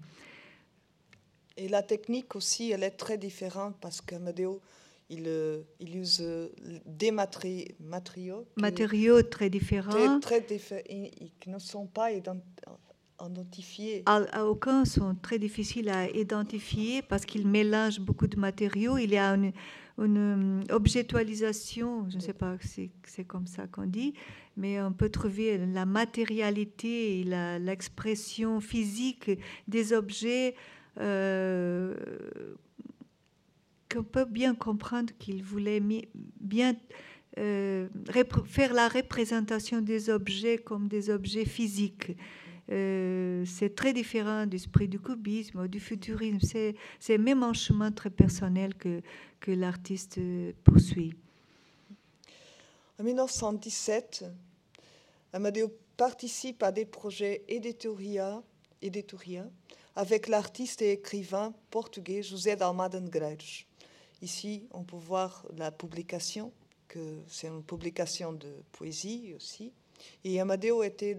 Et 1.57 1.69
la 1.69 1.84
technique 1.84 2.36
aussi, 2.36 2.72
elle 2.72 2.84
est 2.84 2.91
très 2.91 3.18
différente 3.18 3.76
parce 3.80 4.02
qu'Amadeo, 4.02 4.61
il, 5.10 5.23
euh, 5.27 5.61
il 5.80 5.95
use 5.95 6.19
euh, 6.22 6.49
des 6.86 7.11
matériaux. 7.11 8.45
Matériaux 8.57 9.22
très 9.23 9.49
différents. 9.49 10.19
Très, 10.19 10.41
très 10.41 10.84
qui 11.40 11.49
ne 11.49 11.60
sont 11.60 11.86
pas 11.86 12.10
identifiés. 12.11 14.03
À, 14.06 14.45
aucun 14.45 14.84
sont 14.84 15.15
très 15.15 15.40
difficiles 15.40 15.90
à 15.90 16.10
identifier 16.10 17.02
parce 17.02 17.26
qu'il 17.26 17.48
mélange 17.48 17.99
beaucoup 17.99 18.27
de 18.27 18.38
matériaux. 18.38 18.98
Il 18.98 19.11
y 19.11 19.18
a 19.18 19.30
une, 19.34 19.53
une 19.98 20.64
euh, 20.70 20.74
objectualisation, 20.74 22.10
je 22.10 22.16
ne 22.16 22.22
sais 22.22 22.34
pas 22.34 22.58
si 22.60 22.92
c'est 23.04 23.24
comme 23.24 23.48
ça 23.48 23.68
qu'on 23.68 23.86
dit, 23.86 24.14
mais 24.58 24.82
on 24.82 24.92
peut 24.92 25.10
trouver 25.10 25.58
la 25.58 25.86
matérialité 25.86 27.20
et 27.20 27.24
l'expression 27.60 28.60
physique 28.60 29.32
des 29.68 29.94
objets 29.94 30.56
euh, 31.00 31.94
qu'on 33.94 34.04
peut 34.04 34.26
bien 34.26 34.56
comprendre 34.56 35.14
qu'il 35.18 35.44
voulait 35.44 35.82
bien 36.40 36.76
euh, 37.38 37.88
faire 38.46 38.74
la 38.74 38.88
représentation 38.88 39.82
des 39.82 40.10
objets 40.10 40.58
comme 40.58 40.88
des 40.88 41.10
objets 41.10 41.46
physiques. 41.46 42.16
Euh, 42.72 43.46
c'est 43.46 43.76
très 43.76 43.94
différent 43.94 44.46
du 44.48 44.56
esprit 44.56 44.88
du 44.88 45.00
cubisme 45.00 45.60
ou 45.60 45.68
du 45.68 45.80
futurisme. 45.80 46.40
C'est 47.00 47.18
même 47.18 47.44
un 47.44 47.54
chemin 47.54 47.92
très 47.92 48.10
personnel 48.10 48.74
que, 48.76 49.02
que 49.40 49.52
l'artiste 49.52 50.20
poursuit. 50.64 51.14
En 53.00 53.04
1917, 53.04 54.26
Amadeo 55.34 55.72
participe 55.98 56.64
à 56.64 56.72
des 56.72 56.86
projets 56.86 57.44
éditoriaux, 57.48 58.44
avec 59.96 60.28
l'artiste 60.28 60.82
et 60.82 60.94
écrivain 60.94 61.54
portugais 61.70 62.24
José 62.24 62.56
d'Almada 62.56 63.00
Negreiros. 63.00 63.66
Ici, 64.22 64.68
on 64.72 64.84
peut 64.84 64.96
voir 64.96 65.46
la 65.58 65.72
publication, 65.72 66.52
que 66.88 67.20
c'est 67.28 67.48
une 67.48 67.64
publication 67.64 68.34
de 68.34 68.64
poésie 68.72 69.34
aussi. 69.36 69.74
Et 70.24 70.40
Amadeo 70.40 70.84
était 70.84 71.16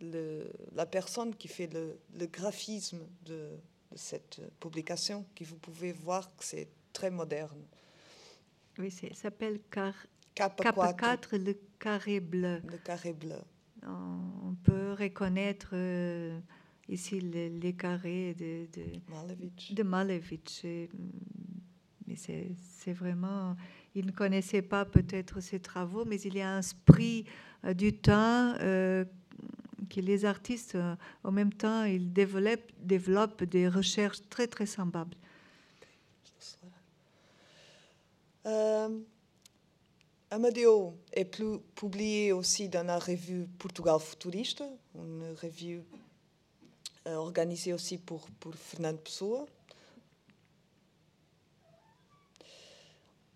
le, 0.00 0.50
la 0.74 0.86
personne 0.86 1.34
qui 1.34 1.48
fait 1.48 1.68
le, 1.72 2.26
graphisme 2.26 3.00
de, 3.24 3.50
cette 3.94 4.40
publication, 4.60 5.26
qui 5.34 5.44
vous 5.44 5.56
pouvez 5.56 5.92
voir 5.92 6.28
que 6.36 6.44
c'est 6.44 6.68
très 6.92 7.10
moderne. 7.10 7.60
Oui, 8.78 8.90
ça 8.90 9.12
s'appelle 9.14 9.60
car, 9.70 9.94
4, 10.34 11.36
le 11.36 11.54
carré 11.78 12.20
bleu. 12.20 12.62
Le 12.66 12.78
carré 12.78 13.12
bleu. 13.12 13.40
On 13.82 14.54
peut 14.62 14.92
reconnaître... 14.92 15.70
Euh, 15.72 16.38
ici 16.90 17.20
les, 17.20 17.72
carrés 17.72 18.34
de, 18.34 18.66
de 18.72 19.82
Malevich. 19.82 20.54
De 20.54 20.88
Mais 22.06 22.16
c'est 22.16 22.92
vraiment. 22.92 23.56
Il 23.94 24.06
ne 24.06 24.12
connaissait 24.12 24.62
pas 24.62 24.84
peut-être 24.84 25.40
ses 25.40 25.60
travaux, 25.60 26.04
mais 26.04 26.20
il 26.20 26.36
y 26.36 26.40
a 26.40 26.50
un 26.50 26.58
esprit 26.60 27.24
euh, 27.64 27.74
du 27.74 27.92
temps 27.92 28.54
euh, 28.60 29.04
que 29.90 30.00
les 30.00 30.24
artistes, 30.24 30.76
euh, 30.76 30.94
en 31.24 31.32
même 31.32 31.52
temps, 31.52 31.84
ils 31.84 32.12
développent, 32.12 32.72
développent 32.78 33.44
des 33.44 33.68
recherches 33.68 34.20
très, 34.30 34.46
très 34.46 34.66
semblables. 34.66 35.16
Amadeo 40.30 40.96
est 41.12 41.24
plus 41.24 41.58
publié 41.74 42.32
aussi 42.32 42.68
dans 42.68 42.86
la 42.86 42.98
revue 42.98 43.46
Portugal 43.58 43.98
Futuriste, 43.98 44.62
une 44.94 45.34
revue 45.42 45.82
euh, 47.06 47.14
organisé 47.16 47.72
aussi 47.72 47.98
pour, 47.98 48.28
pour 48.38 48.54
Fernando 48.54 48.98
Pessoa. 48.98 49.46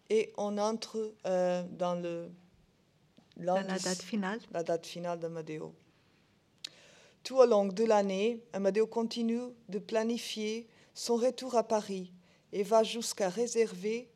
Et 0.09 0.33
on 0.37 0.57
entre 0.59 1.15
euh, 1.27 1.65
dans 1.71 1.97
le 1.97 2.31
la 3.39 3.63
date 3.63 4.03
finale. 4.03 4.39
La 4.53 4.63
date 4.63 4.87
finale 4.87 5.19
d'Amadeo. 5.19 5.75
Tout 7.25 7.39
au 7.39 7.47
long 7.47 7.65
de 7.65 7.85
l'année, 7.85 8.43
Amadeo 8.53 8.87
continue 8.87 9.55
de 9.71 9.79
planifier 9.79 10.69
son 10.93 11.17
retour 11.17 11.57
à 11.57 11.65
Paris 11.65 12.13
et 12.53 12.63
va 12.63 12.83
jusqu'à 12.83 13.31
réserver 13.31 14.11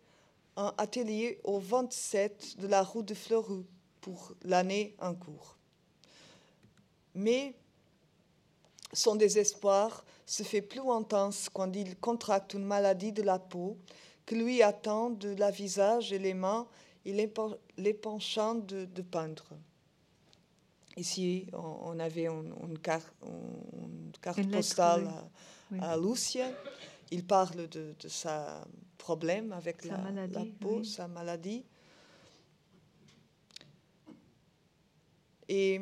un 0.56 0.74
atelier 0.76 1.40
au 1.42 1.58
27 1.58 2.58
de 2.58 2.66
la 2.66 2.82
rue 2.82 3.02
de 3.02 3.14
Fleurus 3.14 3.64
pour 4.02 4.34
l'année 4.42 4.94
en 5.00 5.14
cours. 5.14 5.56
Mais 7.14 7.54
son 8.92 9.16
désespoir 9.16 10.04
se 10.26 10.42
fait 10.42 10.62
plus 10.62 10.86
intense 10.90 11.48
quand 11.48 11.74
il 11.74 11.96
contracte 11.96 12.52
une 12.52 12.64
maladie 12.64 13.12
de 13.12 13.22
la 13.22 13.38
peau 13.38 13.78
qui 14.26 14.34
lui 14.34 14.62
atteint 14.62 15.08
de 15.08 15.30
la 15.30 15.50
visage 15.50 16.12
et 16.12 16.18
les 16.18 16.34
mains 16.34 16.68
et 17.06 17.14
les, 17.14 17.94
penchants 17.94 18.56
de, 18.56 19.02
peindre. 19.02 19.48
Ici, 20.96 21.46
on, 21.52 21.98
avait 22.00 22.26
une, 22.26 22.78
carte, 22.78 23.12
postale 24.50 25.08
à, 25.80 25.96
Lucia. 25.96 26.50
Il 27.10 27.24
parle 27.24 27.68
de, 27.68 27.94
de 27.98 28.08
sa 28.08 28.66
problème 28.96 29.52
avec 29.52 29.84
la, 29.84 29.98
peau, 30.60 30.82
sa 30.84 31.08
maladie. 31.08 31.64
Et 35.48 35.80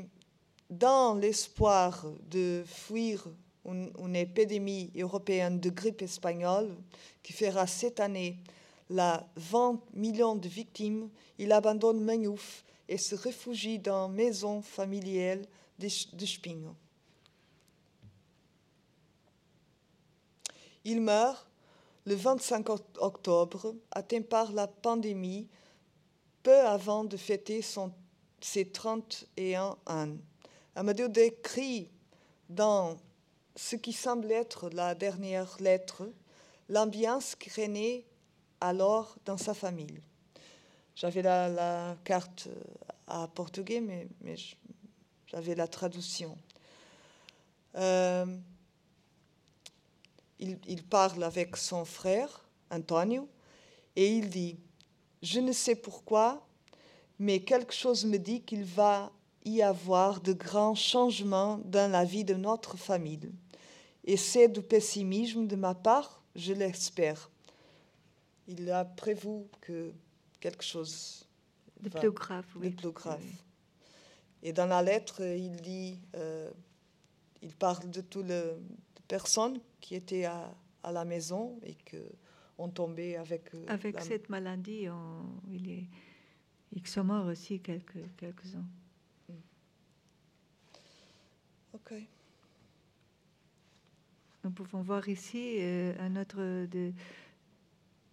dans 0.70 1.14
l'espoir 1.14 2.06
de 2.30 2.62
fuir 2.66 3.26
une, 3.64 4.14
épidémie 4.14 4.92
européenne 4.96 5.58
de 5.58 5.70
grippe 5.70 6.02
espagnole 6.02 6.76
qui 7.22 7.32
fera 7.32 7.66
cette 7.66 8.00
année 8.00 8.38
la 8.88 9.26
20 9.34 9.80
millions 9.94 10.36
de 10.36 10.48
victimes, 10.48 11.10
il 11.38 11.50
abandonne 11.50 12.00
Magnouf 12.00 12.64
et 12.88 12.98
se 12.98 13.14
réfugie 13.14 13.78
dans 13.78 14.08
une 14.08 14.14
maison 14.14 14.62
familiale 14.62 15.42
de, 15.78 15.88
de 16.16 16.26
Il 20.84 21.00
meurt 21.00 21.46
le 22.04 22.14
25 22.14 22.68
octobre, 22.98 23.74
atteint 23.90 24.22
par 24.22 24.52
la 24.52 24.68
pandémie, 24.68 25.48
peu 26.42 26.60
avant 26.60 27.02
de 27.02 27.16
fêter 27.16 27.60
son, 27.60 27.92
ses 28.40 28.70
31 28.70 29.76
ans. 29.86 30.16
Amadou 30.76 31.08
décrit 31.08 31.90
dans 32.48 32.96
ce 33.56 33.74
qui 33.74 33.92
semble 33.92 34.30
être 34.30 34.70
la 34.70 34.94
dernière 34.94 35.56
lettre 35.58 36.08
l'ambiance 36.68 37.34
qui 37.34 37.50
alors 38.60 39.16
dans 39.24 39.36
sa 39.36 39.54
famille. 39.54 40.00
J'avais 40.96 41.20
la, 41.20 41.94
carte 42.04 42.48
à 43.06 43.28
portugais, 43.28 43.82
mais, 43.82 44.08
j'avais 45.26 45.54
la 45.54 45.68
traduction. 45.68 46.38
Euh, 47.74 48.24
il, 50.38 50.82
parle 50.84 51.22
avec 51.22 51.58
son 51.58 51.84
frère, 51.84 52.46
Antonio, 52.70 53.28
et 53.94 54.10
il 54.16 54.30
dit, 54.30 54.56
je 55.22 55.40
ne 55.40 55.52
sais 55.52 55.76
pourquoi, 55.76 56.46
mais 57.18 57.40
quelque 57.40 57.74
chose 57.74 58.06
me 58.06 58.16
dit 58.16 58.40
qu'il 58.40 58.64
va 58.64 59.12
y 59.44 59.60
avoir 59.60 60.22
de 60.22 60.32
grands 60.32 60.74
changements 60.74 61.58
dans 61.66 61.92
la 61.92 62.06
vie 62.06 62.24
de 62.24 62.34
notre 62.34 62.78
famille. 62.78 63.30
Et 64.04 64.16
c'est 64.16 64.48
du 64.48 64.62
pessimisme 64.62 65.46
de 65.46 65.56
ma 65.56 65.74
part, 65.74 66.22
je 66.34 66.54
l'espère. 66.54 67.30
Il 68.48 68.70
a 68.70 68.86
prévu 68.86 69.44
que 69.60 69.92
quelque 70.46 70.64
chose 70.64 71.26
de 71.80 71.88
plus 71.88 72.12
grave. 72.12 72.46
De 72.60 72.68
plus 72.68 72.92
grave. 72.92 73.24
Et 74.42 74.52
dans 74.52 74.66
la 74.66 74.80
lettre, 74.80 75.22
il 75.22 75.56
dit, 75.56 75.98
euh, 76.14 76.50
il 77.42 77.54
parle 77.54 77.90
de 77.90 78.00
toutes 78.00 78.26
les 78.26 78.52
personnes 79.08 79.58
qui 79.80 79.96
étaient 79.96 80.24
à, 80.24 80.54
à 80.84 80.92
la 80.92 81.04
maison 81.04 81.58
et 81.64 81.74
qui 81.74 81.96
ont 82.58 82.68
tombé 82.68 83.16
avec. 83.16 83.52
Euh, 83.54 83.64
avec 83.66 84.00
cette 84.00 84.28
maladie, 84.28 84.86
il 85.50 85.68
est, 85.68 85.88
ils 86.72 86.86
sont 86.86 87.04
morts 87.04 87.26
aussi 87.26 87.60
quelques 87.60 88.04
quelques 88.16 88.54
uns. 88.54 88.68
Mm. 89.28 89.32
Ok. 91.74 91.92
Nous 94.44 94.50
pouvons 94.52 94.82
voir 94.82 95.08
ici 95.08 95.56
euh, 95.58 95.92
un 95.98 96.14
autre 96.14 96.66
de 96.66 96.92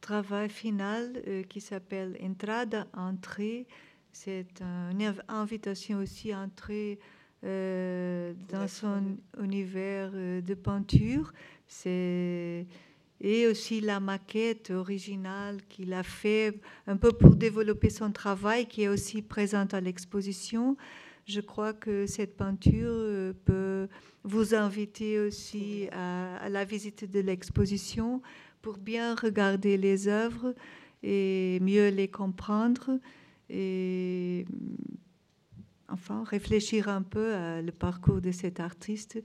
travail 0.03 0.49
final 0.49 1.23
euh, 1.27 1.43
qui 1.43 1.61
s'appelle 1.61 2.17
Entrada, 2.21 2.85
entrée. 2.93 3.65
C'est 4.11 4.61
une 4.61 5.15
invitation 5.27 5.99
aussi 5.99 6.31
à 6.33 6.41
entrer 6.41 6.99
euh, 7.43 8.33
dans 8.49 8.67
son 8.67 9.17
univers 9.41 10.11
de 10.11 10.53
peinture. 10.53 11.33
C'est 11.65 12.67
et 13.23 13.47
aussi 13.47 13.79
la 13.79 14.01
maquette 14.01 14.69
originale 14.69 15.61
qu'il 15.69 15.93
a 15.93 16.03
fait 16.03 16.59
un 16.87 16.97
peu 16.97 17.13
pour 17.13 17.35
développer 17.37 17.89
son 17.89 18.11
travail, 18.11 18.67
qui 18.67 18.83
est 18.83 18.89
aussi 18.89 19.21
présente 19.21 19.73
à 19.73 19.79
l'exposition. 19.79 20.75
Je 21.25 21.39
crois 21.39 21.71
que 21.71 22.05
cette 22.05 22.35
peinture 22.35 22.91
euh, 22.91 23.33
peut 23.45 23.87
vous 24.25 24.53
inviter 24.53 25.19
aussi 25.19 25.87
à, 25.93 26.49
la 26.49 26.65
visite 26.65 27.09
de 27.09 27.21
l'exposition 27.21 28.21
pour 28.63 28.77
bien 28.77 29.13
regarder 29.13 29.77
les 29.77 30.07
œuvres 30.07 30.55
et 31.03 31.59
mieux 31.61 31.89
les 31.89 32.07
comprendre 32.07 32.97
et 33.49 34.45
enfin 35.89 36.23
réfléchir 36.23 36.87
un 36.87 37.01
peu 37.01 37.35
à 37.35 37.61
le 37.61 37.73
parcours 37.73 38.21
de 38.21 38.31
cet 38.31 38.61
artiste 38.61 39.21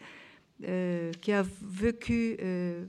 euh, 0.64 1.12
qui 1.22 1.30
a 1.30 1.44
vécu, 1.62 2.36
euh, 2.42 2.84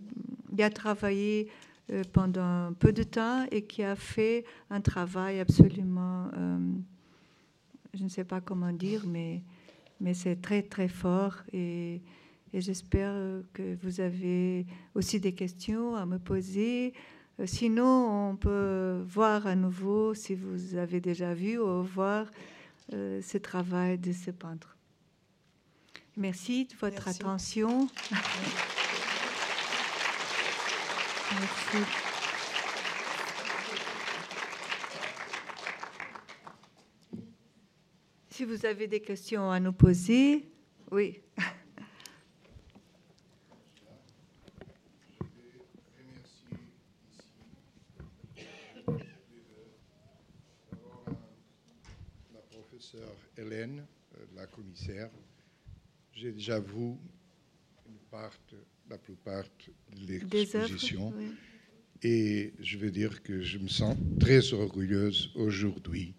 qui 0.55 0.63
a 0.63 0.71
travaillé 0.71 1.49
euh, 1.91 2.01
pendant 2.11 2.73
peu 2.73 2.93
de 2.93 3.03
temps 3.03 3.45
et 3.51 3.61
qui 3.61 3.83
a 3.83 3.95
fait 3.95 4.43
un 4.71 4.81
travail 4.81 5.39
absolument, 5.39 6.31
je 7.93 8.03
ne 8.03 8.09
sais 8.09 8.23
pas 8.23 8.41
comment 8.41 8.73
dire, 8.73 9.03
mais, 9.05 9.43
mais 10.01 10.15
c'est 10.15 10.41
très 10.41 10.63
très 10.63 10.87
fort 10.87 11.35
et, 11.53 12.01
et 12.53 12.61
j'espère 12.61 13.13
que 13.53 13.77
vous 13.83 14.01
avez 14.01 14.65
aussi 14.95 15.19
des 15.19 15.33
questions 15.33 15.95
à 15.95 16.05
me 16.05 16.17
poser. 16.17 16.93
Sinon, 17.45 18.31
on 18.31 18.35
peut 18.35 19.03
voir 19.07 19.47
à 19.47 19.55
nouveau, 19.55 20.13
si 20.13 20.35
vous 20.35 20.75
avez 20.75 20.99
déjà 20.99 21.33
vu 21.33 21.57
ou 21.59 21.83
voir 21.83 22.29
ce 22.91 23.37
travail 23.37 23.97
de 23.97 24.11
ce 24.11 24.31
peintre. 24.31 24.77
Merci 26.17 26.65
de 26.65 26.75
votre 26.75 27.07
attention. 27.07 27.87
Merci. 31.31 31.77
Si 38.31 38.45
vous 38.45 38.65
avez 38.65 38.87
des 38.87 39.01
questions 39.01 39.51
à 39.51 39.59
nous 39.59 39.73
poser, 39.73 40.49
oui. 40.91 41.21
La 52.33 52.41
professeure 52.49 53.15
Hélène, 53.37 53.85
euh, 54.15 54.25
la 54.35 54.47
commissaire, 54.59 55.09
j'ai 56.13 56.31
déjà 56.31 56.59
vu 56.59 56.95
la 58.89 58.97
plupart 58.97 59.45
de 59.95 60.07
l'exposition. 60.07 61.13
Et 62.01 62.53
je 62.59 62.77
veux 62.77 62.91
dire 62.91 63.21
que 63.23 63.41
je 63.41 63.57
me 63.57 63.67
sens 63.67 63.95
très 64.19 64.53
orgueilleuse 64.53 65.31
aujourd'hui 65.35 66.13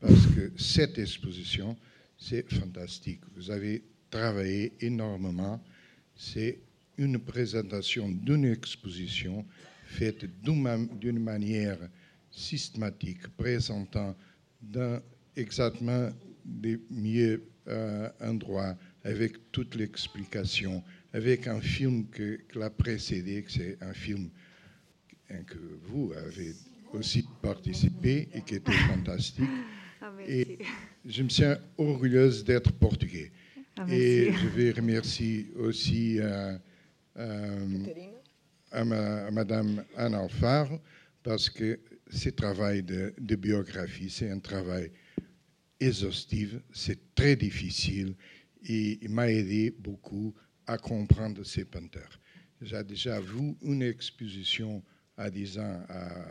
parce 0.00 0.26
que 0.34 0.52
cette 0.56 0.98
exposition, 0.98 1.76
c'est 2.18 2.50
fantastique. 2.52 3.20
Vous 3.36 3.50
avez 3.50 3.82
travaillé 4.10 4.72
énormément. 4.80 5.60
C'est 6.16 6.58
une 6.98 7.18
présentation 7.18 8.08
d'une 8.08 8.44
exposition 8.44 9.44
faite 9.86 10.24
d'une 10.42 11.18
manière 11.20 11.78
systématique, 12.30 13.28
présentant 13.36 14.16
exactement 15.36 16.10
les 16.62 16.80
mieux 16.90 17.42
euh, 17.68 18.08
endroits 18.20 18.76
avec 19.04 19.50
toute 19.52 19.74
l'explication, 19.74 20.82
avec 21.12 21.46
un 21.46 21.60
film 21.60 22.06
que, 22.08 22.40
l'a 22.54 22.70
précédé, 22.70 23.42
que 23.42 23.52
c'est 23.52 23.78
un 23.80 23.92
film 23.92 24.30
que 25.46 25.58
vous 25.84 26.12
avez 26.12 26.54
aussi 26.92 27.26
participé 27.42 28.28
et 28.32 28.42
qui 28.42 28.56
était 28.56 28.72
fantastique. 28.88 29.48
Ah, 30.00 30.12
et 30.26 30.58
je 31.04 31.22
me 31.22 31.28
sens 31.28 31.56
orgueilleuse 31.78 32.44
d'être 32.44 32.72
portugais. 32.72 33.32
Ah, 33.76 33.86
et 33.88 34.32
je 34.32 34.46
vais 34.48 34.70
remercier 34.70 35.50
aussi 35.56 36.18
euh, 36.20 36.56
euh, 37.16 37.86
à, 38.70 38.84
Madame 39.30 39.84
Anne 39.96 40.14
Alfaro 40.14 40.80
parce 41.22 41.48
que 41.48 41.80
ce 42.10 42.28
travail 42.28 42.82
de, 42.82 43.14
de 43.18 43.34
biographie, 43.34 44.10
c'est 44.10 44.30
un 44.30 44.38
travail 44.38 44.90
exhaustif, 45.80 46.56
c'est 46.72 47.14
très 47.14 47.36
difficile 47.36 48.14
et 48.66 48.98
il 49.02 49.10
m'a 49.10 49.30
aidé 49.30 49.74
beaucoup 49.78 50.34
à 50.66 50.78
comprendre 50.78 51.44
ces 51.44 51.64
peinteurs. 51.64 52.20
J'ai 52.60 52.82
déjà 52.84 53.20
vu 53.20 53.54
une 53.62 53.82
exposition 53.82 54.82
à 55.16 55.30
10 55.30 55.58
ans 55.58 55.82
à, 55.88 56.24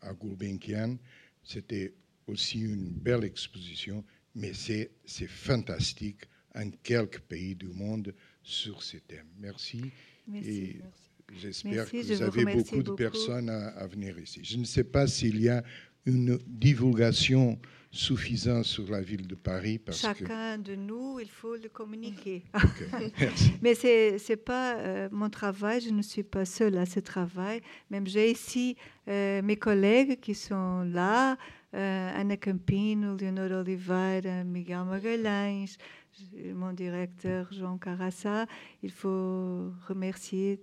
à 0.00 0.14
Gulbenkian. 0.14 0.96
C'était 1.42 1.94
aussi 2.26 2.60
une 2.60 2.90
belle 2.90 3.24
exposition, 3.24 4.04
mais 4.34 4.52
c'est 4.54 4.90
fantastique 5.26 6.22
en 6.54 6.70
quelques 6.82 7.20
pays 7.20 7.54
du 7.54 7.68
monde 7.68 8.14
sur 8.42 8.82
ces 8.82 9.00
thèmes. 9.00 9.28
Merci. 9.38 9.82
et 10.34 10.80
j'espère 11.36 11.90
que 11.90 11.96
vous 11.96 12.22
avez 12.22 12.44
beaucoup 12.44 12.82
de 12.82 12.92
personnes 12.92 13.50
à, 13.50 13.68
à, 13.68 13.86
venir 13.86 14.18
ici. 14.18 14.40
Je 14.42 14.56
ne 14.56 14.64
sais 14.64 14.84
pas 14.84 15.06
s'il 15.06 15.40
y 15.40 15.48
a 15.48 15.62
une 16.06 16.38
divulgation 16.46 17.58
suffisante 17.90 18.64
sur 18.64 18.90
la 18.90 19.00
ville 19.00 19.26
de 19.26 19.34
Paris 19.34 19.78
parce 19.78 20.00
Chacun 20.00 20.58
de 20.58 20.74
nous, 20.74 21.18
il 21.20 21.28
faut 21.28 21.56
le 21.56 21.68
communiquer. 21.68 22.44
merci. 23.18 23.52
Mais 23.62 23.74
ce 23.74 24.30
n'est 24.30 24.36
pas 24.36 24.76
euh, 24.76 25.08
mon 25.10 25.30
travail, 25.30 25.80
je 25.80 25.90
ne 25.90 26.02
suis 26.02 26.22
pas 26.22 26.44
seule 26.44 26.76
à 26.76 26.86
ce 26.86 27.00
travail. 27.00 27.60
Même 27.90 28.06
j'ai 28.06 28.30
ici 28.30 28.76
euh, 29.08 29.40
mes 29.42 29.56
collègues 29.56 30.20
qui 30.20 30.34
sont 30.34 30.82
là, 30.82 31.36
euh, 31.74 32.20
Ana 32.20 32.36
Campino, 32.36 33.16
Leonor 33.16 33.60
Oliveira, 33.60 34.44
Miguel 34.44 34.84
Magalhães, 34.84 35.76
mon 36.54 36.72
directeur 36.72 37.50
Jean 37.52 37.78
Carassa. 37.78 38.46
Il 38.82 38.90
faut 38.90 39.72
remercier 39.88 40.60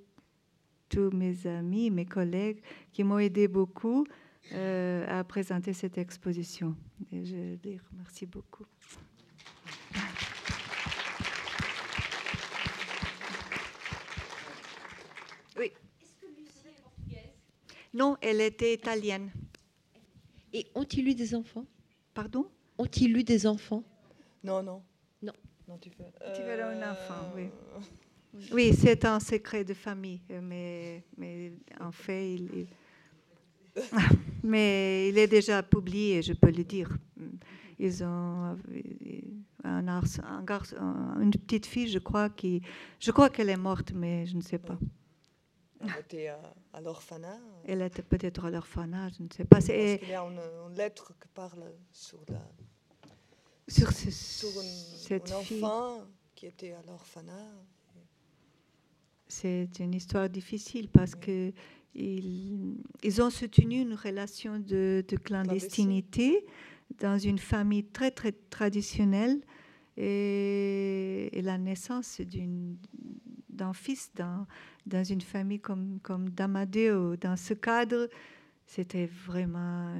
tous 0.90 1.10
mes 1.12 1.48
amis, 1.48 1.90
mes 1.90 2.06
collègues 2.06 2.62
qui 2.92 3.04
m'ont 3.04 3.18
aidé 3.18 3.48
beaucoup 3.48 4.06
à 4.54 5.24
présenter 5.24 5.74
cette 5.74 5.98
exposition. 5.98 6.76
Et 7.12 7.26
je 7.26 7.58
les 7.64 7.80
remercie 7.92 8.26
beaucoup. 8.26 8.66
Oui. 15.58 15.72
Est-ce 16.02 16.16
que 16.16 16.26
Lucie 16.38 16.68
est 16.68 16.82
portugaise 16.82 17.34
Non, 17.94 18.18
elle 18.22 18.42
était 18.42 18.74
italienne. 18.74 19.32
Et 20.54 20.68
ont-ils 20.76 21.08
eu 21.08 21.16
des 21.16 21.36
enfants? 21.36 21.66
Pardon? 22.14 22.50
Ont-ils 22.78 23.16
eu 23.16 23.24
des 23.24 23.48
enfants? 23.48 23.84
Non, 24.44 24.62
non. 24.62 24.84
Non. 25.22 25.34
non 25.68 25.78
tu 25.78 25.90
veux, 25.90 26.06
tu 26.36 26.42
veux 26.42 26.64
un 26.64 26.92
enfant, 26.92 27.32
oui. 27.36 27.50
Oui, 28.52 28.74
c'est 28.78 29.06
un 29.06 29.22
secret 29.22 29.64
de 29.64 29.74
famille, 29.74 30.20
mais, 30.42 31.06
mais 31.18 31.54
en 31.80 31.94
fait, 31.94 32.34
il, 32.34 32.68
mais 34.44 35.10
il 35.10 35.18
est 35.18 35.28
déjà 35.28 35.64
publié, 35.64 36.22
je 36.22 36.34
peux 36.34 36.52
le 36.52 36.64
dire. 36.64 36.90
Ils 37.78 38.04
ont 38.04 38.58
un, 39.64 39.88
un, 39.88 41.22
une 41.22 41.32
petite 41.32 41.66
fille, 41.66 41.88
je 41.90 42.00
crois, 42.00 42.30
qui, 42.30 42.62
je 43.00 43.12
crois 43.12 43.30
qu'elle 43.30 43.50
est 43.50 43.58
morte, 43.58 43.92
mais 43.94 44.26
je 44.26 44.36
ne 44.36 44.42
sais 44.42 44.60
pas. 44.60 44.78
Elle 45.82 46.00
était 46.00 46.28
à, 46.74 46.82
l'orphanat. 46.82 47.40
Elle 47.66 47.82
était 47.82 48.02
peut-être 48.02 48.46
à 48.46 48.50
l'orphanat, 48.50 49.10
je 49.18 49.24
ne 49.24 49.28
sais 49.36 49.46
pas. 49.46 49.60
Il 49.60 50.10
y 50.10 50.14
a 50.14 50.22
une, 50.22 50.76
lettre 50.76 51.14
qui 51.20 51.28
parle 51.34 51.64
sur 51.92 52.20
la 52.30 52.42
sur, 53.68 53.92
ce, 53.92 54.12
sur 54.12 54.50
une, 54.62 54.98
cette 54.98 55.32
enfant 55.32 56.04
qui 56.36 56.46
était 56.46 56.74
à 56.74 56.82
l'orphanat. 56.84 57.52
C'est 59.28 59.80
une 59.80 59.96
histoire 59.96 60.30
difficile 60.30 60.88
parce 60.88 61.16
que 61.16 61.52
ils, 61.96 62.78
ils, 63.04 63.22
ont 63.22 63.30
soutenu 63.30 63.82
une 63.82 63.94
relation 63.94 64.60
de, 64.60 65.04
clandestinité 65.24 66.46
dans 67.00 67.18
une 67.18 67.40
famille 67.40 67.86
très 67.86 68.12
très 68.12 68.34
traditionnelle 68.50 69.42
et, 69.98 71.42
la 71.42 71.58
naissance 71.58 72.22
d'un 73.50 73.74
fils 73.74 74.12
dans, 74.16 74.46
dans 74.86 75.04
une 75.04 75.22
famille 75.22 75.60
comme, 75.60 76.00
comme 76.02 76.30
Damadeo. 76.30 77.16
Dans 77.16 77.38
ce 77.38 77.54
cadre, 77.54 78.10
c'était 78.66 79.06
vraiment 79.06 79.94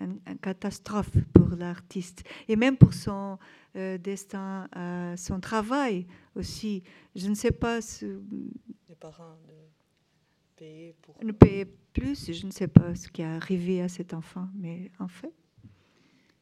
une, 0.00 0.20
catastrophe 0.40 1.10
pour 1.34 1.48
l'artiste 1.56 2.22
et 2.46 2.54
même 2.54 2.76
pour 2.76 2.94
son 2.94 3.36
euh, 3.74 3.98
destin, 3.98 4.68
euh, 4.76 5.16
son 5.16 5.40
travail 5.40 6.06
aussi. 6.36 6.84
Je 7.16 7.28
ne 7.28 7.34
sais 7.34 7.50
pas. 7.50 7.80
Si, 7.80 8.06
Les 8.88 8.94
parents 8.94 9.36
payer 10.58 10.94
pour. 11.02 11.14
Ne 11.22 11.32
payer 11.32 11.64
plus, 11.92 12.32
je 12.32 12.46
ne 12.46 12.50
sais 12.50 12.68
pas 12.68 12.94
ce 12.94 13.08
qui 13.08 13.22
est 13.22 13.26
arrivé 13.26 13.80
à 13.82 13.88
cet 13.88 14.14
enfant, 14.14 14.48
mais 14.54 14.90
en 14.98 15.08
fait, 15.08 15.32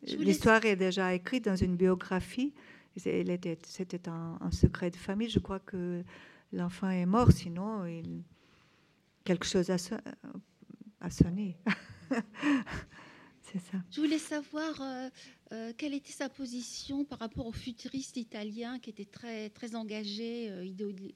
l'histoire 0.03 0.65
est 0.65 0.77
déjà 0.77 1.15
écrite 1.15 1.45
dans 1.45 1.57
une 1.57 1.77
biographie. 1.77 2.53
C'était 2.97 4.09
un, 4.09 4.51
secret 4.51 4.91
de 4.91 4.97
famille. 4.97 5.29
Je 5.29 5.39
crois 5.39 5.61
que 5.61 6.03
l'enfant 6.53 6.89
est 6.89 7.05
mort, 7.05 7.31
sinon 7.31 7.85
il, 7.85 8.23
quelque 9.25 9.45
chose 9.45 9.71
a, 9.71 9.77
a 11.01 11.11
sonné. 11.11 11.59
C'est 13.53 13.61
ça. 13.61 13.79
Je 13.91 14.01
voulais 14.01 14.19
savoir 14.19 14.81
euh, 14.81 15.09
euh, 15.53 15.73
quelle 15.77 15.95
était 15.95 16.13
sa 16.13 16.29
position 16.29 17.05
par 17.05 17.21
rapport 17.21 17.47
aux 17.47 17.53
futuristes 17.53 18.17
italiens 18.17 18.81
qui 18.81 18.91
étaient 18.91 19.05
très, 19.05 19.51
très 19.51 19.77
engagés 19.77 20.51
euh, 20.51 20.65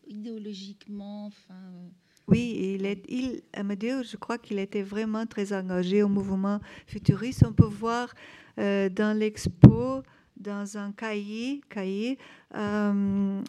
idéologiquement. 0.07 1.27
Enfin, 1.27 1.91
oui, 2.31 2.77
il 2.77 2.87
est, 2.87 3.03
il, 3.09 3.43
je 3.55 4.17
crois 4.17 4.39
qu'il 4.39 4.61
était 4.61 4.83
vraiment 4.83 5.27
très 5.27 5.53
engagé 5.53 6.03
au 6.05 6.09
mouvement 6.09 6.61
futuriste. 6.87 7.45
On 7.45 7.53
peut 7.53 7.65
voir 7.65 8.15
euh, 8.59 8.89
dans 8.89 9.19
l'expo, 9.19 10.03
dans 10.37 10.79
un 10.79 10.93
cahier, 10.93 11.61
cahier 11.69 12.19
euh, 12.55 13.43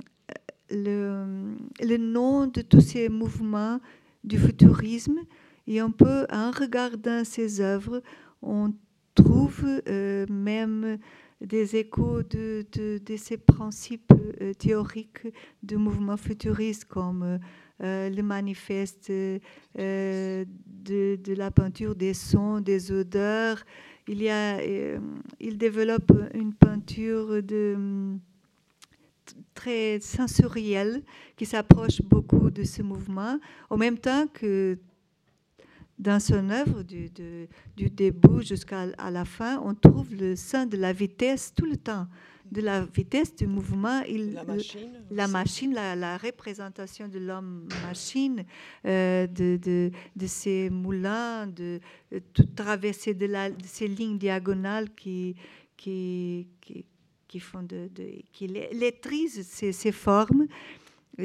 le, 0.71 1.97
nom 1.97 2.47
de 2.47 2.61
tous 2.61 2.81
ces 2.81 3.07
mouvements 3.07 3.79
du 4.23 4.39
futurisme. 4.39 5.19
Et 5.67 5.79
on 5.83 5.91
peut, 5.91 6.25
en 6.31 6.49
regardant 6.49 7.23
ses 7.23 7.61
œuvres, 7.61 8.01
on 8.41 8.73
trouve 9.13 9.63
euh, 9.87 10.25
même 10.27 10.97
des 11.39 11.75
échos 11.75 12.23
de 12.23 12.65
ces 13.15 13.37
principes 13.37 14.13
théoriques 14.57 15.27
du 15.61 15.77
mouvement 15.77 16.17
futuriste 16.17 16.85
comme 16.85 17.39
euh, 17.83 18.09
le 18.09 18.21
manifeste 18.21 19.09
euh, 19.09 20.45
de, 20.65 21.33
la 21.33 21.49
peinture 21.49 21.95
des 21.95 22.13
sons, 22.13 22.59
des 22.59 22.91
odeurs. 22.91 23.63
Il, 24.07 24.21
y 24.21 24.29
a, 24.29 24.57
euh, 24.57 24.99
il 25.39 25.57
développe 25.57 26.11
une 26.35 26.53
peinture 26.53 27.41
de, 27.41 28.15
très 29.55 29.99
sensorielle 29.99 31.01
qui 31.35 31.45
s'approche 31.45 32.01
beaucoup 32.03 32.51
de 32.51 32.63
ce 32.63 32.83
mouvement, 32.83 33.39
en 33.69 33.77
même 33.77 33.97
temps 33.97 34.27
que 34.31 34.77
dans 35.97 36.19
son 36.19 36.49
œuvre, 36.49 36.83
du 36.83 37.09
début 37.75 38.43
jusqu'à 38.43 38.87
la 39.09 39.25
fin, 39.25 39.59
on 39.63 39.73
trouve 39.75 40.13
le 40.15 40.35
sein 40.35 40.65
de 40.65 40.77
la 40.77 40.93
vitesse 40.93 41.53
tout 41.55 41.65
le 41.65 41.77
temps 41.77 42.07
de 42.51 42.61
la 42.61 42.85
vitesse 42.85 43.33
du 43.35 43.47
mouvement, 43.47 44.01
il, 44.01 44.33
la 44.33 44.43
machine, 44.43 44.91
la, 45.09 45.27
machine 45.27 45.73
la, 45.73 46.17
représentation 46.17 47.07
de 47.07 47.17
l'homme-machine, 47.17 48.43
euh, 48.85 49.25
de, 49.25 49.57
de, 49.57 49.91
de, 50.15 50.27
ces 50.27 50.69
moulins, 50.69 51.47
de, 51.47 51.79
de 52.11 52.19
toute 52.33 52.53
traversée 52.53 53.13
de, 53.13 53.25
la, 53.25 53.49
de, 53.49 53.65
ces 53.65 53.87
lignes 53.87 54.17
diagonales 54.17 54.89
qui, 54.93 55.35
qui, 55.77 56.47
qui, 57.27 57.39
font 57.39 57.63
de, 57.63 57.89
qui 58.33 58.47
lettrisent 58.47 59.47
ces, 59.47 59.71
ces 59.71 59.93
formes. 59.93 60.47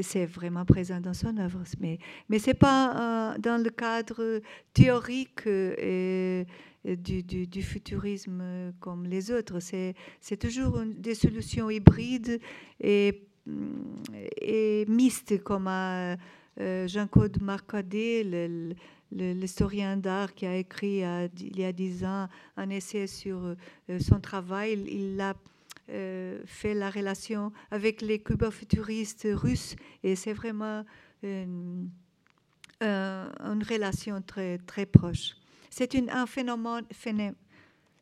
C'est 0.03 0.27
vraiment 0.27 0.65
présent 0.65 1.01
dans 1.01 1.15
son 1.15 1.37
œuvre, 1.39 1.63
mais, 1.81 1.99
mais 2.29 2.39
ce 2.39 2.49
n'est 2.49 2.55
pas 2.55 3.35
euh, 3.35 3.39
dans 3.39 3.63
le 3.63 3.71
cadre 3.71 4.41
théorique 4.73 5.47
et, 5.47 6.47
du, 6.85 7.63
futurisme 7.63 8.73
comme 8.81 9.07
les 9.07 9.31
autres. 9.31 9.59
C'est 9.61 10.37
toujours 10.39 10.81
des 10.85 11.15
solutions 11.15 11.71
hybrides 11.71 12.41
et, 12.81 13.23
et 14.41 14.85
mistes, 14.89 15.43
comme 15.43 15.69
euh, 15.69 16.17
Jean-Claude 16.89 17.41
Marcadet, 17.43 18.25
l'historien 19.13 19.97
d'art 19.97 20.35
qui 20.35 20.47
a 20.47 20.57
écrit 20.57 21.03
il 21.39 21.59
y 21.59 21.65
a 21.65 21.73
dix 21.73 22.05
ans 22.05 22.29
un 22.57 22.71
essai 22.71 23.07
sur 23.07 23.39
euh, 23.39 23.99
son 24.01 24.21
travail. 24.21 24.83
Il 24.91 25.21
a 25.21 25.31
euh, 25.31 25.35
fait 25.89 26.75
la 26.75 26.91
relation 26.91 27.53
avec 27.71 28.03
les 28.03 28.19
cubo-futuristes 28.19 29.29
russes 29.31 29.77
et 30.03 30.17
c'est 30.17 30.33
vraiment 30.33 30.85
une, 31.23 31.91
une 32.81 33.65
relation 33.69 34.21
très, 34.23 34.59
très 34.59 34.87
proche. 34.87 35.37
C'est 35.71 35.95
un 36.11 36.27
phénomène, 36.27 36.85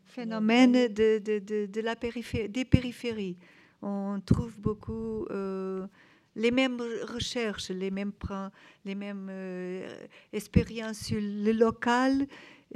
phénomène 0.07 0.73
de, 0.73 1.19
de, 1.19 1.67
de, 1.67 1.81
la 1.81 1.97
périphérie, 1.97 2.49
des 2.49 2.65
périphéries. 2.65 3.37
On 3.83 4.21
trouve 4.25 4.57
beaucoup 4.59 5.27
euh, 5.31 5.87
les 6.37 6.51
mêmes 6.51 6.81
recherches, 7.13 7.71
les 7.71 7.91
mêmes, 7.91 8.13
les 8.85 8.95
mêmes 8.95 9.29
euh, 9.31 10.07
expériences 10.33 11.01
sur 11.01 11.21
le 11.21 11.53
local 11.53 12.27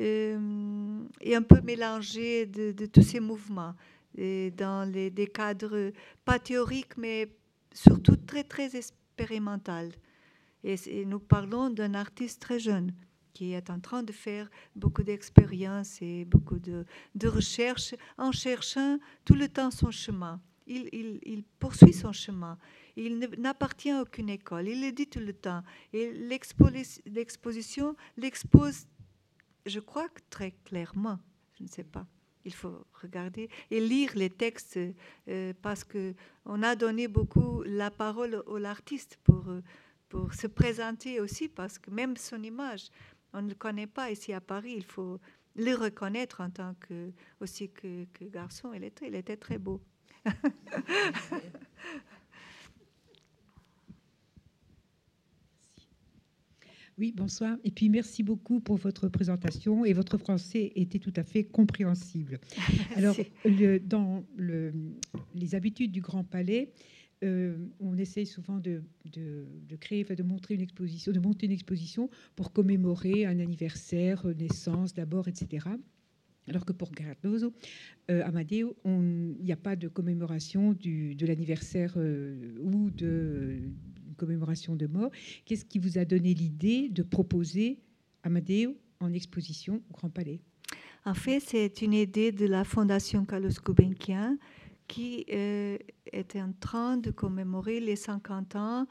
euh, 0.01 0.99
et 1.21 1.35
un 1.35 1.43
peu 1.43 1.61
mélangées 1.61 2.47
de, 2.47 2.87
tous 2.87 3.03
ces 3.03 3.21
mouvements 3.21 3.75
dans 4.15 4.91
les, 4.91 5.11
des 5.11 5.27
cadres 5.27 5.93
pas 6.25 6.39
théoriques, 6.39 6.97
mais 6.97 7.29
surtout 7.73 8.17
très, 8.17 8.45
très 8.45 8.75
expérimental. 8.77 9.93
et 10.65 11.05
nous 11.05 11.21
parlons 11.21 11.71
d'un 11.71 11.95
artiste 11.95 12.41
très 12.41 12.59
jeune 12.59 12.93
qui 13.39 13.53
est 13.53 13.71
en 13.71 13.79
train 13.79 14.03
de 14.03 14.11
faire 14.11 14.51
beaucoup 14.75 15.05
d'expériences 15.05 16.03
et 16.03 16.25
beaucoup 16.25 16.59
de, 16.59 16.85
recherches 17.25 17.95
en 18.17 18.33
cherchant 18.33 18.99
tout 19.25 19.35
le 19.35 19.49
temps 19.49 19.71
son 19.71 19.93
chemin. 19.93 20.41
Il, 20.67 21.45
poursuit 21.61 21.93
son 21.93 22.13
chemin. 22.13 22.59
Il 22.97 23.21
n'appartient 23.39 23.93
à 23.93 24.03
aucune 24.03 24.29
école. 24.29 24.67
Il 24.67 24.83
le 24.85 24.91
dit 24.91 25.07
tout 25.07 25.21
le 25.21 25.33
temps. 25.33 25.63
Et 25.93 26.13
l'exposition 27.15 27.95
l'expose 28.17 28.87
je 29.67 29.81
crois 29.81 30.09
très 30.31 30.53
clairement, 30.65 31.19
je 31.59 31.63
ne 31.63 31.69
sais 31.69 31.85
pas. 31.85 32.07
Il 32.49 32.55
faut 32.55 32.87
regarder 33.03 33.51
et 33.71 33.79
lire 33.79 34.11
les 34.15 34.31
textes 34.31 34.79
euh, 35.29 35.53
parce 35.61 35.85
que 35.85 36.15
on 36.47 36.63
a 36.63 36.75
donné 36.77 37.07
beaucoup 37.07 37.63
la 37.63 37.91
parole 37.91 38.43
à 38.47 38.59
l'artiste 38.59 39.19
pour, 39.23 39.45
pour 40.09 40.33
se 40.33 40.47
présenter 40.47 41.21
aussi 41.21 41.47
parce 41.49 41.79
que 41.79 41.91
même 41.91 42.17
son 42.17 42.43
image, 42.43 42.89
on 43.35 43.43
ne 43.43 43.51
le 43.51 43.55
connaît 43.55 43.87
pas 43.87 44.11
ici 44.11 44.33
à 44.33 44.41
Paris. 44.41 44.73
Il 44.77 44.85
faut 44.85 45.21
le 45.57 45.75
reconnaître 45.75 46.41
en 46.41 46.49
tant 46.49 46.75
que 46.81 47.13
aussi 47.41 47.71
que, 47.71 48.07
garçon. 48.23 48.73
Il 48.73 48.85
était, 48.85 49.09
il 49.09 49.15
était 49.15 49.37
très 49.37 49.59
beau. 49.59 49.83
Oui, 56.99 57.13
bonsoir. 57.17 57.57
Et 57.63 57.71
puis 57.71 57.89
merci 57.89 58.25
beaucoup 58.25 58.59
pour 58.59 58.77
votre 58.77 59.09
présentation. 59.09 59.85
Et 59.85 59.93
votre 59.93 60.19
français 60.19 60.73
était 60.75 60.99
tout 60.99 61.13
à 61.15 61.23
fait 61.23 61.45
compréhensible. 61.45 62.41
Alors, 62.97 63.15
dans 63.85 64.25
le, 64.37 64.73
les 65.35 65.55
habitudes 65.55 65.93
du 65.93 66.01
Grand 66.01 66.25
Palais, 66.25 66.73
euh, 67.23 67.57
on 67.79 67.97
essaye 67.97 68.27
souvent 68.27 68.59
de, 68.59 68.83
créer, 69.79 70.03
de 70.03 70.23
montrer 70.25 70.55
une 70.55 70.61
exposition, 70.61 71.13
de 71.13 71.21
monter 71.21 71.47
une 71.47 71.53
exposition 71.53 72.11
pour 72.35 72.53
commémorer 72.53 73.27
un 73.27 73.39
anniversaire, 73.39 74.27
naissance 74.37 74.93
d'abord, 74.93 75.29
etc. 75.29 75.67
Alors 76.49 76.65
que 76.65 76.73
pour 76.73 76.91
Cardozo, 76.91 77.53
euh, 78.11 78.25
Amadeo, 78.25 78.77
il 78.85 79.45
n'y 79.45 79.53
a 79.53 79.57
pas 79.57 79.77
de 79.77 79.87
commémoration 79.87 80.73
de 80.73 81.27
l'anniversaire 81.27 81.95
euh, 81.97 82.57
ou 82.61 82.91
de 82.91 83.61
commémoration 84.19 84.77
de 84.77 84.87
mort. 84.87 85.11
Qu'est-ce 85.47 85.65
qui 85.65 85.79
vous 85.79 85.97
a 85.97 86.05
donné 86.05 86.35
l'idée 86.35 86.89
de 86.91 87.03
proposer 87.03 87.79
Amadeo 88.23 88.77
en 89.01 89.13
exposition 89.13 89.81
au 89.89 89.95
Grand 89.95 90.11
Palais? 90.11 90.41
En 91.07 91.15
fait, 91.15 91.41
c'est 91.41 91.81
une 91.81 91.95
idée 91.95 92.33
de 92.33 92.47
la 92.47 92.65
Fondation 92.65 93.25
Carlos 93.25 93.49
Gulbenkian 93.65 94.37
qui 94.89 95.25
euh, 95.33 95.79
était 96.13 96.43
en 96.43 96.53
train 96.53 96.97
de 96.97 97.11
commémorer 97.11 97.79
les 97.81 97.97
50 97.97 98.57
ans 98.57 98.87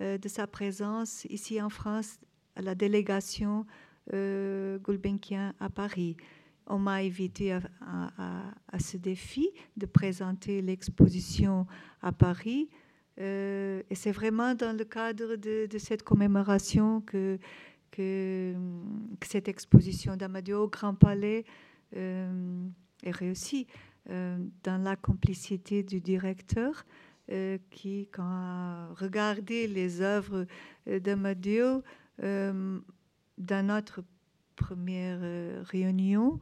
euh, 0.00 0.18
de 0.18 0.28
sa 0.28 0.46
présence 0.46 1.26
ici 1.26 1.60
en 1.60 1.68
France 1.68 2.18
à 2.56 2.62
la 2.62 2.74
délégation 2.74 3.66
euh, 4.12 4.78
à 5.60 5.70
Paris. 5.70 6.16
On 6.66 6.78
m'a 6.78 6.94
invité 6.94 7.52
à, 7.52 8.78
ce 8.78 8.96
défi 8.96 9.50
de 9.76 9.86
présenter 9.86 10.62
l'exposition 10.62 11.66
à 12.00 12.12
Paris. 12.12 12.68
Et 13.18 13.94
c'est 13.94 14.12
vraiment 14.12 14.54
dans 14.54 14.76
le 14.76 14.84
cadre 14.84 15.36
de, 15.36 15.78
cette 15.78 16.02
commémoration 16.02 17.00
que, 17.02 17.38
cette 19.22 19.48
exposition 19.48 20.16
d'Amadio 20.16 20.64
au 20.64 20.68
Grand 20.68 20.94
Palais 20.94 21.44
est 21.92 23.10
réussie. 23.10 23.66
Euh, 24.10 24.36
dans 24.64 24.82
la 24.82 24.96
complicité 24.96 25.84
du 25.84 26.00
directeur 26.00 26.84
euh, 27.30 27.56
qui, 27.70 28.08
quand 28.12 28.24
a 28.24 28.88
regardé 28.94 29.68
les 29.68 30.00
œuvres 30.00 30.44
euh, 30.88 30.98
d'Amadio 30.98 31.84
dans 32.18 33.66
notre 33.66 34.02
première 34.56 35.64
réunion, 35.66 36.40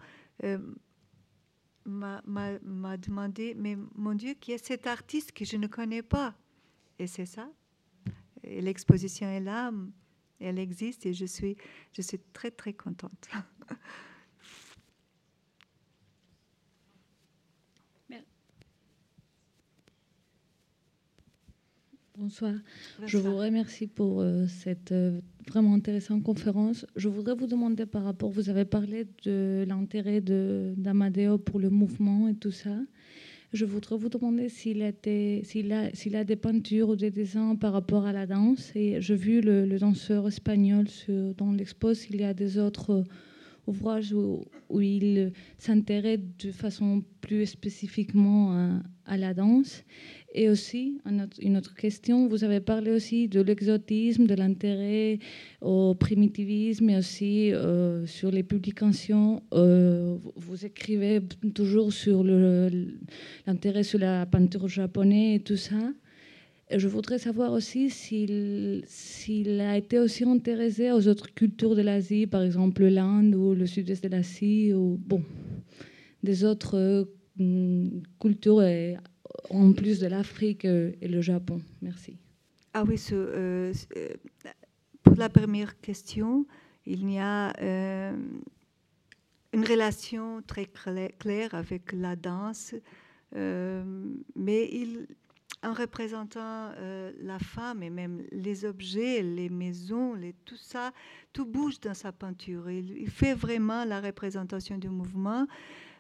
m'a 1.87 2.97
demandé, 2.97 3.55
mais 3.57 3.77
mon 3.95 4.15
Dieu, 4.15 4.35
qui 4.41 4.53
est 4.53 4.65
cet 4.65 4.87
artiste 4.87 5.33
que 5.33 5.45
je 5.45 5.57
ne 5.57 5.67
connais 5.67 6.03
pas? 6.03 6.35
Et 7.01 7.07
c'est 7.07 7.25
ça. 7.25 7.51
L'exposition 8.45 9.27
est 9.27 9.41
là, 9.41 9.73
elle 10.39 10.59
existe 10.59 11.07
et 11.07 11.15
je 11.15 11.25
suis, 11.25 11.57
je 11.95 12.03
suis 12.03 12.19
très, 12.35 12.51
très 12.51 12.75
contente. 12.75 13.27
Bonsoir. 22.19 22.53
Je 23.07 23.17
vous 23.17 23.35
remercie 23.35 23.87
pour 23.87 24.21
euh, 24.21 24.47
cette 24.47 24.93
euh, 24.93 25.23
vraiment 25.49 25.73
intéressante 25.73 26.23
conférence. 26.23 26.85
Je 26.95 27.09
voudrais 27.09 27.35
vous 27.35 27.47
demander 27.47 27.87
par 27.87 28.05
rapport, 28.05 28.31
vous 28.31 28.51
avez 28.51 28.67
parlé 28.67 29.07
de 29.25 29.65
l'intérêt 29.67 30.21
d'Amadeo 30.21 31.39
pour 31.39 31.59
le 31.61 31.71
mouvement 31.71 32.29
et 32.29 32.35
tout 32.35 32.51
ça. 32.51 32.77
Je 33.53 33.65
voudrais 33.65 33.97
vous 33.97 34.09
demander 34.09 34.49
s'il 34.49 34.95
s'il 35.43 35.73
a, 35.73 35.93
s'il 35.93 36.25
des 36.25 36.37
peintures 36.37 36.91
ou 36.91 36.97
des 36.97 37.11
dessins 37.11 37.57
par 37.57 37.73
rapport 37.73 38.07
à 38.07 38.13
la 38.13 38.27
danse. 38.27 38.71
Et 38.77 39.01
j'ai 39.01 39.17
vu 39.17 39.41
le, 39.41 39.79
danseur 39.79 40.29
espagnol 40.29 40.87
dans 41.37 41.51
l'expo, 41.51 41.93
il 42.11 42.21
y 42.21 42.25
a 42.25 42.33
des 42.33 42.59
autres 42.59 43.05
ouvrages 43.67 44.13
où, 44.13 44.47
il 44.81 45.33
s'intéresse 45.59 46.21
de 46.39 46.53
façon 46.53 47.03
plus 47.21 47.47
spécifiquement 47.47 48.53
à, 48.53 48.83
à 49.07 49.17
la 49.17 49.35
danse. 49.35 49.85
Et 50.33 50.49
aussi, 50.49 51.01
une 51.41 51.57
autre 51.57 51.75
question, 51.75 52.29
vous 52.29 52.45
avez 52.45 52.61
parlé 52.61 52.93
aussi 52.93 53.27
de 53.27 53.41
l'exotisme, 53.41 54.27
de 54.27 54.35
l'intérêt 54.35 55.19
au 55.61 55.97
primitivisme 55.97 56.89
et 56.91 56.97
aussi 56.97 57.53
euh, 57.53 58.07
sur 58.07 58.31
les 58.31 58.45
publications. 58.45 59.43
Euh, 59.53 60.17
vous 60.37 60.65
écrivez 60.65 61.21
toujours 61.53 61.93
sur 61.93 62.23
l'intérêt 62.23 63.83
sur 63.83 63.99
la 63.99 64.25
peinture 64.25 64.69
japonaise 64.69 65.41
et 65.41 65.43
tout 65.43 65.57
ça. 65.57 65.93
Je 66.77 66.89
voudrais 66.89 67.19
savoir 67.19 67.53
aussi 67.53 67.91
s'il 67.91 69.61
a 69.61 69.77
été 69.77 69.99
aussi 69.99 70.25
intéressé 70.25 70.93
aux 70.93 71.09
autres 71.09 71.35
cultures 71.35 71.75
de 71.75 71.83
l'Asie, 71.83 72.27
par 72.27 72.43
exemple 72.43 72.85
l'Inde 72.85 73.35
ou 73.35 73.55
le 73.55 73.67
sud-est 73.67 74.05
de 74.05 74.09
l'Asie, 74.09 74.73
ou 74.73 74.97
bon, 74.99 75.25
des 76.23 76.45
autres 76.45 76.77
euh, 77.41 77.91
cultures 78.21 78.63
et 78.63 78.97
en 79.51 79.73
plus 79.73 79.99
de 79.99 80.07
l'Afrique 80.07 80.65
et 80.65 81.09
le 81.09 81.21
Japon 81.21 81.61
Merci. 81.83 82.17
Ah 82.73 82.85
oui, 82.87 83.01
euh, 83.11 83.73
euh, 83.97 84.09
pour 85.03 85.17
la 85.17 85.29
première 85.29 85.81
question, 85.81 86.47
il 86.87 87.11
y 87.11 87.19
a 87.19 87.53
euh, 87.61 88.17
une 89.53 89.65
relation 89.65 90.41
très 90.47 90.67
claire 91.19 91.53
avec 91.53 91.93
la 91.93 92.15
danse, 92.15 92.75
mais 93.33 94.69
il, 94.73 95.09
en 95.63 95.73
représentant 95.73 96.73
la 97.21 97.39
femme 97.39 97.83
et 97.83 97.91
même 97.91 98.25
les 98.33 98.65
objets, 98.65 99.23
les 99.23 99.49
maisons, 99.49 100.15
les, 100.15 100.33
tout 100.45 100.57
ça, 100.57 100.93
tout 101.33 101.45
bouge 101.45 101.81
dans 101.81 101.95
sa 101.95 102.13
peinture. 102.13 102.71
Il, 102.71 102.97
il 102.99 103.11
fait 103.11 103.35
vraiment 103.35 103.85
la 103.85 104.01
représentation 104.01 104.79
du 104.79 104.89
mouvement, 104.89 105.47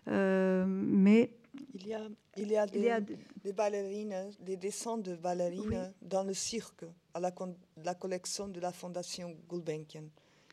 mais 0.06 1.30
il 1.74 1.86
y 1.86 1.94
a, 1.94 2.06
il 2.36 2.48
y 2.48 2.56
a, 2.56 3.00
des, 3.00 3.52
ballerines, 3.52 4.30
des 4.40 4.56
dessins 4.56 4.98
de 4.98 5.16
ballerines 5.16 5.92
dans 6.00 6.22
le 6.22 6.34
cirque, 6.34 6.84
à 7.14 7.20
la, 7.20 7.32
la, 7.84 7.94
collection 7.94 8.48
de 8.48 8.60
la 8.60 8.72
Fondation 8.72 9.36
Gulbenkian. 9.48 10.04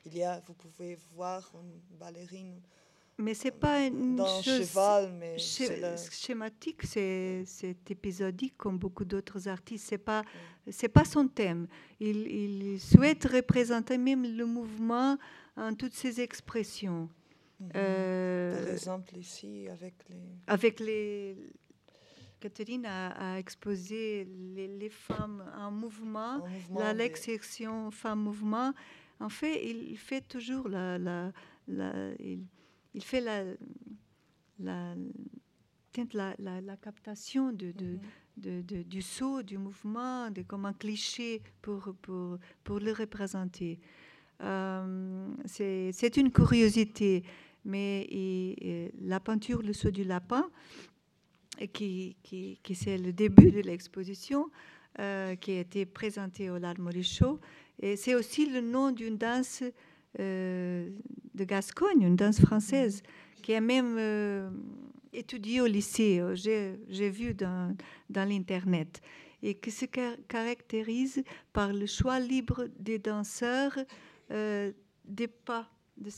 Il 0.06 0.18
y 0.18 0.24
a, 0.24 0.42
vous 0.46 0.54
pouvez 0.54 0.98
voir 1.14 1.52
une 1.56 1.98
ballerine. 1.98 2.62
Mais 3.19 3.34
c'est 3.34 3.52
pas 3.52 3.84
une 3.85 4.18
chose 4.18 4.69
cheval, 4.69 5.11
mais 5.19 5.38
schématique, 5.39 6.84
c'est 6.85 7.45
épisodique 7.89 8.56
comme 8.57 8.77
beaucoup 8.77 9.06
d'autres 9.06 9.48
artistes. 9.48 9.88
C'est 9.89 9.98
pas, 9.98 10.23
c'est 10.69 10.88
pas 10.89 11.03
son 11.03 11.27
thème. 11.27 11.68
Il, 11.99 12.27
il 12.27 12.80
souhaite 12.80 13.26
représenter 13.26 13.98
même 13.98 14.23
le 14.23 14.45
mouvement 14.45 15.18
en 15.56 15.73
toutes 15.73 15.95
ses 15.95 16.22
expressions. 16.22 17.10
Mhm. 17.60 17.72
Euh, 17.76 18.64
Par 18.64 18.73
exemple, 18.73 19.18
ici, 19.18 19.68
avec 19.68 19.95
les... 20.10 20.15
Avec 20.45 20.80
les... 20.80 21.35
Catherine 22.39 22.85
a, 22.85 23.39
exposé 23.39 24.27
les, 24.56 24.89
femmes 24.89 25.44
en 25.57 25.72
mouvement, 25.72 26.44
la 26.77 26.94
l'exception 26.94 27.89
femme-mouvement. 27.89 28.73
En 29.19 29.30
fait, 29.30 29.65
il 29.65 29.98
fait 29.98 30.22
toujours 30.22 30.69
la... 30.69 30.99
la, 30.99 31.31
il, 32.19 32.44
il, 32.98 33.03
fait 33.03 33.22
la... 33.22 33.44
la 34.60 34.95
la, 36.14 36.61
la, 36.61 36.78
captation 36.78 37.52
de, 37.52 37.72
de, 37.72 37.86
mhm. 37.86 37.99
de, 38.38 38.61
de, 38.61 38.84
du 38.84 39.02
saut, 39.02 39.41
du 39.41 39.57
mouvement, 39.57 40.30
de, 40.30 40.44
comme 40.44 40.65
un 40.65 40.74
cliché 40.74 41.41
pour, 41.60 41.95
pour, 42.03 42.38
pour 42.64 42.80
le 42.80 42.91
représenter. 42.91 43.80
Euh, 44.44 45.28
c'est 45.45 46.18
une 46.18 46.32
curiosité 46.32 47.24
mais 47.68 48.07
la 49.02 49.19
peinture 49.19 49.61
Le 49.61 49.74
saut 49.74 49.91
du 49.91 50.03
lapin, 50.03 50.49
qui, 51.74 52.15
qui, 52.24 52.60
qui 52.64 52.76
c'est 52.76 52.98
le 52.98 53.11
début 53.11 53.52
de 53.52 53.61
l'exposition, 53.61 54.49
euh, 54.99 55.36
qui 55.36 55.52
a 55.52 55.60
été 55.60 55.86
présentée 55.86 56.49
au 56.49 56.57
Larmory 56.57 57.03
Show. 57.03 57.40
Et 57.80 57.95
c'est 57.98 58.15
aussi 58.15 58.49
le 58.49 58.61
nom 58.61 58.91
d'une 58.91 59.18
danse 59.18 59.64
de 60.18 61.44
Gascogne, 61.44 62.02
une 62.02 62.15
danse 62.15 62.41
française, 62.41 63.03
qui 63.41 63.52
est 63.52 63.61
même 63.61 63.95
euh, 63.99 64.49
étudiée 65.14 65.61
au 65.61 65.68
lycée. 65.68 66.22
J'ai 66.34 67.10
vu 67.10 67.34
dans, 67.34 67.76
l'Internet. 68.10 69.02
Et 69.44 69.53
qui 69.53 69.69
se 69.69 69.85
caractérise 69.85 71.23
par 71.53 71.72
le 71.72 71.85
choix 71.85 72.19
libre 72.19 72.68
des 72.80 72.98
danseurs 72.98 73.77
des 75.07 75.27
pas 75.27 75.69
de. 75.98 76.10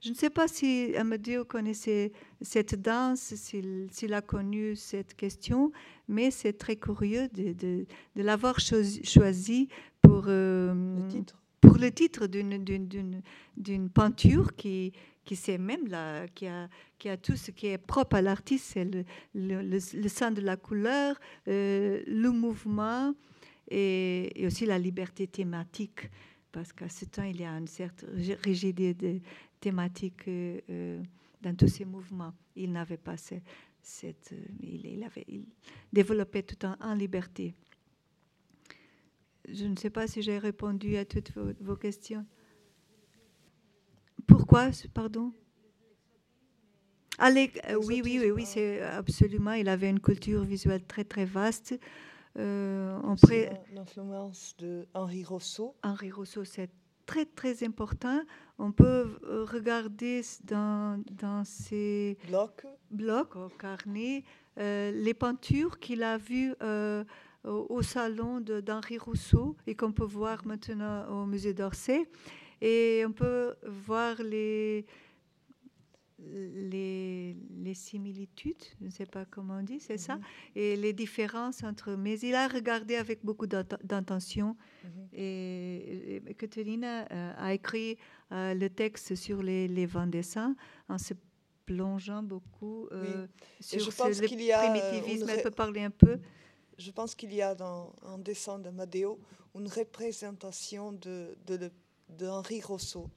Je 0.00 0.10
ne 0.10 0.14
sais 0.14 0.30
pas 0.30 0.48
si 0.48 0.94
Amadeo 0.96 1.44
connaissait 1.44 2.12
cette 2.40 2.80
danse, 2.80 3.34
s'il 3.34 4.14
a 4.14 4.20
connu 4.20 4.76
cette 4.76 5.14
question, 5.14 5.72
mais 6.08 6.30
c'est 6.30 6.52
très 6.52 6.76
curieux 6.76 7.28
de, 7.28 7.86
l'avoir 8.16 8.58
choisi 8.60 9.68
pour, 10.02 10.24
euh, 10.26 10.74
le 10.98 11.08
titre, 11.08 11.41
pour 11.72 11.80
le 11.80 11.90
titre 11.90 12.26
d'une 12.26 13.88
peinture 13.88 14.54
qui, 14.54 14.92
qui 15.24 15.36
c'est 15.36 15.56
même 15.56 15.88
là, 15.88 16.28
qui 16.28 16.46
a, 16.46 16.68
qui 16.98 17.08
a 17.08 17.16
tout 17.16 17.34
ce 17.34 17.50
qui 17.50 17.68
est 17.68 17.78
propre 17.78 18.16
à 18.16 18.20
l'artiste, 18.22 18.72
c'est 18.74 18.84
le, 18.84 19.62
le, 19.62 20.08
sens 20.08 20.34
de 20.34 20.42
la 20.42 20.58
couleur, 20.58 21.18
euh, 21.48 22.02
le 22.06 22.30
mouvement 22.30 23.14
et, 23.70 24.44
aussi 24.44 24.66
la 24.66 24.78
liberté 24.78 25.26
thématique 25.26 26.10
parce 26.52 26.74
qu'à 26.74 26.90
ce 26.90 27.06
temps, 27.06 27.22
il 27.22 27.40
y 27.40 27.44
a 27.46 27.52
une 27.52 27.66
certaine 27.66 28.10
rigidité 28.44 29.22
thématique 29.58 30.28
euh, 30.28 30.60
euh, 30.68 31.02
dans 31.40 31.56
tous 31.56 31.68
ces 31.68 31.86
mouvements. 31.86 32.34
Il 32.54 32.70
n'avait 32.72 32.98
pas 32.98 33.16
cette... 33.16 33.44
cette 33.80 34.34
euh, 34.34 34.44
il, 34.60 35.02
avait, 35.04 35.24
il, 35.26 35.46
développait 35.90 36.42
tout 36.42 36.66
en, 36.66 36.76
en, 36.82 36.94
liberté. 36.94 37.54
Je 39.48 39.66
ne 39.66 39.76
sais 39.76 39.90
pas 39.90 40.06
si 40.06 40.22
j'ai 40.22 40.38
répondu 40.38 40.96
à 40.96 41.04
toutes 41.04 41.32
vos, 41.32 41.52
vos 41.60 41.76
questions. 41.76 42.24
Pourquoi, 44.26 44.70
pardon? 44.94 45.32
Allez, 47.18 47.52
oui, 47.86 48.00
oui, 48.04 48.18
oui, 48.20 48.30
oui, 48.30 48.46
c'est 48.46 48.80
absolument. 48.82 49.52
Il 49.52 49.68
avait 49.68 49.90
une 49.90 50.00
culture 50.00 50.44
visuelle 50.44 50.84
très, 50.84 51.04
très 51.04 51.24
vaste. 51.24 51.78
Euh, 52.38 52.98
L'influence 53.72 54.56
de 54.58 54.86
Henri 54.94 55.24
Rousseau. 55.24 55.76
Henri 55.82 56.10
Rousseau, 56.10 56.44
c'est 56.44 56.70
très 57.04 57.26
très 57.26 57.62
important. 57.64 58.22
On 58.58 58.72
peut 58.72 59.18
euh, 59.24 59.44
regarder 59.44 60.22
dans, 60.44 61.02
dans 61.10 61.44
ces 61.44 62.16
blocs, 62.28 62.66
blocs 62.90 63.36
au 63.36 63.48
carnet 63.48 64.24
euh, 64.58 64.90
les 64.92 65.14
peintures 65.14 65.78
qu'il 65.78 66.02
a 66.02 66.16
vues 66.16 66.54
euh, 66.62 67.04
au, 67.44 67.66
au, 67.70 67.82
salon 67.82 68.40
d'Henri 68.40 68.98
Rousseau 68.98 69.56
et 69.66 69.74
qu'on 69.74 69.92
peut 69.92 70.04
voir 70.04 70.46
maintenant 70.46 71.22
au 71.22 71.26
musée 71.26 71.54
d'Orsay. 71.54 72.08
Et 72.60 73.02
on 73.06 73.12
peut 73.12 73.54
voir 73.64 74.22
les, 74.22 74.86
les, 76.30 77.36
les, 77.64 77.74
similitudes, 77.74 78.62
je 78.80 78.86
ne 78.86 78.90
sais 78.90 79.06
pas 79.06 79.24
comment 79.24 79.58
on 79.58 79.62
dit, 79.62 79.80
c'est 79.80 79.94
mm 79.94 79.96
-hmm. 79.96 80.06
ça, 80.06 80.16
mhm. 80.16 80.22
et 80.56 80.76
les 80.76 80.92
différences 80.92 81.62
entre. 81.64 81.96
Mais 81.96 82.18
il 82.20 82.34
a 82.34 82.46
regardé 82.48 82.94
avec 82.96 83.18
beaucoup 83.24 83.48
d'intention. 83.90 84.50
Mm 84.50 84.88
-hmm. 84.88 85.08
Et, 85.12 86.16
et 86.16 86.22
euh, 86.22 87.46
a 87.46 87.52
écrit 87.54 87.96
euh, 88.32 88.54
le 88.62 88.68
texte 88.82 89.14
sur 89.24 89.42
les, 89.42 89.68
les 89.68 89.86
vents 89.86 90.10
dessins 90.18 90.54
en 90.88 90.98
se 90.98 91.14
plongeant 91.66 92.22
beaucoup 92.22 92.80
euh, 92.92 93.26
oui. 93.26 93.64
sur 93.68 93.80
je 93.80 93.90
pense 93.96 94.16
ce, 94.18 94.22
qu'il 94.28 94.42
y 94.42 94.52
a 94.52 94.58
primitivisme. 94.58 95.28
Elle 95.32 95.42
peut 95.42 95.56
parler 95.64 95.82
un 95.90 95.94
peu 96.04 96.14
Je 96.84 96.90
pense 96.90 97.14
qu'il 97.14 97.32
y 97.32 97.40
a 97.42 97.54
dans 97.54 97.92
un 98.02 98.18
dessin 98.18 98.58
de 98.58 98.68
Madeo 98.70 99.20
une 99.54 99.68
représentation 99.68 100.90
de, 100.92 101.38
de, 101.46 101.56
de, 101.56 101.70
de 102.08 102.26
Henri 102.26 102.60
Rousseau 102.60 103.08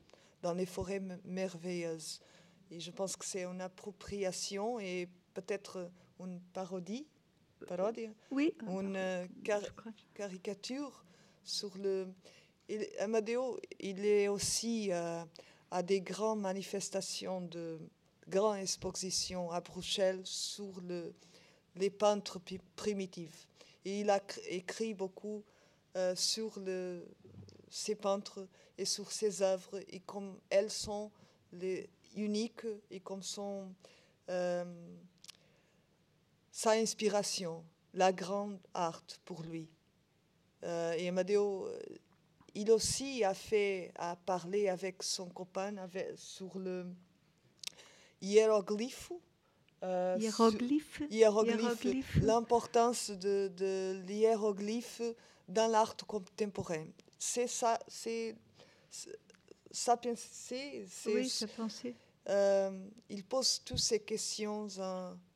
dans 0.43 0.53
les 0.53 0.67
forêts 0.67 1.01
merveilleuses. 1.23 2.21
Et 2.69 2.79
je 2.79 2.91
pense 2.91 3.15
que 3.15 3.25
c'est 3.25 3.43
une 3.43 3.61
appropriation 3.61 4.79
et 4.79 5.09
peut-être 5.33 5.89
une 6.19 6.39
parodie, 6.53 7.07
parodie 7.67 8.09
oui. 8.29 8.53
une 8.67 8.95
euh, 8.95 9.25
car 9.43 9.61
caricature 10.13 11.03
sur 11.43 11.75
le. 11.79 12.07
Il, 12.69 12.87
Amadeo, 12.99 13.59
il 13.79 14.05
est 14.05 14.27
aussi 14.27 14.91
euh, 14.91 15.23
à 15.71 15.81
des 15.81 16.01
grandes 16.01 16.41
manifestations 16.41 17.41
de 17.41 17.79
grandes 18.27 18.57
expositions 18.57 19.49
à 19.49 19.59
Bruxelles 19.59 20.21
sur 20.23 20.79
le, 20.81 21.15
les 21.75 21.89
peintres 21.89 22.39
primitifs. 22.75 23.47
Et 23.85 24.01
il 24.01 24.09
a 24.09 24.21
écrit 24.49 24.93
beaucoup 24.93 25.43
euh, 25.95 26.15
sur 26.15 26.59
le, 26.59 27.07
ces 27.69 27.95
peintres 27.95 28.47
et 28.77 28.85
sur 28.85 29.11
ses 29.11 29.41
œuvres 29.41 29.79
et 29.87 29.99
comme 30.01 30.37
elles 30.49 30.71
sont 30.71 31.11
les, 31.51 31.89
unique 32.15 32.65
et 32.89 32.99
comme 32.99 33.21
son, 33.21 33.73
euh, 34.29 34.65
sa 36.51 36.71
inspiration, 36.71 37.63
la 37.93 38.11
grande 38.11 38.59
art 38.73 39.03
pour 39.25 39.43
lui. 39.43 39.69
Euh, 40.63 40.93
et 40.93 41.07
Amadeo, 41.09 41.67
euh, 41.67 41.79
il 42.55 42.71
aussi 42.71 43.23
a 43.23 43.33
fait, 43.33 43.91
a 43.95 44.15
parlé 44.15 44.69
avec 44.69 45.03
son 45.03 45.29
copain 45.29 45.75
sur 46.15 46.57
le 46.57 46.87
hiéroglyphe. 48.21 49.11
Euh, 49.85 50.17
hiéroglyphe. 50.19 51.01
hiéroglyphe, 51.11 52.17
l'importance 52.23 53.11
de, 53.11 53.51
de 53.55 54.01
l'hiéroglyphe 54.07 55.01
dans 55.47 55.69
l'art 55.69 55.95
contemporain. 56.07 56.85
C'est 57.19 57.47
ça, 57.47 57.77
c'est 57.87 58.35
sa 59.69 59.95
pensée. 59.97 60.87
Oui, 61.05 61.29
sa 61.29 61.47
pensée. 61.47 61.95
Euh, 62.29 62.71
il 63.09 63.23
pose 63.23 63.61
toutes 63.63 63.77
ces 63.77 63.99
questions 63.99 64.67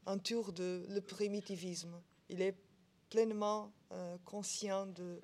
autour 0.08 0.52
de 0.52 0.84
le 0.90 1.02
primitivisme. 1.02 2.02
Il 2.30 2.42
est 2.42 2.56
pleinement 3.12 3.72
euh, 3.92 4.18
conscient 4.26 4.88
de, 4.88 5.20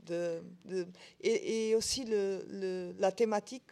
de, 0.00 0.42
de 0.66 0.86
et, 1.22 1.70
et, 1.70 1.74
aussi 1.74 2.04
le, 2.04 2.44
le, 2.48 2.92
la 2.98 3.12
thématique, 3.12 3.70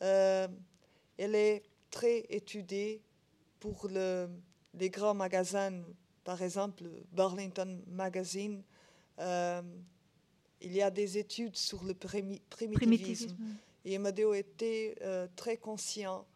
elle 0.00 1.34
est 1.34 1.64
très 1.90 2.24
étudiée 2.28 3.02
pour 3.60 3.88
le, 3.88 4.28
les 4.74 4.90
grands 4.90 5.14
magasins, 5.14 5.82
par 6.24 6.42
exemple 6.42 6.84
Burlington 7.12 7.80
Magazine. 7.86 8.62
Euh, 9.18 9.62
il 10.60 10.72
y 10.72 10.82
a 10.82 10.90
des 10.90 11.18
études 11.18 11.56
sur 11.56 11.84
le 11.84 11.94
primi 11.94 12.40
primitivisme. 12.50 12.76
primitivisme. 12.76 13.36
Et 13.84 13.96
Amadeo 13.96 14.34
était 14.34 14.96
euh, 15.02 15.26
très 15.36 15.56
conscient 15.56 16.26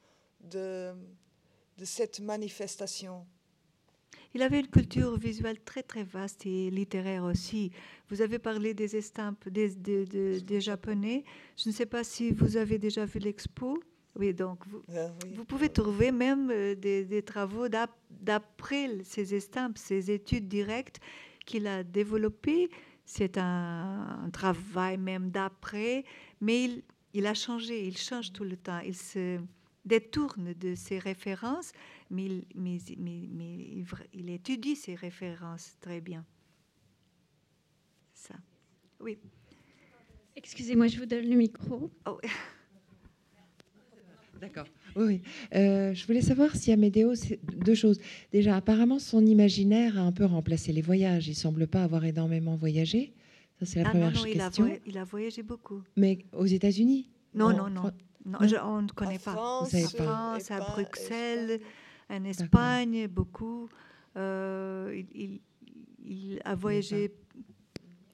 de, 0.41 0.95
de 1.77 1.85
cette 1.85 2.21
manifestation. 2.21 3.27
Il 4.35 4.41
avait 4.43 4.61
une 4.61 4.69
culture 4.69 5.19
visuelle 5.19 5.61
très 5.61 5.83
très 5.83 6.05
vaste 6.05 6.47
et 6.47 6.71
littéraire 6.71 7.25
aussi. 7.25 7.71
Vous 8.09 8.23
avez 8.23 8.39
parlé 8.39 8.73
des 8.73 8.97
estampes 8.97 9.47
des, 9.49 9.69
des, 9.75 10.07
des, 10.07 10.41
des 10.41 10.61
Japonais. 10.61 11.25
Je 11.57 11.69
ne 11.69 11.75
sais 11.75 11.85
pas 11.85 12.03
si 12.03 12.31
vous 12.33 12.57
avez 12.57 12.79
déjà 12.79 13.05
vu 13.05 13.19
l'expo. 13.19 13.83
Oui, 14.17 14.35
donc 14.35 14.67
vous, 14.67 14.83
oui. 14.89 15.35
vous, 15.35 15.45
pouvez 15.45 15.71
trouver 15.71 16.13
même 16.13 16.51
euh, 16.51 16.75
des, 16.75 17.05
des, 17.05 17.23
travaux 17.23 17.69
d'après 17.69 19.03
ces 19.05 19.35
estampes, 19.35 19.79
ces 19.79 20.11
études 20.11 20.49
directes 20.49 21.01
qu'il 21.47 21.67
a 21.67 21.83
développées. 21.83 22.71
C'est 23.05 23.39
un, 23.39 24.21
un, 24.25 24.31
travail 24.31 24.99
même 24.99 25.31
d'après, 25.31 26.05
mais 26.41 26.65
il, 26.65 26.83
il, 27.15 27.27
a 27.27 27.35
changé, 27.35 27.87
il 27.87 27.97
change 27.97 28.33
tout 28.33 28.45
le 28.45 28.57
temps. 28.57 28.81
Il 28.81 28.95
se, 28.95 29.41
détourne 29.85 30.55
de 30.55 30.75
ses 30.75 30.99
références, 30.99 31.73
mais 32.11 32.27
il, 32.27 32.45
mais, 32.55 32.79
mais, 32.99 33.29
mais 33.31 33.55
il, 33.55 33.87
il, 34.13 34.31
étudie 34.31 34.77
ses 34.77 34.95
références 34.95 35.77
très 35.81 36.01
bien. 36.01 36.25
Ça. 38.15 38.35
Oui. 39.01 39.19
Excusez-moi, 40.37 40.87
je 40.87 40.99
vous 40.99 41.07
donne 41.07 41.29
le 41.29 41.37
micro. 41.37 41.91
Oh. 42.07 42.21
D'accord. 44.43 44.67
Oui, 44.97 45.05
oui. 45.05 45.23
Euh, 45.55 45.95
je 45.95 46.05
voulais 46.05 46.21
savoir 46.21 46.57
si 46.57 46.73
Amédéo, 46.73 47.15
deux 47.65 47.77
choses. 47.77 48.01
Déjà, 48.33 48.57
apparemment, 48.57 48.99
son 48.99 49.25
imaginaire 49.25 49.97
a 49.97 50.01
un 50.01 50.11
peu 50.11 50.25
remplacé 50.25 50.73
les 50.73 50.83
voyages. 50.83 51.29
Il 51.29 51.37
semble 51.37 51.69
pas 51.69 51.85
avoir 51.85 52.05
énormément 52.05 52.57
voyagé. 52.57 53.15
Ça, 53.61 53.67
c'est 53.67 53.81
la 53.81 53.87
ah 53.87 53.91
première 53.91 54.11
non, 54.11 54.19
non, 54.19 54.25
question. 54.25 54.67
Il 54.67 54.73
a, 54.73 54.79
il 54.87 54.99
a, 54.99 55.05
voyagé 55.05 55.45
beaucoup. 55.45 55.81
Mais 55.97 56.19
aux 56.33 56.47
États-Unis? 56.47 57.09
Non, 57.35 57.57
non, 57.57 57.71
non. 57.71 57.93
Non, 58.27 58.39
je, 58.43 58.57
on 58.57 58.83
ne 58.83 58.89
connaît 58.89 59.15
en 59.15 59.25
pas. 59.25 59.33
France, 59.33 59.75
en 59.75 59.89
France, 59.89 60.51
à 60.51 60.59
Bruxelles, 60.59 61.61
en 62.11 62.25
Espagne, 62.25 63.07
beaucoup. 63.07 63.69
Euh, 64.17 65.03
il, 65.15 65.23
il, 65.23 65.41
il, 66.05 66.41
a 66.45 66.57
voyagé 66.57 67.13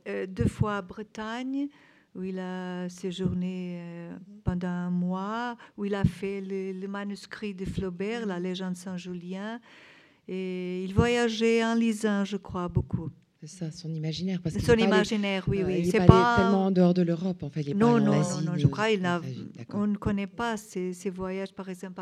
euh, 0.06 0.26
deux 0.26 0.46
fois 0.46 0.76
à 0.76 0.82
Bretagne, 0.82 1.68
où 2.14 2.22
il 2.22 2.38
a 2.38 2.88
séjourné 2.88 3.78
euh, 3.80 4.16
pendant 4.44 4.68
un 4.68 4.90
mois, 4.90 5.56
où 5.76 5.84
il 5.84 5.94
a 5.94 6.04
fait 6.04 6.40
le, 6.40 6.72
le 6.72 6.88
manuscrit 6.88 7.54
de 7.54 7.64
Flaubert, 7.64 8.26
La 8.26 8.38
légende 8.38 8.76
Saint-Julien. 8.76 9.60
Et 10.26 10.84
il 10.84 10.94
voyageait 10.94 11.64
en 11.64 11.74
lisant, 11.74 12.24
je 12.24 12.36
crois, 12.36 12.68
beaucoup. 12.68 13.10
C'est 13.40 13.46
ça, 13.46 13.70
son 13.70 13.94
imaginaire. 13.94 14.40
Parce 14.42 14.58
son 14.58 14.74
imaginaire, 14.74 15.44
oui, 15.46 15.62
oui. 15.64 15.82
Il 15.84 15.92
n'est 15.92 16.06
pas, 16.06 16.34
tellement 16.36 16.66
en 16.66 16.70
dehors 16.72 16.92
de 16.92 17.02
l'Europe, 17.02 17.44
en 17.44 17.50
fait. 17.50 17.62
Il 17.62 17.76
non, 17.76 18.00
non, 18.00 18.20
non, 18.20 18.40
non, 18.44 18.52
je 18.56 18.66
crois 18.66 18.86
qu'on 19.68 19.86
ne 19.86 19.96
connaît 19.96 20.26
pas 20.26 20.56
ces, 20.56 20.92
voyages, 21.10 21.52
par 21.52 21.68
exemple, 21.68 22.00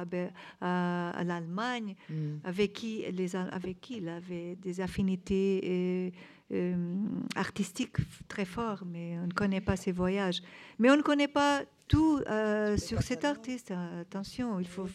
à, 0.62 1.22
l'Allemagne, 1.24 1.94
hmm. 2.08 2.38
avec, 2.42 2.72
qui 2.72 3.04
les, 3.12 3.36
avec 3.36 3.82
qui 3.82 3.98
il 3.98 4.08
avait 4.08 4.56
des 4.56 4.80
affinités 4.80 6.12
euh, 6.52 6.96
artistiques 7.34 7.96
très 8.28 8.44
fortes, 8.44 8.84
mais 8.86 9.18
on 9.18 9.26
ne 9.26 9.32
connaît 9.32 9.60
pas 9.60 9.76
ces 9.76 9.92
voyages. 9.92 10.42
Mais 10.78 10.90
on 10.90 10.96
ne 10.96 11.02
connaît 11.02 11.28
pas 11.28 11.62
tout 11.88 12.20
euh, 12.28 12.76
sur 12.76 13.02
cet 13.02 13.24
artiste. 13.24 13.72
Attention, 14.00 14.60
il 14.60 14.68
faut 14.68 14.88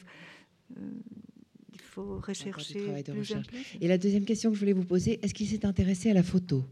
faut 1.92 2.20
rechercher 2.20 2.80
plus 3.04 3.36
Et 3.82 3.88
la 3.88 3.98
deuxième 3.98 4.26
question 4.26 4.50
que 4.50 4.56
je 4.56 4.60
voulais 4.62 4.74
vous 4.74 4.86
poser, 4.86 5.20
est-ce 5.24 5.34
qu'il 5.34 5.48
s'est 5.48 5.66
intéressé 5.66 6.10
à 6.10 6.14
la 6.14 6.24
photo? 6.24 6.64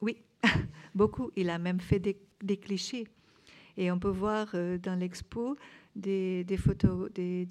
Oui, 0.00 0.16
beaucoup. 0.94 1.30
Il 1.36 1.48
a 1.48 1.58
même 1.58 1.80
fait 1.80 2.00
des, 2.00 2.56
clichés. 2.56 3.06
Et 3.76 3.90
on 3.90 3.98
peut 3.98 4.08
voir 4.10 4.50
euh, 4.54 4.78
dans 4.78 4.96
l'expo 4.96 5.56
des, 5.96 6.44
photos, 6.58 7.10
des, 7.12 7.46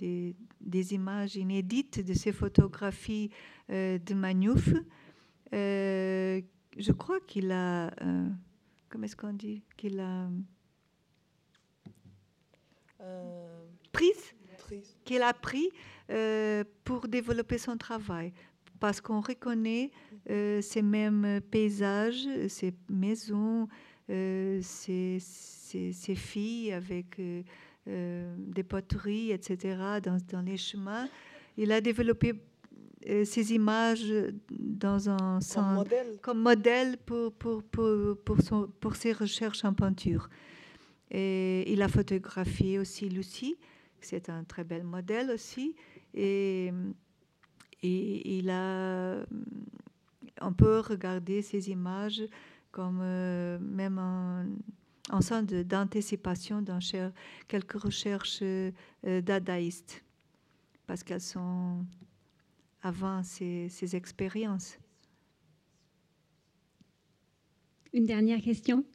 des, 0.61 0.93
images 0.93 1.35
inédites 1.35 2.05
de 2.05 2.13
ces 2.13 2.31
photographies 2.31 3.29
euh, 3.69 3.97
de 3.97 4.13
Magnouf. 4.13 4.69
Euh, 5.53 6.41
je 6.77 6.91
crois 6.91 7.19
qu'il 7.21 7.51
a, 7.51 7.91
comment 8.89 9.05
est-ce 9.05 9.15
qu'on 9.15 9.33
dit, 9.33 9.63
qu'il 9.77 9.99
a 9.99 10.29
prise, 13.91 14.33
qu'il 15.03 15.21
a 15.21 15.33
pris 15.33 15.69
euh, 16.09 16.63
pour 16.83 17.07
développer 17.07 17.57
son 17.57 17.77
travail, 17.77 18.33
parce 18.79 18.99
qu'on 19.01 19.21
reconnaît 19.21 19.91
euh, 20.29 20.61
ces 20.61 20.81
mêmes 20.81 21.41
paysages, 21.49 22.27
ces 22.47 22.73
maisons, 22.89 23.67
euh, 24.09 24.59
ces, 24.61 25.19
ces, 25.19 26.15
filles 26.15 26.73
avec 26.73 27.19
des 27.85 28.63
poteries, 28.63 29.31
etc., 29.31 29.77
dans, 30.03 30.17
dans, 30.31 30.41
les 30.41 30.57
chemins. 30.57 31.07
Il 31.57 31.71
a 31.71 31.81
développé 31.81 32.33
ces 33.25 33.53
images 33.53 34.13
dans 34.49 35.09
un 35.09 35.39
comme 35.53 35.73
modèle, 35.73 36.17
comme 36.21 36.39
modèle 36.41 36.97
pour, 36.97 37.33
pour, 37.33 37.63
pour, 37.63 38.17
pour, 38.23 38.41
son, 38.41 38.69
pour 38.79 38.95
ses 38.95 39.11
recherches 39.11 39.65
en 39.65 39.73
peinture. 39.73 40.29
Et 41.11 41.71
il 41.71 41.81
a 41.81 41.87
photographié 41.87 42.79
aussi 42.79 43.09
Lucie, 43.09 43.55
c'est 44.01 44.29
un 44.29 44.43
très 44.43 44.63
bel 44.63 44.83
modèle 44.83 45.29
aussi. 45.31 45.75
Et, 46.13 46.71
et 47.81 48.37
il 48.37 48.49
a, 48.49 49.25
on 50.41 50.53
peut 50.53 50.79
regarder 50.79 51.41
ces 51.41 51.69
images 51.69 52.23
comme 52.71 52.99
euh, 53.01 53.59
même 53.59 53.99
un, 53.99 54.47
un 55.09 55.21
sens 55.21 55.43
d'anticipation 55.45 56.61
dans 56.61 56.79
quelques 57.47 57.79
recherches 57.79 58.39
euh, 58.41 58.71
dadaïstes, 59.21 60.03
parce 60.87 61.03
qu'elles 61.03 61.21
sont 61.21 61.85
avant 62.83 63.23
ces, 63.23 63.69
ces 63.69 63.95
expériences. 63.95 64.77
Une 67.93 68.05
dernière 68.05 68.41
question. 68.41 68.85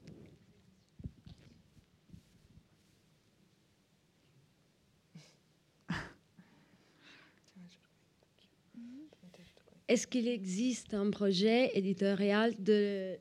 Est-ce 9.88 10.06
qu'il 10.06 10.28
existe 10.28 10.92
un 10.92 11.10
projet 11.10 11.70
éditorial 11.74 12.54
de 12.62 13.16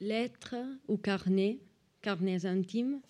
lettres 0.00 0.56
ou 0.88 0.96
carnets, 0.96 1.60
carnets 2.00 2.46
intimes, 2.46 3.02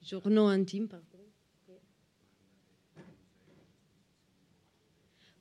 journaux 0.00 0.46
intimes, 0.46 0.88
pardon, 0.88 1.07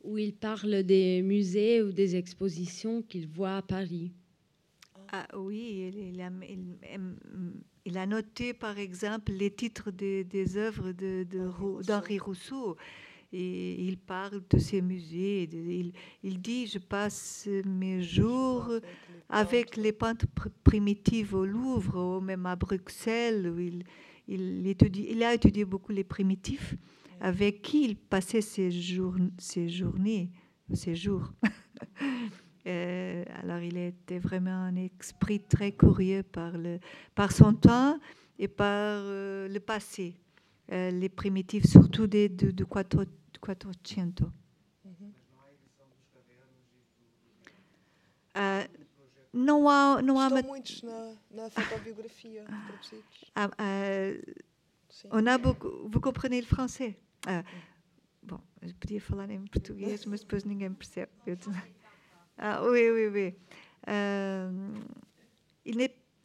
où 0.07 0.17
il 0.17 0.33
parle 0.33 0.83
des 0.83 1.21
musées 1.21 1.81
ou 1.81 1.91
des 1.91 2.15
expositions 2.15 3.01
qu'il 3.01 3.27
voit 3.27 3.57
à 3.57 3.61
Paris 3.61 4.13
ah, 5.11 5.27
Oui, 5.37 5.91
il, 5.93 6.21
a, 6.21 6.31
il, 7.85 7.97
a, 7.97 8.05
noté 8.05 8.53
par 8.53 8.77
exemple 8.79 9.33
les 9.33 9.51
titres 9.51 9.91
des, 9.91 10.23
des 10.23 10.55
œuvres 10.55 10.93
d'Henri 10.93 12.15
de, 12.15 12.21
Rousseau 12.21 12.77
et 13.33 13.83
il 13.83 13.97
parle 13.97 14.41
de 14.49 14.57
ces 14.57 14.81
musées. 14.81 15.43
Il, 15.43 15.91
il 16.23 16.41
dit 16.41 16.67
Je 16.67 16.79
passe 16.79 17.49
mes 17.65 18.01
jours 18.01 18.71
avec 19.27 19.75
les 19.75 19.91
peintres 19.91 20.27
primitives 20.63 21.35
au 21.35 21.45
Louvre, 21.45 22.17
ou 22.17 22.21
même 22.21 22.45
à 22.45 22.55
Bruxelles. 22.55 23.49
Où 23.49 23.59
il, 23.59 23.83
il, 24.29 24.65
étudie, 24.67 25.07
il 25.09 25.21
a 25.23 25.33
étudié 25.33 25.65
beaucoup 25.65 25.91
les 25.91 26.05
primitifs, 26.05 26.75
avec 27.21 27.61
qui 27.61 27.85
il 27.85 27.95
passait 27.95 28.41
ses, 28.41 28.71
journées, 28.71 30.29
ses 30.73 30.95
jours. 30.95 31.31
Euh, 32.67 33.23
alors 33.41 33.59
il 33.59 33.77
était 33.77 34.19
vraiment 34.19 34.51
un 34.51 34.75
esprit 34.75 35.39
très 35.39 35.71
curieux 35.71 36.21
par, 36.21 36.57
le, 36.57 36.79
par 37.15 37.31
son 37.31 37.53
temps 37.53 37.97
et 38.37 38.49
par 38.49 38.99
euh, 39.05 39.47
le 39.47 39.59
passé. 39.61 40.15
Euh, 40.73 40.91
les 40.91 41.07
primitifs, 41.07 41.65
surtout 41.65 42.07
des, 42.07 42.27
de, 42.27 42.51
de 42.51 42.65
400. 42.65 43.03
Uh, 48.35 48.69
não 49.33 49.67
há, 49.67 50.01
não 50.01 50.19
há 50.19 50.29
muitos 50.29 50.83
na, 50.83 51.15
na 51.31 51.49
fotobiografia 51.49 52.45
ah, 53.35 53.47
uh, 53.47 54.35
on 55.11 55.25
a 55.25 55.37
beaucoup, 55.39 55.89
vous 55.89 55.99
comprenez 55.99 56.41
le 56.41 56.45
français? 56.45 56.95
Uh, 57.27 57.43
Bom, 58.23 58.41
podia 58.79 58.99
falar 58.99 59.29
em 59.29 59.45
português, 59.45 60.05
mas 60.05 60.19
depois 60.21 60.43
ninguém 60.43 60.73
percebe. 60.73 61.11
Eu, 61.25 61.37
ah, 62.37 62.61
oui, 62.63 62.91
oui, 62.91 63.07
oui. 63.07 63.35
Uh, 63.87 64.73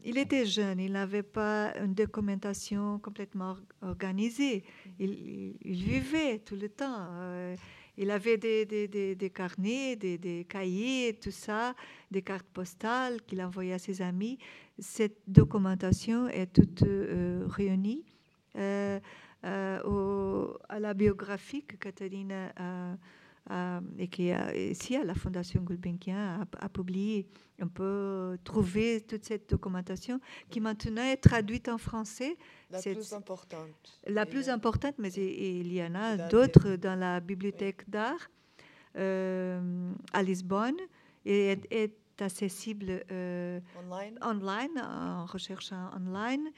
il 0.05 0.19
était 0.19 0.47
jeune, 0.47 0.81
il 0.81 0.93
n'avait 0.93 1.23
pas 1.23 1.73
une 1.79 1.95
documentation 1.95 2.99
complètement 2.99 3.57
organisée. 3.83 4.65
Il, 4.99 5.55
vivait 5.63 6.41
tout 6.41 6.57
le 6.57 6.69
temps. 6.69 7.07
Euh, 7.13 7.55
il 7.97 8.11
avait 8.11 8.37
des, 8.37 9.33
carnets, 9.33 9.95
des, 9.97 10.47
cahiers, 10.49 11.19
tout 11.21 11.31
ça, 11.31 11.75
des 12.11 12.23
cartes 12.23 12.49
postales 12.53 13.23
qu'il 13.23 13.41
envoyait 13.43 13.75
à 13.75 13.79
ses 13.79 14.03
amis. 14.03 14.39
Cette 14.79 15.19
documentation 15.29 16.29
est 16.29 16.53
toute 16.53 16.83
euh, 16.83 17.47
réunie 17.49 18.05
euh, 19.45 20.47
à 20.69 20.81
la 20.81 20.95
biographie 20.95 21.65
que 21.65 21.77
Catherine 21.77 22.33
a 22.33 22.97
euh, 23.51 23.81
et 23.99 24.07
qui 24.07 24.31
ici 24.71 24.95
à 24.95 25.03
la 25.03 25.15
Fondation 25.15 25.63
Gulbenkian 25.63 26.47
a, 26.61 26.69
publié. 26.69 27.27
On 27.61 27.67
peut 27.67 28.39
trouver 28.45 29.01
toute 29.01 29.25
cette 29.25 29.51
documentation 29.51 30.21
qui 30.49 30.61
maintenant 30.61 31.03
est 31.03 31.17
traduite 31.17 31.69
en 31.69 31.79
français. 31.79 32.37
La 32.71 32.81
plus 32.81 33.13
importante. 33.13 34.01
La 34.07 34.27
plus 34.27 34.49
importante, 34.49 34.95
mais 34.99 35.13
il 35.13 35.73
y 35.73 35.83
en 35.83 35.95
a 35.97 36.17
d'autres 36.29 36.77
dans 36.77 36.97
la 36.97 37.19
bibliothèque 37.19 37.89
d'art 37.91 38.31
euh, 38.97 39.93
à 40.13 40.23
Lisbonne 40.23 40.77
et 41.25 41.59
est, 41.71 41.97
accessible 42.21 43.03
euh, 43.11 43.59
online. 43.77 44.17
online, 44.23 44.79
en 44.79 45.25
recherchant 45.25 45.91
online. 45.97 46.51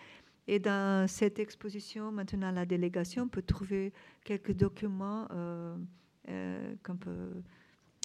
Et 0.47 0.59
dans 0.59 1.09
cette 1.09 1.39
exposition, 1.39 2.12
maintenant, 2.12 2.51
la 2.51 2.66
délégation 2.66 3.29
peut 3.29 3.43
trouver 3.43 3.93
quelques 4.25 4.53
documents 4.53 5.27
euh, 6.29 7.41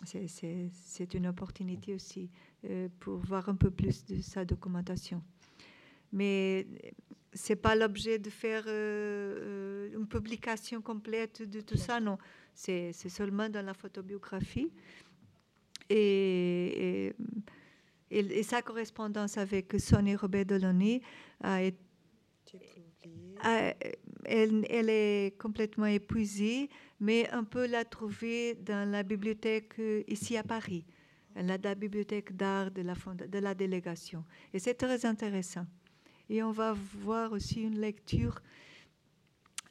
c'est 0.06 1.14
une 1.14 1.28
opportunité 1.28 1.94
aussi 1.94 2.30
euh, 2.66 2.88
pour 3.00 3.18
voir 3.18 3.50
un 3.50 3.56
peu 3.56 3.70
plus 3.70 4.06
de 4.06 4.22
sa 4.22 4.46
documentation. 4.46 5.22
Mais 6.12 6.68
c'est 7.34 7.56
pas 7.56 7.76
l'objet 7.76 8.18
de 8.18 8.30
faire 8.30 8.64
euh, 8.68 9.94
une 9.94 10.08
publication 10.08 10.82
complète 10.82 11.42
de 11.42 11.62
tout 11.62 11.78
ça, 11.78 12.00
non. 12.00 12.18
C'est 12.54 12.94
seulement 12.94 13.50
dans 13.50 13.66
la 13.66 13.74
photobiographie. 13.74 14.72
Et, 15.90 17.14
et, 18.12 18.44
sa 18.44 18.62
correspondance 18.62 19.38
avec 19.38 19.74
Sonny 19.80 20.16
Robert 20.16 20.46
Delaunay 20.46 21.02
a 21.42 21.64
été 21.64 21.89
elle, 23.44 24.66
elle, 24.70 24.90
est 24.90 25.38
complètement 25.40 25.86
épuisée 25.86 26.70
mais 27.00 27.30
on 27.34 27.46
peut 27.46 27.68
la 27.68 27.86
trouver 27.86 28.56
dans 28.56 28.90
la 28.90 29.04
bibliothèque 29.04 29.80
euh, 29.80 30.04
ici 30.08 30.36
à 30.38 30.44
Paris, 30.44 30.86
la, 31.36 31.58
bibliothèque 31.76 32.36
d'art 32.36 32.72
de 32.72 32.82
la, 33.40 33.56
délégation. 33.56 34.26
Et 34.54 34.60
c'est 34.60 34.74
très 34.74 35.06
intéressant. 35.06 35.66
Et 36.30 36.44
on 36.44 36.52
va 36.52 36.74
voir 36.74 37.32
aussi 37.32 37.62
une 37.62 37.80
lecture 37.80 38.42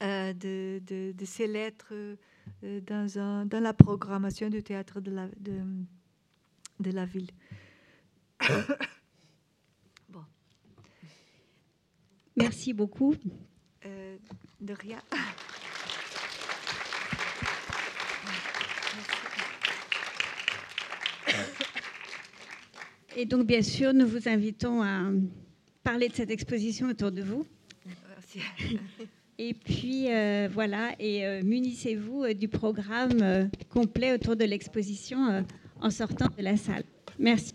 euh, 0.03 0.33
de, 0.33 0.81
de, 0.87 1.25
ces 1.25 1.47
lettres 1.47 1.93
euh, 2.65 2.81
dans, 2.81 3.61
la 3.61 3.75
programmation 3.75 4.49
du 4.49 4.63
théâtre 4.63 5.01
de 5.01 5.11
la, 5.11 5.29
ville. 7.05 7.31
Merci 12.37 12.73
beaucoup. 12.73 13.15
Euh, 13.87 14.17
de 14.61 14.75
rien. 14.75 15.01
Et 23.17 23.25
donc, 23.25 23.47
bien 23.47 23.63
sûr, 23.63 23.95
nous 23.95 24.07
vous 24.07 24.29
invitons 24.29 24.83
à 24.83 25.05
parler 25.83 26.09
de 26.09 26.15
cette 26.15 26.31
exposition 26.31 26.89
autour 26.89 27.11
de 27.13 27.23
vous. 27.23 27.47
Merci. 27.87 28.41
Et 29.41 29.55
puis, 29.55 30.13
euh, 30.13 30.49
voilà, 30.53 30.97
et 30.99 31.25
euh, 31.25 31.45
munissez-vous 31.45 32.25
euh, 32.25 32.35
du 32.35 32.49
programme 32.49 33.49
complet 33.69 34.13
autour 34.13 34.35
de 34.35 34.45
l'exposition 34.45 35.45
en 35.81 35.91
sortant 35.91 36.27
de 36.37 36.43
la 36.43 36.57
salle. 36.57 36.83
Merci. 37.21 37.55